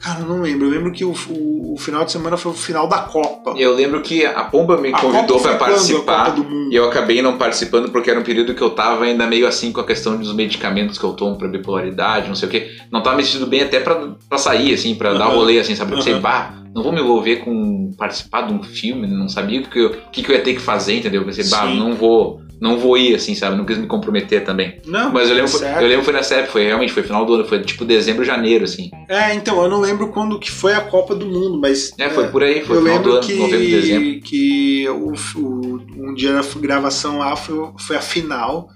Cara, 0.00 0.20
eu 0.20 0.26
não 0.26 0.40
lembro. 0.42 0.66
Eu 0.66 0.70
lembro 0.70 0.92
que 0.92 1.04
o, 1.04 1.12
o- 1.30 1.74
o 1.74 1.76
final 1.76 2.04
de 2.04 2.12
semana 2.12 2.36
foi 2.36 2.52
o 2.52 2.54
final 2.54 2.86
da 2.88 2.98
Copa. 2.98 3.54
Eu 3.56 3.74
lembro 3.74 4.00
que 4.00 4.24
a 4.24 4.44
Pomba 4.44 4.76
me 4.76 4.88
A 4.92 4.98
convidou 4.98 5.38
Copa 5.40 5.40
pra 5.40 5.40
foi 5.40 5.50
quando? 5.50 5.56
A 5.56 6.24
participar. 6.24 6.34
E 6.70 6.74
eu 6.74 6.84
acabei 6.88 7.20
não 7.22 7.36
participando 7.36 7.90
porque 7.90 8.10
era 8.10 8.18
um 8.20 8.22
período 8.22 8.54
que 8.54 8.62
eu 8.62 8.70
tava 8.70 9.04
ainda 9.04 9.26
meio 9.26 9.46
assim 9.46 9.72
com 9.72 9.80
a 9.80 9.84
questão 9.86 10.16
dos 10.16 10.32
medicamentos 10.34 10.98
que 10.98 11.04
eu 11.04 11.12
tomo 11.14 11.36
pra 11.36 11.48
bipolaridade, 11.48 12.28
não 12.28 12.34
sei 12.34 12.48
o 12.48 12.50
que. 12.50 12.70
Não 12.92 13.02
tava 13.02 13.16
me 13.16 13.24
sentindo 13.24 13.46
bem 13.46 13.62
até 13.62 13.80
pra, 13.80 14.12
pra 14.28 14.38
sair, 14.38 14.72
assim, 14.74 14.94
pra 14.94 15.14
dar 15.14 15.26
Aham. 15.26 15.34
rolê, 15.36 15.58
assim, 15.58 15.74
sabe? 15.74 15.92
Eu 15.92 15.96
pensei, 15.98 16.12
Aham. 16.14 16.22
bah, 16.22 16.54
não 16.74 16.82
vou 16.82 16.92
me 16.92 17.00
envolver 17.00 17.36
com 17.36 17.92
participar 17.98 18.42
de 18.42 18.52
um 18.52 18.62
filme, 18.62 19.06
não 19.06 19.28
sabia 19.28 19.60
o 19.60 19.64
que 19.64 19.78
eu, 19.78 19.88
o 19.90 20.10
que 20.12 20.30
eu 20.30 20.36
ia 20.36 20.42
ter 20.42 20.54
que 20.54 20.60
fazer, 20.60 20.98
entendeu? 20.98 21.22
Eu 21.22 21.26
pensei, 21.26 21.44
bah, 21.50 21.66
não 21.66 21.94
vou, 21.94 22.40
não 22.60 22.78
vou 22.78 22.96
ir, 22.98 23.14
assim, 23.14 23.34
sabe? 23.34 23.56
Não 23.56 23.64
quis 23.64 23.78
me 23.78 23.86
comprometer 23.86 24.44
também. 24.44 24.80
Não, 24.86 25.12
Mas 25.12 25.28
eu 25.28 25.36
lembro, 25.36 25.52
tá 25.52 25.58
certo. 25.58 25.80
eu 25.80 25.86
lembro 25.88 25.98
que 26.00 26.04
foi 26.06 26.14
nessa 26.14 26.34
época, 26.36 26.52
foi 26.52 26.64
realmente, 26.64 26.92
foi 26.92 27.02
final 27.02 27.24
do 27.24 27.34
ano, 27.34 27.44
foi 27.44 27.60
tipo 27.62 27.84
dezembro, 27.84 28.24
janeiro, 28.24 28.64
assim. 28.64 28.90
É, 29.08 29.34
então, 29.34 29.62
eu 29.62 29.68
não 29.68 29.80
lembro 29.80 30.08
quando 30.08 30.38
que 30.38 30.50
foi 30.50 30.72
a 30.74 30.80
Copa 30.80 31.14
do 31.14 31.26
Mundo, 31.26 31.58
mas. 31.60 31.92
É, 31.98 32.10
foi 32.10 32.28
por 32.28 32.42
aí, 32.42 32.64
foi 32.64 32.76
eu 32.76 32.82
final 32.82 32.98
do 33.02 33.12
ano, 33.12 33.26
que, 33.26 33.34
novembro, 33.34 33.66
dezembro. 33.66 34.20
que 34.22 34.88
o, 34.88 35.12
o- 35.36 35.86
um 36.10 36.14
dia 36.14 36.32
da 36.32 36.42
gravação 36.60 37.18
lá 37.18 37.36
foi, 37.36 37.56
foi 37.78 37.96
a 37.96 38.00
final. 38.02 38.68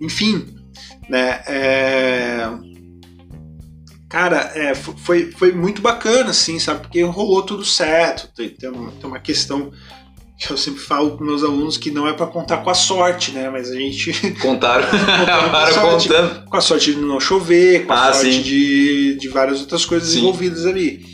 Enfim, 0.00 0.44
né? 1.08 1.42
é, 1.46 2.48
Cara, 4.12 4.52
é, 4.54 4.74
fo- 4.74 4.94
foi, 4.94 5.30
foi 5.32 5.52
muito 5.52 5.80
bacana, 5.80 6.30
assim, 6.30 6.58
sabe? 6.58 6.82
Porque 6.82 7.02
rolou 7.02 7.42
tudo 7.42 7.64
certo. 7.64 8.28
Tem, 8.36 8.50
tem, 8.50 8.68
uma, 8.70 8.90
questão 9.18 9.70
que 9.70 9.76
eu 10.50 10.56
sempre 10.56 10.80
falo 10.80 11.16
para 11.16 11.26
meus 11.26 11.42
alunos 11.44 11.76
que 11.76 11.90
não 11.90 12.06
é 12.08 12.12
para 12.12 12.26
contar 12.26 12.58
com 12.58 12.70
a 12.70 12.74
sorte, 12.74 13.32
né? 13.32 13.50
Mas 13.50 13.70
a 13.70 13.74
gente 13.74 14.12
Contaram, 14.40 14.86
com 14.88 14.96
sorte. 15.72 16.08
contando. 16.08 16.44
com 16.46 16.56
a 16.56 16.60
sorte 16.60 16.94
de 16.94 17.00
não 17.00 17.20
chover, 17.20 17.86
com 17.86 17.92
a 17.92 18.08
Ah, 18.08 18.12
sorte 18.12 18.32
sim. 18.34 18.42
de, 18.42 19.14
de 19.16 19.28
várias 19.28 19.60
outras 19.60 19.84
coisas 19.84 20.08
Sim. 20.10 20.20
envolvidas 20.20 20.66
ali. 20.66 21.04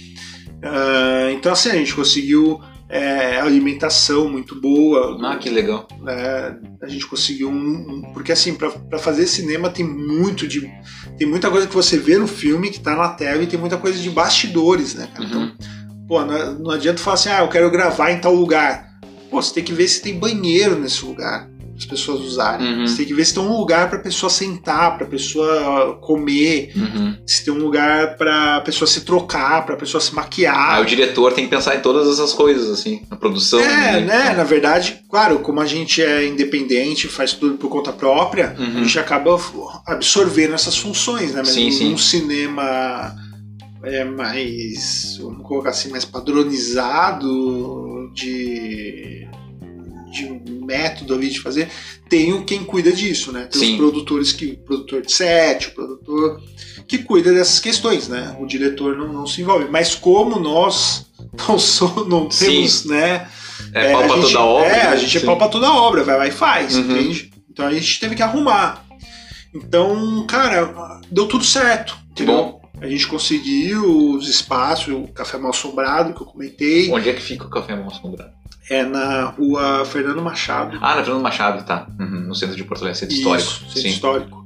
Ah, 0.62 1.30
então, 1.32 1.52
assim, 1.52 1.70
a 1.70 1.74
gente 1.74 1.94
conseguiu 1.94 2.60
é, 2.88 3.38
alimentação 3.40 4.28
muito 4.30 4.58
boa. 4.60 5.18
Ah, 5.22 5.36
que 5.36 5.50
legal. 5.50 5.86
né? 6.00 6.56
A 6.82 6.88
gente 6.88 7.06
conseguiu 7.06 7.48
um. 7.50 7.52
um- 7.54 8.02
porque, 8.14 8.32
assim, 8.32 8.54
para 8.54 8.98
fazer 8.98 9.26
cinema 9.26 9.68
tem 9.68 9.84
muito 9.84 10.48
de. 10.48 10.68
Tem 11.18 11.26
muita 11.26 11.50
coisa 11.50 11.66
que 11.66 11.74
você 11.74 11.98
vê 11.98 12.16
no 12.16 12.26
filme 12.26 12.70
que 12.70 12.80
tá 12.80 12.96
na 12.96 13.08
tela 13.10 13.42
e 13.42 13.46
tem 13.46 13.58
muita 13.58 13.76
coisa 13.76 13.98
de 13.98 14.08
bastidores, 14.10 14.94
né, 14.94 15.08
cara? 15.12 15.24
Então, 15.28 15.42
Uhum. 15.42 15.56
pô, 16.08 16.24
não, 16.24 16.54
não 16.60 16.70
adianta 16.70 17.02
falar 17.02 17.14
assim, 17.14 17.28
ah, 17.28 17.40
eu 17.40 17.48
quero 17.48 17.70
gravar 17.70 18.10
em 18.10 18.20
tal 18.20 18.34
lugar. 18.34 18.87
Pô, 19.30 19.40
você 19.42 19.54
tem 19.54 19.64
que 19.64 19.72
ver 19.72 19.88
se 19.88 20.00
tem 20.02 20.18
banheiro 20.18 20.78
nesse 20.78 21.04
lugar 21.04 21.48
para 21.48 21.76
as 21.76 21.84
pessoas 21.84 22.20
usarem. 22.22 22.66
Uhum. 22.80 22.86
Você 22.88 22.96
tem 22.96 23.06
que 23.06 23.14
ver 23.14 23.24
se 23.24 23.34
tem 23.34 23.42
um 23.42 23.56
lugar 23.56 23.88
para 23.88 24.00
pessoa 24.00 24.28
sentar, 24.28 24.96
para 24.98 25.06
pessoa 25.06 25.96
comer, 26.00 26.72
Uhum. 26.74 27.14
se 27.26 27.44
tem 27.44 27.54
um 27.54 27.58
lugar 27.58 28.16
para 28.16 28.60
pessoa 28.62 28.88
se 28.88 29.02
trocar, 29.02 29.64
para 29.64 29.76
pessoa 29.76 30.00
se 30.00 30.12
maquiar. 30.12 30.74
Ah, 30.76 30.80
o 30.80 30.84
diretor 30.84 31.32
tem 31.32 31.44
que 31.44 31.50
pensar 31.50 31.76
em 31.76 31.80
todas 31.80 32.08
essas 32.08 32.32
coisas, 32.32 32.68
assim, 32.70 33.02
na 33.08 33.16
produção. 33.16 33.60
É, 33.60 34.00
né? 34.00 34.34
Na 34.34 34.42
verdade, 34.44 35.00
claro, 35.08 35.38
como 35.38 35.60
a 35.60 35.66
gente 35.66 36.02
é 36.02 36.26
independente, 36.26 37.06
faz 37.06 37.32
tudo 37.32 37.54
por 37.58 37.68
conta 37.68 37.92
própria, 37.92 38.56
Uhum. 38.58 38.78
a 38.78 38.82
gente 38.82 38.98
acaba 38.98 39.38
absorvendo 39.86 40.54
essas 40.54 40.76
funções, 40.76 41.32
né? 41.32 41.42
Mas 41.44 41.50
Sim, 41.50 41.66
num 41.90 41.96
sim. 41.96 42.20
cinema 42.20 43.14
é 43.84 44.02
mais, 44.04 45.16
vamos 45.22 45.46
colocar 45.46 45.70
assim, 45.70 45.90
mais 45.90 46.04
padronizado 46.04 47.77
de, 48.18 49.28
de 50.10 50.42
método 50.64 51.14
ali 51.14 51.28
de 51.30 51.40
fazer, 51.40 51.68
tem 52.08 52.32
o 52.32 52.44
quem 52.44 52.64
cuida 52.64 52.92
disso, 52.92 53.30
né? 53.32 53.44
Tem 53.50 53.60
Sim. 53.60 53.72
os 53.72 53.76
produtores 53.76 54.32
que, 54.32 54.46
o 54.46 54.56
produtor 54.58 55.02
de 55.02 55.12
set, 55.12 55.68
o 55.68 55.70
produtor 55.72 56.42
que 56.86 56.98
cuida 56.98 57.32
dessas 57.32 57.60
questões, 57.60 58.08
né? 58.08 58.36
O 58.40 58.46
diretor 58.46 58.96
não, 58.96 59.12
não 59.12 59.26
se 59.26 59.40
envolve. 59.40 59.66
Mas 59.70 59.94
como 59.94 60.38
nós 60.38 61.06
não, 61.48 61.58
so, 61.58 62.06
não 62.08 62.30
Sim. 62.30 62.46
temos, 62.46 62.84
né? 62.84 63.28
É, 63.74 63.92
pau 63.92 64.04
pra 64.04 64.14
a 64.14 64.16
gente, 64.20 64.32
toda 64.32 64.44
obra. 64.44 64.68
É, 64.68 64.86
a 64.86 64.90
né? 64.90 64.96
gente 64.96 65.16
é 65.16 65.20
Sim. 65.20 65.26
pau 65.26 65.36
pra 65.36 65.48
toda 65.48 65.72
obra, 65.72 66.04
vai 66.04 66.18
lá 66.18 66.26
e 66.26 66.30
faz, 66.30 66.76
Uhum. 66.76 66.82
entende? 66.82 67.30
Então 67.50 67.66
a 67.66 67.72
gente 67.72 68.00
teve 68.00 68.14
que 68.14 68.22
arrumar. 68.22 68.84
Então, 69.54 70.24
cara, 70.26 71.00
deu 71.10 71.26
tudo 71.26 71.44
certo. 71.44 71.96
Entendeu? 72.10 72.34
bom. 72.34 72.57
A 72.80 72.86
gente 72.88 73.06
conseguiu 73.06 74.10
os 74.14 74.28
espaços, 74.28 74.92
o 74.94 75.08
café 75.08 75.36
mal 75.38 75.50
assombrado 75.50 76.14
que 76.14 76.20
eu 76.22 76.26
comentei, 76.26 76.90
Onde 76.90 77.08
é 77.08 77.12
que 77.12 77.22
fica 77.22 77.44
o 77.46 77.50
Café 77.50 77.74
Mal 77.76 77.88
Assombrado? 77.88 78.30
é 78.70 78.84
na 78.84 79.24
rua 79.30 79.84
Fernando 79.86 80.20
Machado. 80.22 80.78
Ah, 80.82 80.96
na 80.96 81.02
Fernando 81.04 81.22
Machado, 81.22 81.64
tá. 81.64 81.86
Uhum, 81.98 82.20
no 82.28 82.34
centro 82.34 82.54
de 82.56 82.64
Porto 82.64 82.82
Alegre, 82.82 82.98
centro 83.00 83.14
histórico. 83.16 83.48
Isso, 83.48 83.60
centro 83.66 83.80
Sim. 83.80 83.88
histórico. 83.88 84.44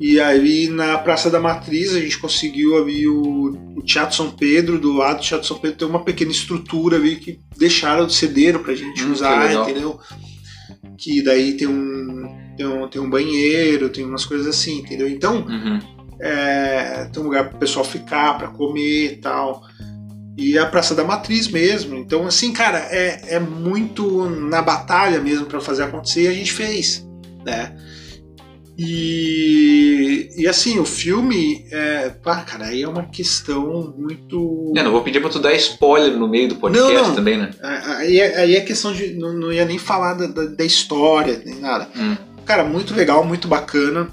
E 0.00 0.20
aí 0.20 0.68
na 0.68 0.98
Praça 0.98 1.30
da 1.30 1.38
Matriz 1.38 1.94
a 1.94 2.00
gente 2.00 2.18
conseguiu 2.18 2.76
ali 2.76 3.06
o, 3.06 3.74
o 3.76 3.82
Teatro 3.82 4.16
São 4.16 4.30
Pedro, 4.30 4.78
do 4.78 4.92
lado 4.92 5.18
do 5.18 5.22
Teatro 5.24 5.46
São 5.46 5.58
Pedro 5.58 5.76
tem 5.78 5.86
uma 5.88 6.02
pequena 6.04 6.30
estrutura 6.32 6.96
ali 6.96 7.16
que 7.16 7.38
deixaram, 7.56 8.08
cederam 8.08 8.60
pra 8.62 8.74
gente 8.74 9.02
Hum, 9.02 9.06
que 9.06 9.12
usar, 9.12 9.44
legal. 9.46 9.62
entendeu? 9.68 10.00
Que 10.98 11.22
daí 11.22 11.56
tem 11.56 11.66
um, 11.68 12.54
tem 12.56 12.66
um, 12.66 12.88
tem 12.88 13.00
um 13.02 13.10
banheiro, 13.10 13.88
tem 13.88 14.04
umas 14.04 14.24
coisas 14.24 14.46
assim, 14.46 14.78
entendeu? 14.78 15.08
Então 15.08 15.44
Uhum. 15.46 15.78
É, 16.20 17.08
tem 17.12 17.22
um 17.22 17.26
lugar 17.26 17.48
para 17.48 17.56
o 17.56 17.58
pessoal 17.58 17.84
ficar, 17.84 18.38
para 18.38 18.48
comer 18.48 19.12
e 19.12 19.16
tal. 19.16 19.62
E 20.36 20.58
é 20.58 20.60
a 20.60 20.66
Praça 20.66 20.94
da 20.94 21.04
Matriz 21.04 21.48
mesmo. 21.48 21.96
Então, 21.96 22.26
assim, 22.26 22.52
cara, 22.52 22.78
é, 22.90 23.36
é 23.36 23.40
muito 23.40 24.28
na 24.28 24.60
batalha 24.60 25.20
mesmo 25.20 25.46
para 25.46 25.60
fazer 25.60 25.84
acontecer 25.84 26.22
e 26.22 26.28
a 26.28 26.32
gente 26.32 26.52
fez, 26.52 27.06
né? 27.44 27.76
E, 28.76 30.30
e 30.36 30.48
assim, 30.48 30.80
o 30.80 30.84
filme, 30.84 31.64
é, 31.70 32.08
pá, 32.08 32.42
cara, 32.42 32.66
aí 32.66 32.82
é 32.82 32.88
uma 32.88 33.04
questão 33.04 33.94
muito. 33.96 34.72
É, 34.76 34.82
não 34.82 34.90
vou 34.90 35.02
pedir 35.02 35.20
pra 35.20 35.30
tu 35.30 35.38
dar 35.38 35.54
spoiler 35.54 36.16
no 36.16 36.26
meio 36.26 36.48
do 36.48 36.56
podcast 36.56 36.92
Não, 36.92 37.08
não. 37.08 37.14
também, 37.14 37.38
né? 37.38 37.50
Aí 37.62 38.18
é, 38.18 38.40
aí 38.40 38.56
é 38.56 38.60
questão 38.62 38.92
de. 38.92 39.14
Não, 39.14 39.32
não 39.32 39.52
ia 39.52 39.64
nem 39.64 39.78
falar 39.78 40.14
da, 40.14 40.26
da, 40.26 40.46
da 40.46 40.64
história, 40.64 41.40
nem 41.44 41.60
nada. 41.60 41.88
Hum. 41.96 42.16
Cara, 42.44 42.64
muito 42.64 42.94
legal, 42.94 43.24
muito 43.24 43.46
bacana. 43.46 44.08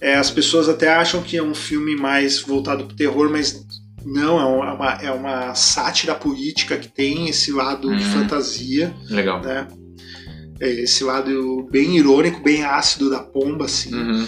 É, 0.00 0.14
as 0.16 0.30
pessoas 0.30 0.68
até 0.68 0.88
acham 0.92 1.22
que 1.22 1.36
é 1.36 1.42
um 1.42 1.54
filme 1.54 1.96
mais 1.96 2.40
voltado 2.40 2.84
pro 2.84 2.96
terror, 2.96 3.30
mas 3.30 3.64
não, 4.04 4.38
é 4.38 4.72
uma, 4.72 4.92
é 5.02 5.10
uma 5.10 5.54
sátira 5.54 6.14
política 6.14 6.76
que 6.76 6.88
tem 6.88 7.28
esse 7.28 7.50
lado 7.52 7.94
de 7.96 8.04
Uhum. 8.04 8.10
fantasia, 8.12 8.94
Legal. 9.08 9.40
né? 9.42 9.66
É, 10.60 10.70
Esse 10.70 11.02
lado 11.04 11.66
bem 11.70 11.96
irônico, 11.98 12.40
bem 12.42 12.62
ácido 12.64 13.10
da 13.10 13.18
pomba, 13.20 13.64
assim, 13.66 13.94
Uhum. 13.94 14.26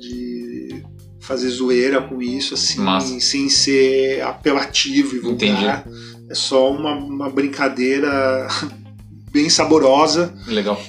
de 0.00 0.82
fazer 1.20 1.48
zoeira 1.48 2.00
com 2.02 2.20
isso, 2.22 2.54
assim, 2.54 2.80
Massa. 2.80 3.18
sem 3.20 3.48
ser 3.48 4.22
apelativo 4.22 5.16
e 5.16 5.18
vulgar. 5.18 5.84
É 6.30 6.34
só 6.34 6.70
uma, 6.70 6.94
uma 6.94 7.30
brincadeira 7.30 8.46
bem 9.32 9.48
saborosa. 9.48 10.34
Legal. 10.46 10.80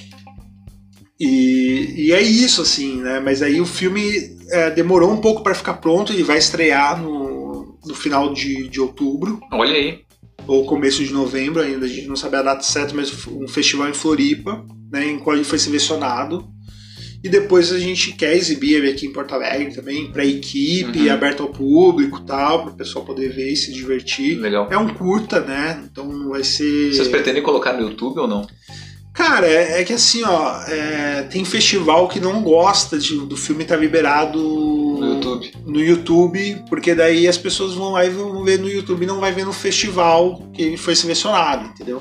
E, 1.20 2.06
e 2.06 2.12
é 2.12 2.22
isso, 2.22 2.62
assim, 2.62 2.96
né? 3.00 3.20
Mas 3.20 3.42
aí 3.42 3.60
o 3.60 3.66
filme 3.66 4.00
é, 4.50 4.70
demorou 4.70 5.10
um 5.12 5.20
pouco 5.20 5.42
para 5.42 5.54
ficar 5.54 5.74
pronto, 5.74 6.12
ele 6.12 6.22
vai 6.22 6.38
estrear 6.38 7.00
no, 7.02 7.78
no 7.84 7.94
final 7.94 8.32
de, 8.32 8.68
de 8.68 8.80
outubro, 8.80 9.40
Olha 9.52 9.74
aí. 9.74 10.00
ou 10.46 10.64
começo 10.64 11.04
de 11.04 11.12
novembro 11.12 11.60
ainda, 11.60 11.86
a 11.86 11.88
gente 11.88 12.06
não 12.06 12.16
sabe 12.16 12.36
a 12.36 12.42
data 12.42 12.62
certa, 12.62 12.94
mas 12.94 13.12
um 13.26 13.48
festival 13.48 13.88
em 13.88 13.94
Floripa, 13.94 14.64
né, 14.92 15.06
em 15.06 15.18
qual 15.18 15.34
ele 15.34 15.44
foi 15.44 15.58
selecionado. 15.58 16.46
E 17.22 17.28
depois 17.28 17.72
a 17.72 17.80
gente 17.80 18.12
quer 18.12 18.36
exibir 18.36 18.74
ele 18.74 18.90
aqui 18.90 19.04
em 19.04 19.12
Porto 19.12 19.34
Alegre 19.34 19.74
também, 19.74 20.08
para 20.12 20.24
equipe, 20.24 21.00
Uhum. 21.08 21.12
aberto 21.12 21.42
ao 21.42 21.48
público 21.48 22.20
e 22.22 22.24
tal, 22.24 22.62
para 22.62 22.72
o 22.72 22.76
pessoal 22.76 23.04
poder 23.04 23.28
ver 23.30 23.52
e 23.52 23.56
se 23.56 23.72
divertir. 23.72 24.38
Legal. 24.38 24.68
É 24.70 24.78
um 24.78 24.94
curta, 24.94 25.40
né? 25.40 25.82
Então 25.90 26.28
vai 26.28 26.44
ser. 26.44 26.92
Vocês 26.94 27.08
pretendem 27.08 27.42
colocar 27.42 27.72
no 27.72 27.82
YouTube 27.88 28.20
ou 28.20 28.28
não? 28.28 28.46
Cara, 29.18 29.48
é, 29.48 29.80
é 29.80 29.84
que 29.84 29.92
assim, 29.92 30.22
ó, 30.22 30.60
é, 30.68 31.22
tem 31.24 31.44
festival 31.44 32.06
que 32.06 32.20
não 32.20 32.40
gosta 32.40 32.96
de- 32.96 33.18
do 33.26 33.36
filme 33.36 33.64
estar 33.64 33.74
liberado 33.74 34.38
No 34.38 35.14
YouTube. 35.14 35.52
no 35.66 35.80
YouTube, 35.80 36.62
porque 36.68 36.94
daí 36.94 37.26
as 37.26 37.36
pessoas 37.36 37.74
vão 37.74 37.90
lá 37.90 38.06
e 38.06 38.10
vão 38.10 38.44
ver 38.44 38.60
no 38.60 38.68
YouTube 38.70 39.02
e 39.02 39.06
não 39.06 39.18
vai 39.18 39.32
ver 39.32 39.44
no 39.44 39.52
festival 39.52 40.40
que 40.54 40.76
foi 40.76 40.94
selecionado, 40.94 41.68
entendeu? 41.68 42.00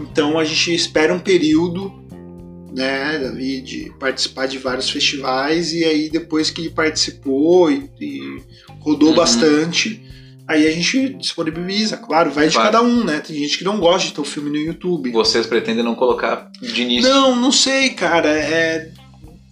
Então 0.00 0.38
a 0.38 0.44
gente 0.44 0.74
espera 0.74 1.12
um 1.12 1.18
período, 1.20 1.92
né, 2.74 3.18
Davi, 3.18 3.60
de 3.60 3.92
participar 4.00 4.46
de 4.46 4.56
vários 4.56 4.88
festivais 4.88 5.74
e 5.74 5.84
aí 5.84 6.08
depois 6.08 6.48
que 6.50 6.62
ele 6.62 6.70
participou 6.70 7.70
e, 7.70 7.90
e 8.00 8.42
rodou 8.80 9.10
Uhum. 9.10 9.14
bastante, 9.16 10.02
aí 10.52 10.66
a 10.66 10.70
gente 10.70 11.10
disponibiliza, 11.14 11.96
claro, 11.96 12.30
vai 12.30 12.48
de 12.48 12.54
Claro. 12.54 12.70
cada 12.70 12.82
um, 12.84 13.04
né? 13.04 13.20
Tem 13.20 13.36
gente 13.36 13.58
que 13.58 13.64
não 13.64 13.78
gosta 13.78 14.08
de 14.08 14.14
ter 14.14 14.20
o 14.20 14.24
filme 14.24 14.50
no 14.50 14.56
YouTube. 14.56 15.10
Vocês 15.12 15.46
pretendem 15.46 15.84
não 15.84 15.94
colocar 15.94 16.50
de 16.60 16.82
início? 16.82 17.10
Não, 17.10 17.34
não 17.36 17.50
sei, 17.52 17.90
cara. 17.90 18.28
É, 18.28 18.90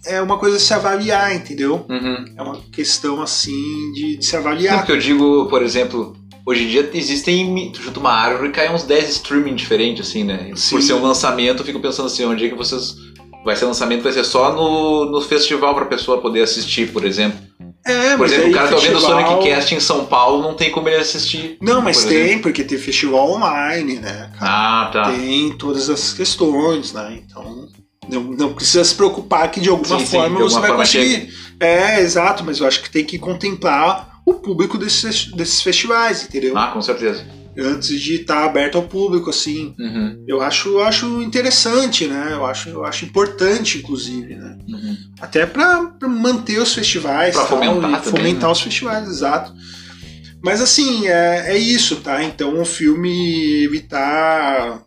é 0.05 0.21
uma 0.21 0.37
coisa 0.37 0.57
de 0.57 0.63
se 0.63 0.73
avaliar, 0.73 1.35
entendeu? 1.35 1.85
Uhum. 1.89 2.25
É 2.37 2.41
uma 2.41 2.57
questão 2.71 3.21
assim 3.21 3.91
de, 3.93 4.17
de 4.17 4.25
se 4.25 4.33
Não, 4.33 4.39
avaliar. 4.41 4.77
porque 4.77 4.91
eu 4.91 4.97
digo, 4.99 5.47
por 5.47 5.61
exemplo, 5.63 6.15
hoje 6.45 6.63
em 6.63 6.67
dia 6.67 6.89
existem. 6.93 7.71
Tu 7.71 7.81
junta 7.83 7.99
uma 7.99 8.11
árvore 8.11 8.49
e 8.49 8.51
cai 8.51 8.73
uns 8.73 8.83
10 8.83 9.09
streaming 9.09 9.55
diferentes, 9.55 10.07
assim, 10.07 10.23
né? 10.23 10.51
Sim. 10.55 10.71
Por 10.75 10.81
ser 10.81 10.93
um 10.93 11.01
lançamento, 11.03 11.59
eu 11.61 11.65
fico 11.65 11.79
pensando 11.79 12.07
assim, 12.07 12.25
onde 12.25 12.45
é 12.45 12.49
que 12.49 12.55
vocês. 12.55 12.95
Vai 13.43 13.55
ser 13.55 13.65
lançamento, 13.65 14.03
vai 14.03 14.11
ser 14.11 14.23
só 14.23 14.53
no, 14.53 15.05
no 15.11 15.19
festival 15.19 15.73
pra 15.73 15.85
pessoa 15.85 16.21
poder 16.21 16.43
assistir, 16.43 16.91
por 16.91 17.03
exemplo. 17.03 17.39
É, 17.83 18.15
Por 18.15 18.27
exemplo, 18.27 18.49
o 18.49 18.53
cara 18.53 18.67
tá 18.67 18.75
ouvindo 18.75 18.91
o 18.97 18.99
festival- 19.01 19.27
Sonic 19.27 19.43
Cast 19.49 19.75
em 19.75 19.79
São 19.79 20.05
Paulo, 20.05 20.43
não 20.43 20.53
tem 20.53 20.69
como 20.71 20.87
ele 20.87 20.97
assistir. 20.97 21.57
Não, 21.59 21.81
mas 21.81 22.01
por 22.03 22.09
tem, 22.09 22.17
exemplo. 22.19 22.41
porque 22.43 22.63
tem 22.63 22.77
festival 22.77 23.31
online, 23.31 23.95
né? 23.99 24.29
cara? 24.39 24.51
Ah, 24.51 24.89
tá. 24.93 25.11
Tem 25.11 25.51
todas 25.57 25.89
essas 25.89 26.13
questões, 26.13 26.93
né? 26.93 27.19
Então. 27.25 27.67
Não, 28.07 28.21
não 28.23 28.53
precisa 28.53 28.83
se 28.83 28.93
preocupar 28.93 29.49
que 29.49 29.59
de 29.59 29.69
alguma 29.69 29.99
Sim, 29.99 30.05
sim, 30.05 30.11
forma 30.17 30.29
de 30.37 30.43
você 30.43 30.55
alguma 30.55 30.61
vai 30.61 30.69
forma 30.69 30.83
conseguir. 30.83 31.33
É, 31.59 31.99
exato, 32.01 32.43
mas 32.43 32.59
eu 32.59 32.67
acho 32.67 32.81
que 32.81 32.89
tem 32.89 33.05
que 33.05 33.17
contemplar 33.17 34.19
o 34.25 34.33
público 34.35 34.77
desses, 34.77 35.31
desses 35.31 35.61
festivais, 35.61 36.23
entendeu? 36.23 36.57
Ah, 36.57 36.67
com 36.67 36.81
certeza. 36.81 37.25
Antes 37.57 37.99
de 37.99 38.15
estar 38.15 38.45
aberto 38.45 38.77
ao 38.77 38.83
público, 38.83 39.29
assim. 39.29 39.73
Uhum, 39.77 40.23
Eu 40.27 40.41
acho, 40.41 40.69
eu 40.69 40.83
acho 40.83 41.21
interessante, 41.21 42.07
né? 42.07 42.29
Eu 42.31 42.45
acho, 42.45 42.69
eu 42.69 42.85
acho 42.85 43.03
importante, 43.05 43.77
inclusive, 43.79 44.35
né? 44.35 44.57
uhum. 44.69 44.97
Até 45.19 45.45
para 45.45 45.91
manter 46.07 46.59
os 46.59 46.73
festivais, 46.73 47.35
Pra 47.35 47.45
tal, 47.45 47.57
fomentar 47.57 48.01
também, 48.01 48.21
fomentar 48.21 48.49
né? 48.49 48.53
os 48.53 48.61
festivais, 48.61 49.07
exato. 49.07 49.53
Mas 50.43 50.61
assim, 50.61 51.07
é, 51.07 51.53
é 51.53 51.57
isso, 51.57 51.97
tá? 51.97 52.23
Então 52.23 52.59
o 52.59 52.65
filme 52.65 53.65
ele 53.65 53.79
tá, 53.81 54.81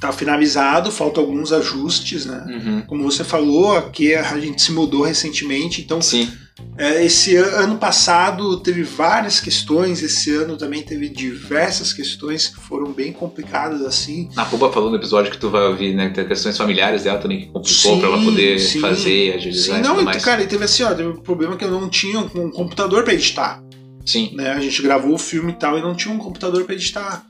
tá 0.00 0.12
finalizado, 0.12 0.90
faltam 0.90 1.22
alguns 1.22 1.52
ajustes, 1.52 2.26
né? 2.26 2.44
Uhum. 2.48 2.82
Como 2.82 3.04
você 3.04 3.24
falou, 3.24 3.76
aqui 3.76 4.14
a 4.14 4.38
gente 4.38 4.60
se 4.60 4.72
mudou 4.72 5.02
recentemente, 5.02 5.80
então 5.80 6.02
Sim. 6.02 6.30
É, 6.76 7.04
esse 7.04 7.36
ano 7.36 7.76
passado 7.76 8.58
teve 8.60 8.82
várias 8.82 9.40
questões, 9.40 10.02
esse 10.02 10.34
ano 10.34 10.56
também 10.56 10.82
teve 10.82 11.08
diversas 11.08 11.92
questões 11.92 12.48
que 12.48 12.60
foram 12.60 12.92
bem 12.92 13.12
complicadas 13.12 13.82
assim. 13.82 14.28
A 14.36 14.44
Puba 14.44 14.70
falou 14.72 14.90
no 14.90 14.96
episódio 14.96 15.30
que 15.30 15.38
tu 15.38 15.50
vai 15.50 15.62
ouvir, 15.66 15.94
né? 15.94 16.08
que 16.08 16.14
Tem 16.14 16.26
questões 16.28 16.56
familiares 16.56 17.04
dela 17.04 17.18
também 17.18 17.40
que 17.40 17.46
complicou 17.46 17.98
pra 18.00 18.08
ela 18.08 18.22
poder 18.22 18.58
sim. 18.58 18.80
fazer, 18.80 19.34
agilizar 19.34 19.76
Sim, 19.76 19.80
e 19.80 19.82
não, 19.82 19.90
tudo 19.90 20.00
então, 20.02 20.04
mais. 20.12 20.24
cara, 20.24 20.42
e 20.42 20.46
teve 20.46 20.64
assim, 20.64 20.82
ó, 20.82 20.94
teve 20.94 21.08
um 21.08 21.16
problema 21.16 21.56
que 21.56 21.64
eu 21.64 21.70
não 21.70 21.88
tinha 21.88 22.18
um 22.20 22.50
computador 22.50 23.04
para 23.04 23.14
editar. 23.14 23.62
Sim. 24.06 24.30
né? 24.34 24.50
A 24.52 24.60
gente 24.60 24.80
gravou 24.80 25.14
o 25.14 25.18
filme 25.18 25.52
e 25.52 25.56
tal 25.56 25.78
e 25.78 25.82
não 25.82 25.94
tinha 25.94 26.14
um 26.14 26.18
computador 26.18 26.64
para 26.64 26.74
editar, 26.74 27.26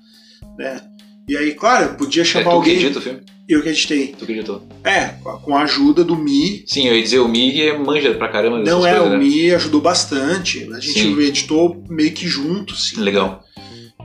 né? 0.57 0.81
E 1.29 1.37
aí, 1.37 1.53
claro, 1.53 1.87
eu 1.87 1.95
podia 1.95 2.23
É 2.23 2.25
chamar 2.25 2.45
tu 2.45 2.51
que 2.51 2.55
alguém. 2.57 2.77
edita 2.77 2.99
o 3.01 3.03
filme? 3.03 3.21
Eu 3.49 3.63
que 3.63 3.69
editei. 3.71 4.09
Tu 4.19 4.27
que 4.27 4.33
editou. 4.33 4.63
É, 4.85 5.07
com 5.43 5.57
a 5.57 5.63
ajuda 5.63 6.05
do 6.05 6.15
Mi. 6.15 6.65
Sim, 6.67 6.87
eu 6.87 6.95
ia 6.95 7.03
dizer, 7.03 7.19
o 7.21 7.29
Mig 7.29 7.61
é 7.63 7.79
manja 7.79 8.13
pra 8.15 8.29
caramba 8.29 8.59
Não 8.59 8.87
é, 8.87 8.91
coisas, 8.93 9.09
o 9.09 9.11
né? 9.13 9.19
Mi 9.19 9.51
ajudou 9.53 9.81
bastante. 9.81 10.69
A 10.73 10.79
gente 10.81 11.01
Sim. 11.01 11.19
editou 11.21 11.83
meio 11.89 12.13
que 12.13 12.27
junto, 12.27 12.75
assim. 12.75 13.01
Legal. 13.01 13.43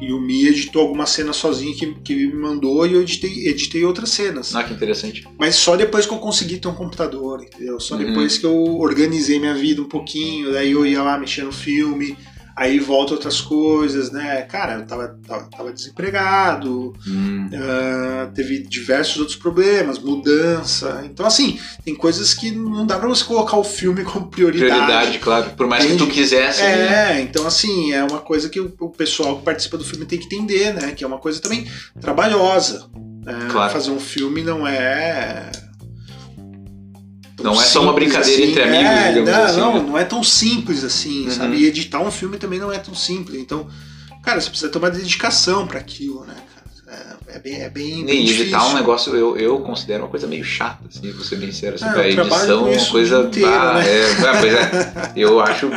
E 0.02 0.12
o 0.12 0.20
Mi 0.20 0.48
editou 0.48 0.82
algumas 0.82 1.10
cenas 1.10 1.36
sozinho 1.36 1.76
que, 1.76 1.94
que 2.04 2.14
ele 2.14 2.28
me 2.28 2.34
mandou 2.42 2.86
e 2.88 2.94
eu 2.94 3.02
editei, 3.02 3.48
editei 3.48 3.84
outras 3.86 4.10
cenas. 4.10 4.56
Ah, 4.56 4.64
que 4.64 4.74
interessante. 4.74 5.26
Mas 5.38 5.56
só 5.56 5.76
depois 5.76 6.06
que 6.06 6.14
eu 6.14 6.18
consegui 6.20 6.58
ter 6.58 6.68
um 6.70 6.74
computador, 6.74 7.44
entendeu? 7.44 7.80
Só 7.80 7.96
Uhum. 7.96 8.06
depois 8.06 8.38
que 8.38 8.46
eu 8.46 8.56
organizei 8.80 9.40
minha 9.40 9.54
vida 9.54 9.82
um 9.82 9.88
pouquinho, 9.88 10.52
daí 10.54 10.72
eu 10.72 10.86
ia 10.86 11.02
lá 11.04 11.18
mexer 11.18 11.44
no 11.44 11.52
filme, 11.52 12.18
aí 12.56 12.80
volta 12.80 13.14
outras 13.14 13.42
coisas, 13.42 14.12
né? 14.12 14.42
Cara, 14.44 14.76
eu 14.76 14.86
tava, 14.86 15.18
tava, 15.28 15.44
tava 15.50 15.72
desempregado, 15.74 16.94
Hum. 17.08 17.50
ah, 17.54 18.30
teve 18.34 18.60
diversos 18.64 19.18
outros 19.18 19.36
problemas, 19.38 20.00
mudança. 20.00 21.02
Então, 21.06 21.26
assim, 21.26 21.60
tem 21.84 21.96
coisas 21.96 22.34
que 22.34 22.52
não 22.52 22.86
dá 22.86 22.98
pra 23.00 23.08
você 23.08 23.24
colocar 23.24 23.58
o 23.58 23.64
filme 23.64 24.04
como 24.06 24.28
prioridade. 24.28 24.72
Prioridade, 24.72 25.20
claro. 25.20 25.50
Por 25.52 25.68
mais 25.68 25.86
que 25.86 25.98
tu 25.98 26.08
quisesse. 26.08 26.62
né? 26.62 27.18
É, 27.18 27.22
então 27.22 27.46
assim, 27.48 27.92
é 27.92 28.04
uma 28.04 28.20
coisa 28.20 28.50
que 28.50 28.60
o, 28.60 28.74
o 28.80 28.90
pessoal 28.90 29.38
que 29.38 29.44
participa 29.46 29.78
do 29.78 29.84
filme 29.86 30.06
tem 30.06 30.20
que 30.20 30.26
entender, 30.26 30.74
né? 30.74 30.92
Que 30.92 31.04
é 31.04 31.08
uma 31.08 31.18
coisa 31.20 31.40
também 31.42 31.68
trabalhosa. 32.00 32.88
né? 33.26 33.48
Claro. 33.52 33.72
Fazer 33.74 33.92
um 33.92 34.00
filme 34.00 34.44
não 34.44 34.68
é. 34.68 35.50
Não 37.44 37.62
é 37.62 37.66
só 37.66 37.82
uma 37.82 37.94
brincadeira 37.94 38.42
entre 38.44 38.64
amigos, 38.64 38.86
É, 38.86 39.22
não, 39.22 39.44
assim, 39.44 39.60
Não, 39.60 39.74
né? 39.76 39.86
não 39.88 39.98
é 39.98 40.04
tão 40.04 40.24
simples 40.24 40.84
assim, 40.84 41.26
Uhum. 41.26 41.32
sabe? 41.32 41.58
E 41.58 41.66
editar 41.66 42.00
um 42.00 42.10
filme 42.12 42.38
também 42.38 42.60
não 42.60 42.72
é 42.72 42.78
tão 42.80 42.96
simples. 42.96 43.40
Então, 43.40 43.68
cara, 44.24 44.40
você 44.42 44.50
precisa 44.50 44.72
ter 44.72 44.78
uma 44.78 44.90
dedicação 44.90 45.68
para 45.68 45.80
aquilo, 45.80 46.26
né? 46.26 46.36
É, 47.28 47.36
é 47.38 47.40
bem, 47.40 47.62
é 47.62 47.70
bem, 47.70 48.02
E 48.02 48.04
bem 48.04 48.20
editar 48.22 48.58
difícil. 48.60 48.70
um 48.70 48.74
negócio, 48.80 49.16
eu, 49.16 49.36
eu 49.38 49.60
considero 49.60 50.04
uma 50.04 50.10
coisa 50.10 50.28
meio 50.28 50.44
chata, 50.44 50.84
assim, 50.88 51.12
vou 51.12 51.24
ser 51.24 51.38
bem 51.38 51.52
sincero. 51.52 51.76
Assim, 51.76 51.86
Ah, 51.86 51.92
pra 51.94 52.04
trabalho 52.12 52.42
edição, 52.44 52.60
com 52.60 52.66
uma 52.66 52.76
isso 52.76 52.88
o 52.88 52.92
coisa. 52.92 53.20
inteiro, 53.24 53.50
bah, 53.50 53.74
né? 53.80 53.86
é, 53.90 54.02
é, 54.12 54.40
pois 54.40 54.54
é. 54.54 55.12
Eu 55.18 55.40
acho. 55.40 55.70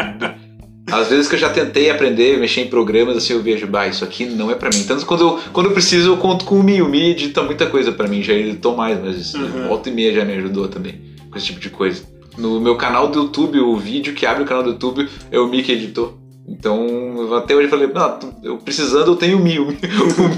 Às 0.92 1.08
vezes 1.08 1.26
que 1.28 1.34
eu 1.34 1.38
já 1.40 1.50
tentei 1.50 1.90
aprender, 1.90 2.38
mexer 2.38 2.60
em 2.60 2.68
programas, 2.68 3.16
assim, 3.16 3.32
eu 3.32 3.42
vejo, 3.42 3.66
bah, 3.66 3.88
isso 3.88 4.04
aqui 4.04 4.24
não 4.26 4.52
é 4.52 4.54
pra 4.54 4.70
mim. 4.72 4.84
Tanto 4.84 5.04
quando 5.04 5.20
eu, 5.22 5.40
quando 5.52 5.66
eu 5.66 5.72
preciso, 5.72 6.10
eu 6.10 6.16
conto 6.16 6.44
com 6.44 6.60
o 6.60 6.62
Mi. 6.62 6.80
O 6.80 6.88
Mi 6.88 7.10
edita 7.10 7.42
muita 7.42 7.66
coisa 7.66 7.90
pra 7.90 8.06
mim, 8.06 8.22
já 8.22 8.32
editou 8.34 8.76
mais, 8.76 8.96
mas 9.02 9.34
Uhum. 9.34 9.66
volta 9.66 9.88
e 9.88 9.92
meia 9.92 10.14
já 10.14 10.24
me 10.24 10.34
ajudou 10.34 10.68
também 10.68 11.00
com 11.36 11.38
esse 11.38 11.46
tipo 11.46 11.60
de 11.60 11.70
coisa. 11.70 12.02
No 12.38 12.58
meu 12.60 12.76
canal 12.76 13.08
do 13.08 13.20
YouTube, 13.20 13.60
o 13.60 13.76
vídeo 13.76 14.14
que 14.14 14.24
abre 14.26 14.42
o 14.42 14.46
canal 14.46 14.62
do 14.62 14.70
YouTube 14.70 15.08
é 15.30 15.38
o 15.38 15.46
Mi 15.46 15.62
que 15.62 15.72
editou. 15.72 16.18
Então, 16.48 17.34
até 17.36 17.54
hoje 17.54 17.64
eu 17.66 17.70
falei, 17.70 17.86
não, 17.88 18.18
tu- 18.18 18.34
eu 18.42 18.56
precisando 18.58 19.12
eu 19.12 19.16
tenho 19.16 19.38
o 19.38 19.42
Mi. 19.42 19.58
O 19.58 19.72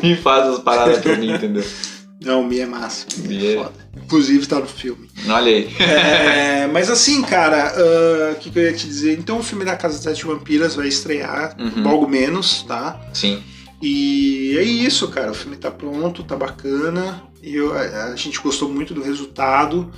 Mi, 0.02 0.16
faz 0.16 0.46
as 0.48 0.58
paradas 0.60 0.98
pra 0.98 1.16
mim, 1.16 1.32
entendeu? 1.32 1.64
Não, 2.20 2.40
o 2.42 2.44
Mi 2.48 2.58
é 2.58 2.66
massa. 2.66 3.06
o 3.16 3.20
Mi 3.20 3.36
Mi 3.36 3.46
é 3.46 3.52
é- 3.52 3.56
foda. 3.58 3.72
Inclusive 3.96 4.44
tá 4.46 4.58
no 4.58 4.66
filme. 4.66 5.08
Olha 5.28 5.52
aí. 5.52 5.68
É, 5.78 6.66
mas 6.66 6.90
assim, 6.90 7.22
cara, 7.22 7.72
ah, 7.76 8.32
o 8.32 8.34
que, 8.40 8.50
que 8.50 8.58
eu 8.58 8.62
ia 8.64 8.72
te 8.72 8.86
dizer? 8.88 9.16
Então 9.16 9.38
o 9.38 9.42
filme 9.42 9.64
da 9.64 9.76
Casa 9.76 9.94
das 9.94 10.02
Sete 10.02 10.26
Vampiras 10.26 10.74
vai 10.74 10.88
estrear 10.88 11.54
Uhum. 11.60 11.84
logo 11.84 12.08
menos, 12.08 12.62
tá? 12.62 13.00
Sim. 13.14 13.40
E 13.80 14.56
é 14.58 14.62
isso, 14.64 15.06
cara. 15.08 15.30
O 15.30 15.34
filme 15.34 15.56
tá 15.56 15.70
pronto, 15.70 16.24
tá 16.24 16.34
bacana. 16.34 17.22
E 17.40 17.54
eu- 17.54 17.72
a, 17.72 18.06
a 18.06 18.16
gente 18.16 18.40
gostou 18.40 18.68
muito 18.68 18.92
do 18.92 19.00
resultado. 19.02 19.88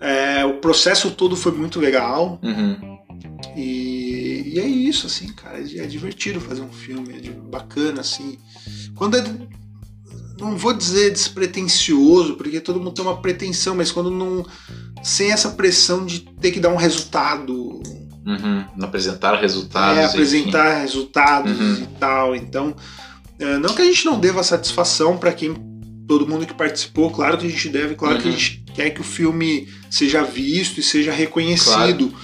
É, 0.00 0.44
o 0.44 0.54
processo 0.54 1.10
todo 1.10 1.34
foi 1.36 1.52
muito 1.52 1.80
legal. 1.80 2.38
Uhum. 2.42 2.98
E, 3.56 4.52
e 4.54 4.58
é 4.60 4.66
isso, 4.66 5.06
assim, 5.06 5.28
cara. 5.32 5.58
É, 5.58 5.78
é 5.78 5.86
divertido 5.86 6.40
fazer 6.40 6.62
um 6.62 6.72
filme, 6.72 7.14
é 7.16 7.30
bacana, 7.30 8.00
assim. 8.00 8.38
Quando 8.94 9.16
é. 9.16 9.24
Não 10.40 10.56
vou 10.56 10.72
dizer 10.72 11.10
despretensioso, 11.10 12.36
porque 12.36 12.60
todo 12.60 12.78
mundo 12.78 12.92
tem 12.92 13.04
uma 13.04 13.20
pretensão, 13.20 13.74
mas 13.74 13.90
quando 13.90 14.10
não. 14.10 14.46
Sem 15.02 15.32
essa 15.32 15.50
pressão 15.50 16.04
de 16.06 16.20
ter 16.20 16.50
que 16.52 16.60
dar 16.60 16.68
um 16.70 16.76
resultado, 16.76 17.80
Uhum. 18.26 18.62
Apresentar 18.84 19.40
resultados. 19.40 19.98
é, 19.98 20.02
enfim. 20.04 20.12
apresentar 20.12 20.78
resultados 20.80 21.58
Uhum. 21.58 21.74
e 21.82 21.86
tal. 21.98 22.36
Então, 22.36 22.76
é, 23.38 23.56
não 23.58 23.74
que 23.74 23.80
a 23.80 23.84
gente 23.86 24.04
não 24.04 24.20
deva 24.20 24.42
satisfação 24.42 25.16
para 25.16 25.32
quem 25.32 25.54
todo 26.06 26.26
mundo 26.28 26.44
que 26.46 26.52
participou, 26.52 27.10
claro 27.10 27.38
que 27.38 27.46
a 27.46 27.50
gente 27.50 27.68
deve, 27.70 27.94
claro 27.94 28.18
que 28.18 28.28
a 28.28 28.30
Uhum. 28.30 28.36
gente 28.36 28.64
quer 28.78 28.90
que 28.90 29.00
o 29.00 29.04
filme 29.04 29.68
seja 29.90 30.22
visto 30.22 30.78
e 30.78 30.82
seja 30.84 31.10
reconhecido. 31.12 32.14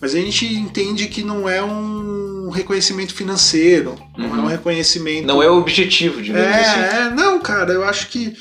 Mas 0.00 0.14
a 0.14 0.18
gente 0.18 0.46
entende 0.46 1.06
que 1.08 1.22
não 1.22 1.46
é 1.48 1.62
um 1.62 2.48
reconhecimento 2.50 3.12
financeiro, 3.12 3.94
não 4.16 4.24
é 4.26 4.28
Uhum. 4.38 4.44
um 4.44 4.46
reconhecimento. 4.46 5.26
Não 5.26 5.42
é 5.42 5.50
o 5.50 5.58
objetivo, 5.58 6.22
digamos 6.22 6.48
assim. 6.48 6.80
É, 6.80 6.96
é, 7.08 7.10
não, 7.10 7.40
cara, 7.40 7.72
eu 7.72 7.84
acho 7.84 8.06
que 8.08 8.34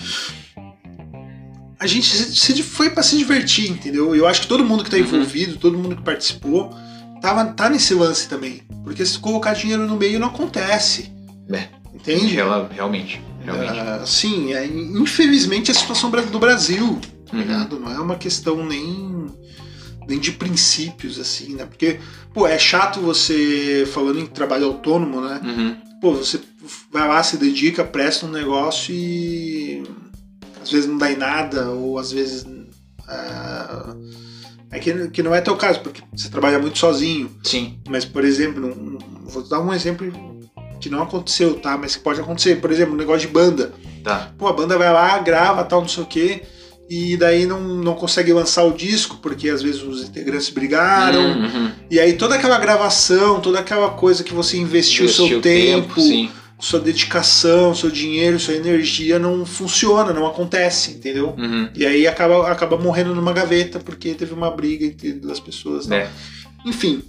a 1.80 1.86
gente 1.86 2.08
se, 2.08 2.64
foi 2.64 2.90
pra 2.90 3.04
se 3.04 3.18
divertir, 3.18 3.70
entendeu? 3.70 4.16
Eu 4.16 4.26
acho 4.28 4.42
que 4.42 4.48
todo 4.48 4.64
mundo 4.64 4.84
que 4.84 4.90
tá 4.90 4.98
Uhum. 4.98 5.04
envolvido, 5.04 5.58
todo 5.58 5.78
mundo 5.78 5.96
que 5.96 6.04
participou, 6.04 6.74
tava, 7.22 7.46
tá 7.46 7.70
nesse 7.70 7.94
lance 7.94 8.28
também. 8.30 8.62
Porque 8.84 9.06
se 9.06 9.20
colocar 9.20 9.54
dinheiro 9.54 9.86
no 9.86 9.96
meio 9.98 10.20
não 10.20 10.28
acontece. 10.30 11.12
É. 11.52 11.66
Entende? 11.94 12.28
Real- 12.36 12.70
realmente. 12.72 13.22
Realmente. 13.44 13.80
Ah, 13.80 14.04
sim, 14.06 14.54
é, 14.54 14.66
infelizmente 14.66 15.72
a 15.72 15.74
situação 15.74 16.10
do 16.12 16.40
Brasil, 16.40 17.00
tá 17.28 17.36
Uhum. 17.36 17.42
ligado? 17.44 17.80
Não 17.80 17.92
é 17.92 18.00
uma 18.00 18.16
questão 18.16 18.66
nem, 18.66 19.28
nem 20.08 20.20
de 20.20 20.32
princípios, 20.32 21.20
assim, 21.20 21.56
né? 21.56 21.66
Porque, 21.66 22.00
pô, 22.34 22.48
é 22.48 22.58
chato 22.58 23.00
você, 23.02 23.88
falando 23.94 24.20
em 24.20 24.26
trabalho 24.26 24.66
autônomo, 24.68 25.22
né? 25.22 25.42
Uhum. 25.44 25.78
Pô, 26.02 26.14
você 26.14 26.40
vai 26.92 27.08
lá, 27.08 27.22
se 27.24 27.38
dedica, 27.38 27.84
presta 27.84 28.26
um 28.26 28.32
negócio 28.32 28.94
e 28.94 29.84
às 30.62 30.70
vezes 30.72 30.88
não 30.90 30.98
dá 30.98 31.12
em 31.12 31.16
nada, 31.18 31.70
ou 31.72 31.98
às 31.98 32.12
vezes. 32.12 32.46
ah, 33.08 33.96
é 34.70 34.80
que, 34.80 35.08
que 35.10 35.24
não 35.24 35.34
é 35.34 35.40
teu 35.42 35.56
caso, 35.56 35.80
porque 35.80 36.02
você 36.14 36.30
trabalha 36.30 36.60
muito 36.60 36.78
sozinho. 36.78 37.32
Sim. 37.44 37.80
Mas, 37.88 38.04
por 38.06 38.24
exemplo, 38.26 38.68
um- 38.68 38.98
vou 39.26 39.44
dar 39.44 39.60
um 39.62 39.74
exemplo 39.74 40.12
que 40.82 40.90
não 40.90 41.02
aconteceu, 41.02 41.56
tá? 41.60 41.78
Mas 41.78 41.96
que 41.96 42.04
pode 42.04 42.20
acontecer. 42.20 42.58
Por 42.62 42.70
exemplo, 42.72 42.94
um 42.94 42.98
negócio 42.98 43.28
de 43.28 43.34
banda. 43.34 43.74
Tá. 44.04 44.32
Pô, 44.38 44.48
a 44.48 44.54
banda 44.54 44.78
vai 44.78 44.92
lá, 44.92 45.18
grava, 45.20 45.64
tal, 45.64 45.82
não 45.82 45.88
sei 45.88 46.04
o 46.04 46.06
quê, 46.08 46.44
e 46.90 47.18
daí 47.18 47.46
não, 47.46 47.60
não 47.62 47.94
consegue 47.96 48.32
lançar 48.32 48.64
o 48.64 48.72
disco, 48.72 49.18
porque 49.22 49.50
às 49.50 49.62
vezes 49.62 49.82
os 49.84 50.04
integrantes 50.04 50.50
brigaram. 50.50 51.22
Uhum. 51.22 51.72
E 51.92 52.00
aí 52.00 52.14
toda 52.14 52.36
aquela 52.36 52.58
gravação, 52.58 53.42
toda 53.42 53.60
aquela 53.60 53.90
coisa 53.90 54.24
que 54.24 54.34
você 54.34 54.58
investiu, 54.58 55.06
o 55.06 55.10
seu 55.10 55.26
Investiu 55.26 55.42
tempo, 55.42 56.00
sim. 56.00 56.30
sua 56.60 56.80
dedicação, 56.80 57.76
seu 57.76 57.90
dinheiro, 57.90 58.40
sua 58.40 58.54
energia 58.54 59.20
não 59.20 59.46
funciona, 59.46 60.14
não 60.14 60.26
acontece, 60.26 60.92
entendeu? 60.92 61.36
Uhum. 61.38 61.70
E 61.76 61.86
aí 61.86 62.08
acaba, 62.08 62.50
acaba 62.50 62.78
morrendo 62.78 63.14
numa 63.14 63.34
gaveta 63.34 63.80
porque 63.80 64.14
teve 64.14 64.34
uma 64.34 64.50
briga 64.50 64.86
entre 64.86 65.14
duas 65.14 65.40
pessoas. 65.40 65.88
né? 65.88 65.98
É. 66.04 66.10
Enfim. 66.70 67.04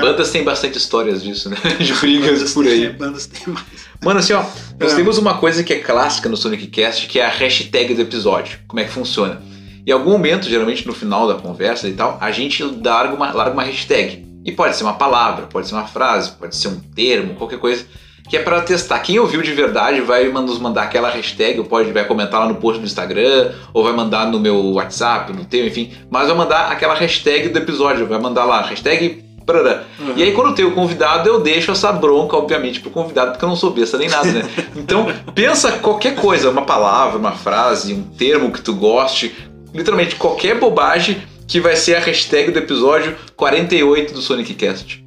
Tá? 0.00 0.06
Bandas 0.06 0.30
têm 0.30 0.42
bastante 0.44 0.78
histórias 0.78 1.22
disso, 1.22 1.48
né? 1.50 1.56
De 1.78 1.92
brigas 1.94 2.52
por 2.52 2.66
aí. 2.66 2.86
É, 2.86 2.90
bandas 2.90 3.26
tem 3.26 3.52
mais. 3.52 3.64
Mano, 4.02 4.20
assim, 4.20 4.32
ó, 4.32 4.44
nós 4.78 4.92
É. 4.92 4.96
temos 4.96 5.18
uma 5.18 5.34
coisa 5.38 5.62
que 5.64 5.72
é 5.72 5.78
clássica 5.78 6.28
no 6.28 6.36
Sonic 6.36 6.66
Cast, 6.68 7.06
que 7.06 7.18
é 7.18 7.26
a 7.26 7.30
hashtag 7.30 7.94
do 7.94 8.02
episódio. 8.02 8.58
Como 8.68 8.80
é 8.80 8.84
que 8.84 8.90
funciona? 8.92 9.40
Em 9.86 9.90
algum 9.92 10.10
momento, 10.10 10.48
geralmente 10.48 10.86
no 10.86 10.92
final 10.92 11.28
da 11.28 11.34
conversa 11.34 11.88
e 11.88 11.92
tal, 11.92 12.18
a 12.20 12.30
gente 12.30 12.62
larga 12.62 13.14
uma, 13.14 13.32
larga 13.32 13.52
uma 13.52 13.62
hashtag. 13.62 14.26
E 14.44 14.52
pode 14.52 14.76
ser 14.76 14.84
uma 14.84 14.94
palavra, 14.94 15.46
pode 15.46 15.66
ser 15.68 15.74
uma 15.74 15.86
frase, 15.86 16.30
pode 16.32 16.54
ser 16.56 16.68
um 16.68 16.78
termo, 16.78 17.34
qualquer 17.34 17.58
coisa, 17.58 17.84
que 18.28 18.36
é 18.36 18.40
para 18.42 18.60
testar. 18.60 18.98
Quem 19.00 19.18
ouviu 19.18 19.40
de 19.42 19.52
verdade 19.52 20.00
vai 20.00 20.28
nos 20.28 20.58
mandar 20.58 20.82
aquela 20.82 21.08
hashtag, 21.10 21.58
ou 21.60 21.64
pode 21.64 21.92
vai 21.92 22.04
comentar 22.04 22.40
lá 22.40 22.48
no 22.48 22.56
post 22.56 22.80
do 22.80 22.84
Instagram, 22.84 23.52
ou 23.72 23.82
vai 23.84 23.92
mandar 23.92 24.26
no 24.30 24.38
meu 24.40 24.56
WhatsApp, 24.72 25.32
no 25.32 25.44
teu, 25.44 25.66
enfim. 25.66 25.92
Mas 26.10 26.26
vai 26.28 26.36
mandar 26.36 26.70
aquela 26.70 26.94
hashtag 26.94 27.48
do 27.48 27.58
episódio, 27.58 28.06
vai 28.06 28.18
mandar 28.20 28.44
lá, 28.44 28.62
hashtag. 28.62 29.24
Parará. 29.46 29.84
E 30.16 30.22
aí, 30.22 30.32
quando 30.32 30.54
tem 30.54 30.64
o 30.64 30.72
convidado, 30.72 31.28
eu 31.28 31.40
deixo 31.40 31.70
essa 31.70 31.92
bronca, 31.92 32.36
obviamente, 32.36 32.80
pro 32.80 32.90
convidado, 32.90 33.30
porque 33.32 33.44
eu 33.44 33.48
não 33.48 33.56
sou 33.56 33.70
besta 33.70 33.96
nem 33.96 34.08
nada, 34.08 34.30
né? 34.30 34.42
Então, 34.74 35.06
pensa 35.34 35.72
qualquer 35.78 36.16
coisa, 36.16 36.50
uma 36.50 36.62
palavra, 36.62 37.16
uma 37.18 37.32
frase, 37.32 37.94
um 37.94 38.02
termo 38.02 38.50
que 38.52 38.60
tu 38.60 38.74
goste, 38.74 39.34
literalmente 39.72 40.16
qualquer 40.16 40.58
bobagem 40.58 41.22
que 41.46 41.60
vai 41.60 41.76
ser 41.76 41.94
a 41.94 42.00
hashtag 42.00 42.50
do 42.50 42.58
episódio 42.58 43.16
48 43.36 44.12
do 44.12 44.20
Sonic 44.20 44.52
Cast. 44.54 45.04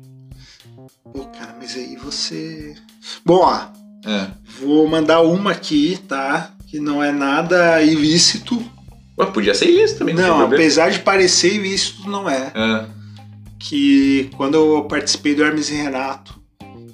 Pô, 1.13 1.25
cara, 1.25 1.55
mas 1.59 1.75
aí 1.75 1.97
você. 1.97 2.75
Bom, 3.25 3.41
ó, 3.43 3.59
É. 4.09 4.27
vou 4.61 4.87
mandar 4.87 5.21
uma 5.21 5.51
aqui, 5.51 5.99
tá? 6.07 6.51
Que 6.67 6.79
não 6.79 7.03
é 7.03 7.11
nada 7.11 7.81
ilícito. 7.81 8.63
Ué, 9.19 9.25
podia 9.25 9.53
ser 9.53 9.65
isso 9.65 9.97
também, 9.97 10.15
não, 10.15 10.39
Não, 10.39 10.45
apesar 10.45 10.91
de 10.91 10.99
parecer 10.99 11.55
ilícito, 11.55 12.09
não 12.09 12.29
é. 12.29 12.51
É. 12.55 12.85
Que 13.59 14.29
quando 14.37 14.55
eu 14.55 14.83
participei 14.85 15.35
do 15.35 15.43
Hermes 15.43 15.69
e 15.69 15.73
Renato, 15.75 16.39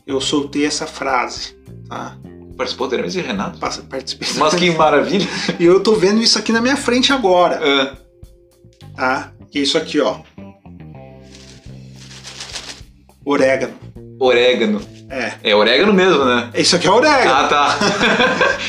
eu 0.06 0.20
soltei 0.20 0.66
essa 0.66 0.88
frase, 0.88 1.56
tá? 1.88 2.18
Participou 2.58 2.88
do 2.88 2.96
Hermes 2.96 3.16
e 3.16 3.22
Renato. 3.22 3.60
Passa- 3.60 3.84
Participei. 3.84 4.28
Mas 4.38 4.54
que 4.56 4.72
maravilha. 4.72 5.28
E 5.60 5.66
eu 5.66 5.82
tô 5.82 5.94
vendo 5.96 6.22
isso 6.22 6.40
aqui 6.40 6.52
na 6.52 6.62
minha 6.62 6.76
frente 6.78 7.12
agora, 7.14 7.56
É. 7.64 7.92
tá? 8.96 9.32
Que 9.52 9.60
é 9.60 9.62
isso 9.62 9.78
aqui, 9.78 10.00
ó. 10.00 10.20
Orégano. 13.24 13.74
Orégano. 14.20 14.82
É. 15.10 15.34
É 15.44 15.56
orégano 15.56 15.94
mesmo, 15.94 16.24
né? 16.26 16.50
Isso 16.56 16.76
aqui 16.76 16.88
é 16.88 16.92
orégano, 16.92 17.32
Ah, 17.32 17.48
tá. 17.48 17.78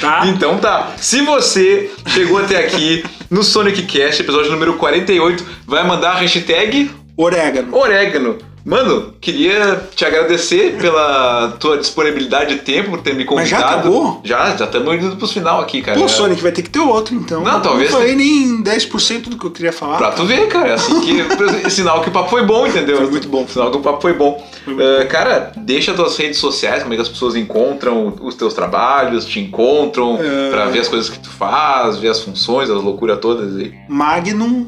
tá? 0.00 0.26
Então 0.26 0.58
tá. 0.58 0.92
Se 0.98 1.22
você 1.22 1.90
chegou 2.08 2.38
até 2.38 2.58
aqui 2.58 3.04
no 3.30 3.42
Sonic 3.42 3.82
Cast, 3.84 4.20
episódio 4.22 4.50
número 4.50 4.74
48, 4.76 5.44
vai 5.66 5.86
mandar 5.86 6.12
a 6.12 6.16
hashtag 6.16 6.90
Orégano. 7.16 7.74
orégano. 7.76 8.36
Mano, 8.64 9.14
queria 9.20 9.80
te 9.94 10.04
agradecer 10.04 10.76
pela 10.80 11.52
tua 11.60 11.78
disponibilidade 11.78 12.56
de 12.56 12.62
tempo, 12.62 12.90
por 12.90 13.00
ter 13.00 13.14
me 13.14 13.24
Mas 13.24 13.48
já 13.48 13.58
convidado. 13.58 13.78
acabou? 13.88 14.20
Já, 14.24 14.56
já 14.56 14.64
estamos 14.64 14.92
indo 14.96 15.14
pros 15.14 15.30
final 15.32 15.60
aqui, 15.60 15.80
cara. 15.82 15.96
Pô, 15.96 16.08
Sonic, 16.08 16.42
vai 16.42 16.50
ter 16.50 16.62
que 16.62 16.70
ter 16.70 16.80
outro, 16.80 17.14
então. 17.14 17.42
Não, 17.44 17.62
talvez 17.62 17.92
Não 17.92 18.00
falei 18.00 18.16
nem 18.16 18.64
10% 18.64 19.28
do 19.28 19.38
que 19.38 19.44
eu 19.46 19.52
queria 19.52 19.72
falar. 19.72 19.98
Pra 19.98 20.10
tu 20.10 20.24
ver, 20.24 20.48
cara, 20.48 20.74
assim 20.74 21.00
que 21.00 21.70
sinal 21.70 22.00
que 22.02 22.08
o 22.08 22.12
papo 22.12 22.28
foi 22.28 22.44
bom, 22.44 22.66
entendeu? 22.66 22.96
Foi 22.96 23.06
muito 23.06 23.28
bom. 23.28 23.46
Sinal 23.46 23.70
que 23.70 23.76
o 23.76 23.80
papo 23.80 24.02
foi 24.02 24.14
bom. 24.14 24.44
Foi 24.64 24.74
Eh, 24.84 25.04
cara, 25.04 25.52
deixa 25.56 25.94
tuas 25.94 26.16
redes 26.16 26.40
sociais, 26.40 26.82
como 26.82 26.92
é 26.92 26.96
que 26.96 27.02
as 27.02 27.08
pessoas 27.08 27.36
encontram 27.36 28.14
os 28.20 28.34
teus 28.34 28.52
trabalhos, 28.52 29.24
te 29.26 29.38
encontram, 29.38 30.18
É. 30.20 30.50
pra 30.50 30.66
ver 30.66 30.80
as 30.80 30.88
coisas 30.88 31.08
que 31.08 31.20
tu 31.20 31.30
faz, 31.30 31.98
ver 31.98 32.08
as 32.08 32.18
funções, 32.20 32.68
as 32.68 32.82
loucuras 32.82 33.20
todas 33.20 33.56
aí. 33.56 33.72
Magnum. 33.88 34.66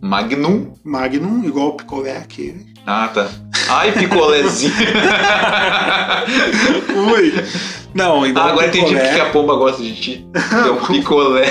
Magnum. 0.00 0.72
Magnum, 0.84 1.44
igual 1.44 1.68
o 1.68 1.72
picolé 1.74 2.16
aqui. 2.16 2.66
Ah, 2.86 3.08
tá. 3.12 3.28
Ai, 3.68 3.92
picolézinho. 3.92 4.72
Ui. 7.12 7.32
Não, 7.94 8.26
igual 8.26 8.46
ah, 8.46 8.50
agora 8.50 8.66
o 8.66 8.68
entendi 8.68 8.94
picolé. 8.94 9.08
porque 9.08 9.20
a 9.20 9.30
pomba 9.30 9.54
gosta 9.56 9.82
de 9.82 9.94
ti. 9.94 10.26
É 10.66 10.70
um 10.70 10.86
picolé. 10.86 11.46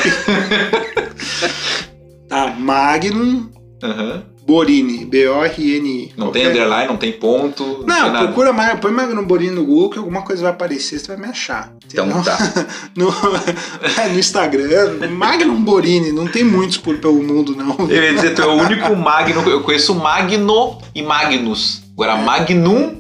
Tá, 2.27 2.47
Magnum 2.57 3.49
Aham. 3.83 4.23
Borini. 4.49 5.05
B-O-R-N-I. 5.05 6.11
Não 6.17 6.31
tem 6.31 6.43
Qualquer- 6.43 6.49
underline, 6.49 6.87
não 6.87 6.97
tem 6.97 7.11
ponto. 7.13 7.63
Não, 7.63 7.75
tem 7.75 7.85
Não, 7.87 8.11
nada. 8.11 8.25
procura 8.25 8.51
mais, 8.51 8.79
põe 8.79 8.91
Magnum 8.91 9.23
Borini 9.23 9.51
no 9.51 9.63
Google 9.65 9.89
que 9.91 9.97
alguma 9.99 10.21
coisa 10.23 10.41
vai 10.41 10.51
aparecer, 10.51 10.99
você 10.99 11.07
vai 11.07 11.17
me 11.17 11.27
achar. 11.27 11.71
Então 11.87 12.05
entendeu? 12.07 12.23
tá. 12.23 12.37
No, 12.95 13.09
é, 14.01 14.09
no 14.09 14.19
Instagram, 14.19 15.07
Magnum 15.11 15.61
Borini, 15.61 16.11
não 16.11 16.27
tem 16.27 16.43
muitos 16.43 16.77
por 16.77 16.97
pelo 16.97 17.21
mundo, 17.21 17.55
não. 17.55 17.75
Eu 17.89 18.03
ia 18.03 18.13
dizer, 18.13 18.33
tu 18.33 18.41
é 18.41 18.45
o 18.47 18.53
único 18.53 18.95
Magno. 18.95 19.41
Eu 19.49 19.61
conheço 19.61 19.93
Magno 19.95 20.77
e 20.93 21.01
Magnus. 21.01 21.81
Agora, 21.93 22.15
Magnum, 22.17 22.97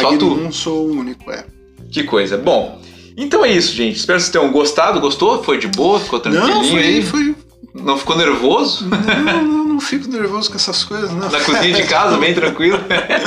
só 0.00 0.16
tu. 0.16 0.30
Magnum 0.30 0.52
sou 0.52 0.86
o 0.88 0.92
único, 0.92 1.30
é. 1.30 1.44
Que 1.90 2.04
coisa. 2.04 2.38
Bom, 2.38 2.80
então 3.16 3.44
é 3.44 3.50
isso, 3.52 3.74
gente. 3.74 3.96
Espero 3.96 4.18
que 4.18 4.24
vocês 4.24 4.32
tenham 4.32 4.50
gostado. 4.52 5.00
Gostou? 5.00 5.42
Foi 5.42 5.58
de 5.58 5.68
boa? 5.68 6.00
Ficou 6.00 6.20
tranquilinho 6.20 6.54
Não, 6.54 6.64
foi, 6.64 7.02
foi. 7.02 7.34
Não 7.74 7.96
ficou 7.96 8.16
nervoso? 8.16 8.86
Não, 8.86 9.42
não, 9.42 9.64
não 9.64 9.80
fico 9.80 10.06
nervoso 10.08 10.50
com 10.50 10.56
essas 10.56 10.84
coisas, 10.84 11.10
não. 11.10 11.30
Na 11.30 11.40
cozinha 11.40 11.72
de 11.72 11.84
casa, 11.84 12.18
bem 12.18 12.34
tranquilo? 12.34 12.78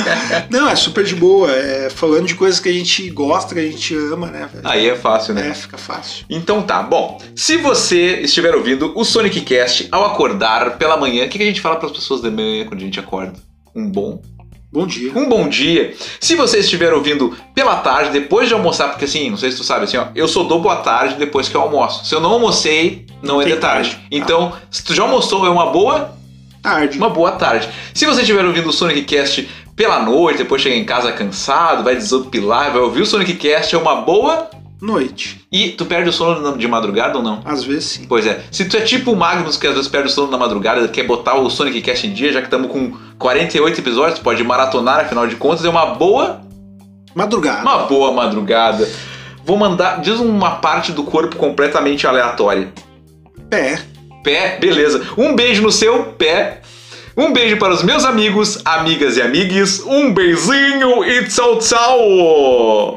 Não, 0.48 0.68
é 0.68 0.76
super 0.76 1.04
de 1.04 1.14
boa. 1.16 1.50
É, 1.50 1.90
falando 1.90 2.26
de 2.26 2.34
coisas 2.34 2.60
que 2.60 2.68
a 2.68 2.72
gente 2.72 3.10
gosta, 3.10 3.54
que 3.54 3.60
a 3.60 3.64
gente 3.64 3.94
ama, 3.94 4.28
né, 4.28 4.48
velho? 4.52 4.66
Aí 4.66 4.88
é 4.88 4.94
fácil, 4.94 5.34
né? 5.34 5.48
É, 5.48 5.54
fica 5.54 5.76
fácil. 5.76 6.24
Então 6.30 6.62
tá, 6.62 6.82
bom. 6.82 7.20
Se 7.34 7.56
você 7.56 8.20
estiver 8.20 8.54
ouvindo 8.54 8.92
o 8.94 9.04
Sonic 9.04 9.40
Cast 9.40 9.88
ao 9.90 10.04
acordar 10.04 10.78
pela 10.78 10.96
manhã, 10.96 11.26
o 11.26 11.28
que 11.28 11.38
que 11.38 11.44
a 11.44 11.48
gente 11.48 11.60
fala 11.60 11.76
para 11.76 11.86
as 11.86 11.92
pessoas 11.92 12.20
de 12.20 12.30
manhã 12.30 12.64
quando 12.66 12.80
a 12.80 12.84
gente 12.84 13.00
acorda? 13.00 13.34
Um 13.74 13.90
bom 13.90 14.22
Bom 14.76 14.86
dia. 14.86 15.10
um 15.16 15.26
bom 15.26 15.48
dia. 15.48 15.94
Se 16.20 16.34
você 16.34 16.58
estiver 16.58 16.92
ouvindo 16.92 17.34
pela 17.54 17.76
tarde, 17.76 18.10
depois 18.10 18.46
de 18.46 18.52
almoçar, 18.52 18.88
porque 18.90 19.06
assim, 19.06 19.30
não 19.30 19.38
sei 19.38 19.50
se 19.50 19.56
tu 19.56 19.64
sabe, 19.64 19.84
assim, 19.84 19.96
ó, 19.96 20.08
eu 20.14 20.28
só 20.28 20.42
dou 20.42 20.60
boa 20.60 20.76
tarde 20.76 21.14
depois 21.14 21.48
que 21.48 21.54
eu 21.54 21.62
almoço. 21.62 22.04
Se 22.04 22.14
eu 22.14 22.20
não 22.20 22.30
almocei, 22.32 23.06
não, 23.22 23.40
é 23.40 23.46
de 23.46 23.56
tarde. 23.56 23.92
tarde. 23.92 24.06
Então, 24.10 24.52
se 24.70 24.84
tu 24.84 24.94
já 24.94 25.02
almoçou, 25.02 25.46
é 25.46 25.48
uma 25.48 25.70
boa 25.70 26.14
Tarde. 26.60 26.98
Uma 26.98 27.08
boa 27.08 27.32
tarde. 27.32 27.68
Se 27.94 28.04
você 28.04 28.20
estiver 28.20 28.44
ouvindo 28.44 28.68
o 28.68 28.72
Sonic 28.72 29.02
Cast 29.02 29.48
pela 29.74 30.02
noite, 30.02 30.38
depois 30.38 30.60
chega 30.60 30.74
em 30.74 30.84
casa 30.84 31.12
cansado, 31.12 31.82
vai 31.82 31.94
desopilar, 31.94 32.72
vai 32.72 32.82
ouvir 32.82 33.00
o 33.02 33.06
Sonic 33.06 33.34
Cast, 33.34 33.74
é 33.74 33.78
uma 33.78 34.02
boa. 34.02 34.50
Noite. 34.80 35.46
E 35.50 35.70
tu 35.70 35.86
perde 35.86 36.10
o 36.10 36.12
sono 36.12 36.56
de 36.58 36.68
madrugada 36.68 37.16
ou 37.16 37.24
não? 37.24 37.40
Às 37.44 37.64
vezes 37.64 37.84
sim. 37.84 38.06
Pois 38.06 38.26
é. 38.26 38.44
Se 38.50 38.66
tu 38.66 38.76
é 38.76 38.80
tipo 38.80 39.12
o 39.12 39.16
Magnus, 39.16 39.56
que 39.56 39.66
às 39.66 39.74
vezes 39.74 39.88
perde 39.88 40.08
o 40.08 40.10
sono 40.10 40.30
na 40.30 40.36
madrugada, 40.36 40.86
quer 40.88 41.04
botar 41.04 41.34
o 41.34 41.48
Sonic 41.48 41.80
Cast 41.80 42.06
em 42.06 42.12
dia, 42.12 42.32
já 42.32 42.40
que 42.40 42.46
estamos 42.46 42.70
com 42.70 42.92
48 43.18 43.80
episódios, 43.80 44.18
pode 44.18 44.44
maratonar, 44.44 45.00
afinal 45.00 45.26
de 45.26 45.36
contas, 45.36 45.64
é 45.64 45.68
uma 45.68 45.86
boa. 45.86 46.42
Madrugada. 47.14 47.62
Uma 47.62 47.78
boa 47.86 48.12
madrugada. 48.12 48.86
Vou 49.44 49.56
mandar. 49.56 50.00
Diz 50.02 50.18
uma 50.20 50.56
parte 50.56 50.92
do 50.92 51.04
corpo 51.04 51.36
completamente 51.36 52.06
aleatória. 52.06 52.70
Pé. 53.48 53.80
Pé, 54.22 54.58
beleza. 54.58 55.06
Um 55.16 55.34
beijo 55.34 55.62
no 55.62 55.72
seu 55.72 56.04
pé. 56.18 56.60
Um 57.16 57.32
beijo 57.32 57.56
para 57.56 57.72
os 57.72 57.82
meus 57.82 58.04
amigos, 58.04 58.60
amigas 58.62 59.16
e 59.16 59.22
amigues. 59.22 59.80
Um 59.86 60.12
beijinho 60.12 61.02
e 61.02 61.24
tchau, 61.24 61.58
tchau. 61.58 62.96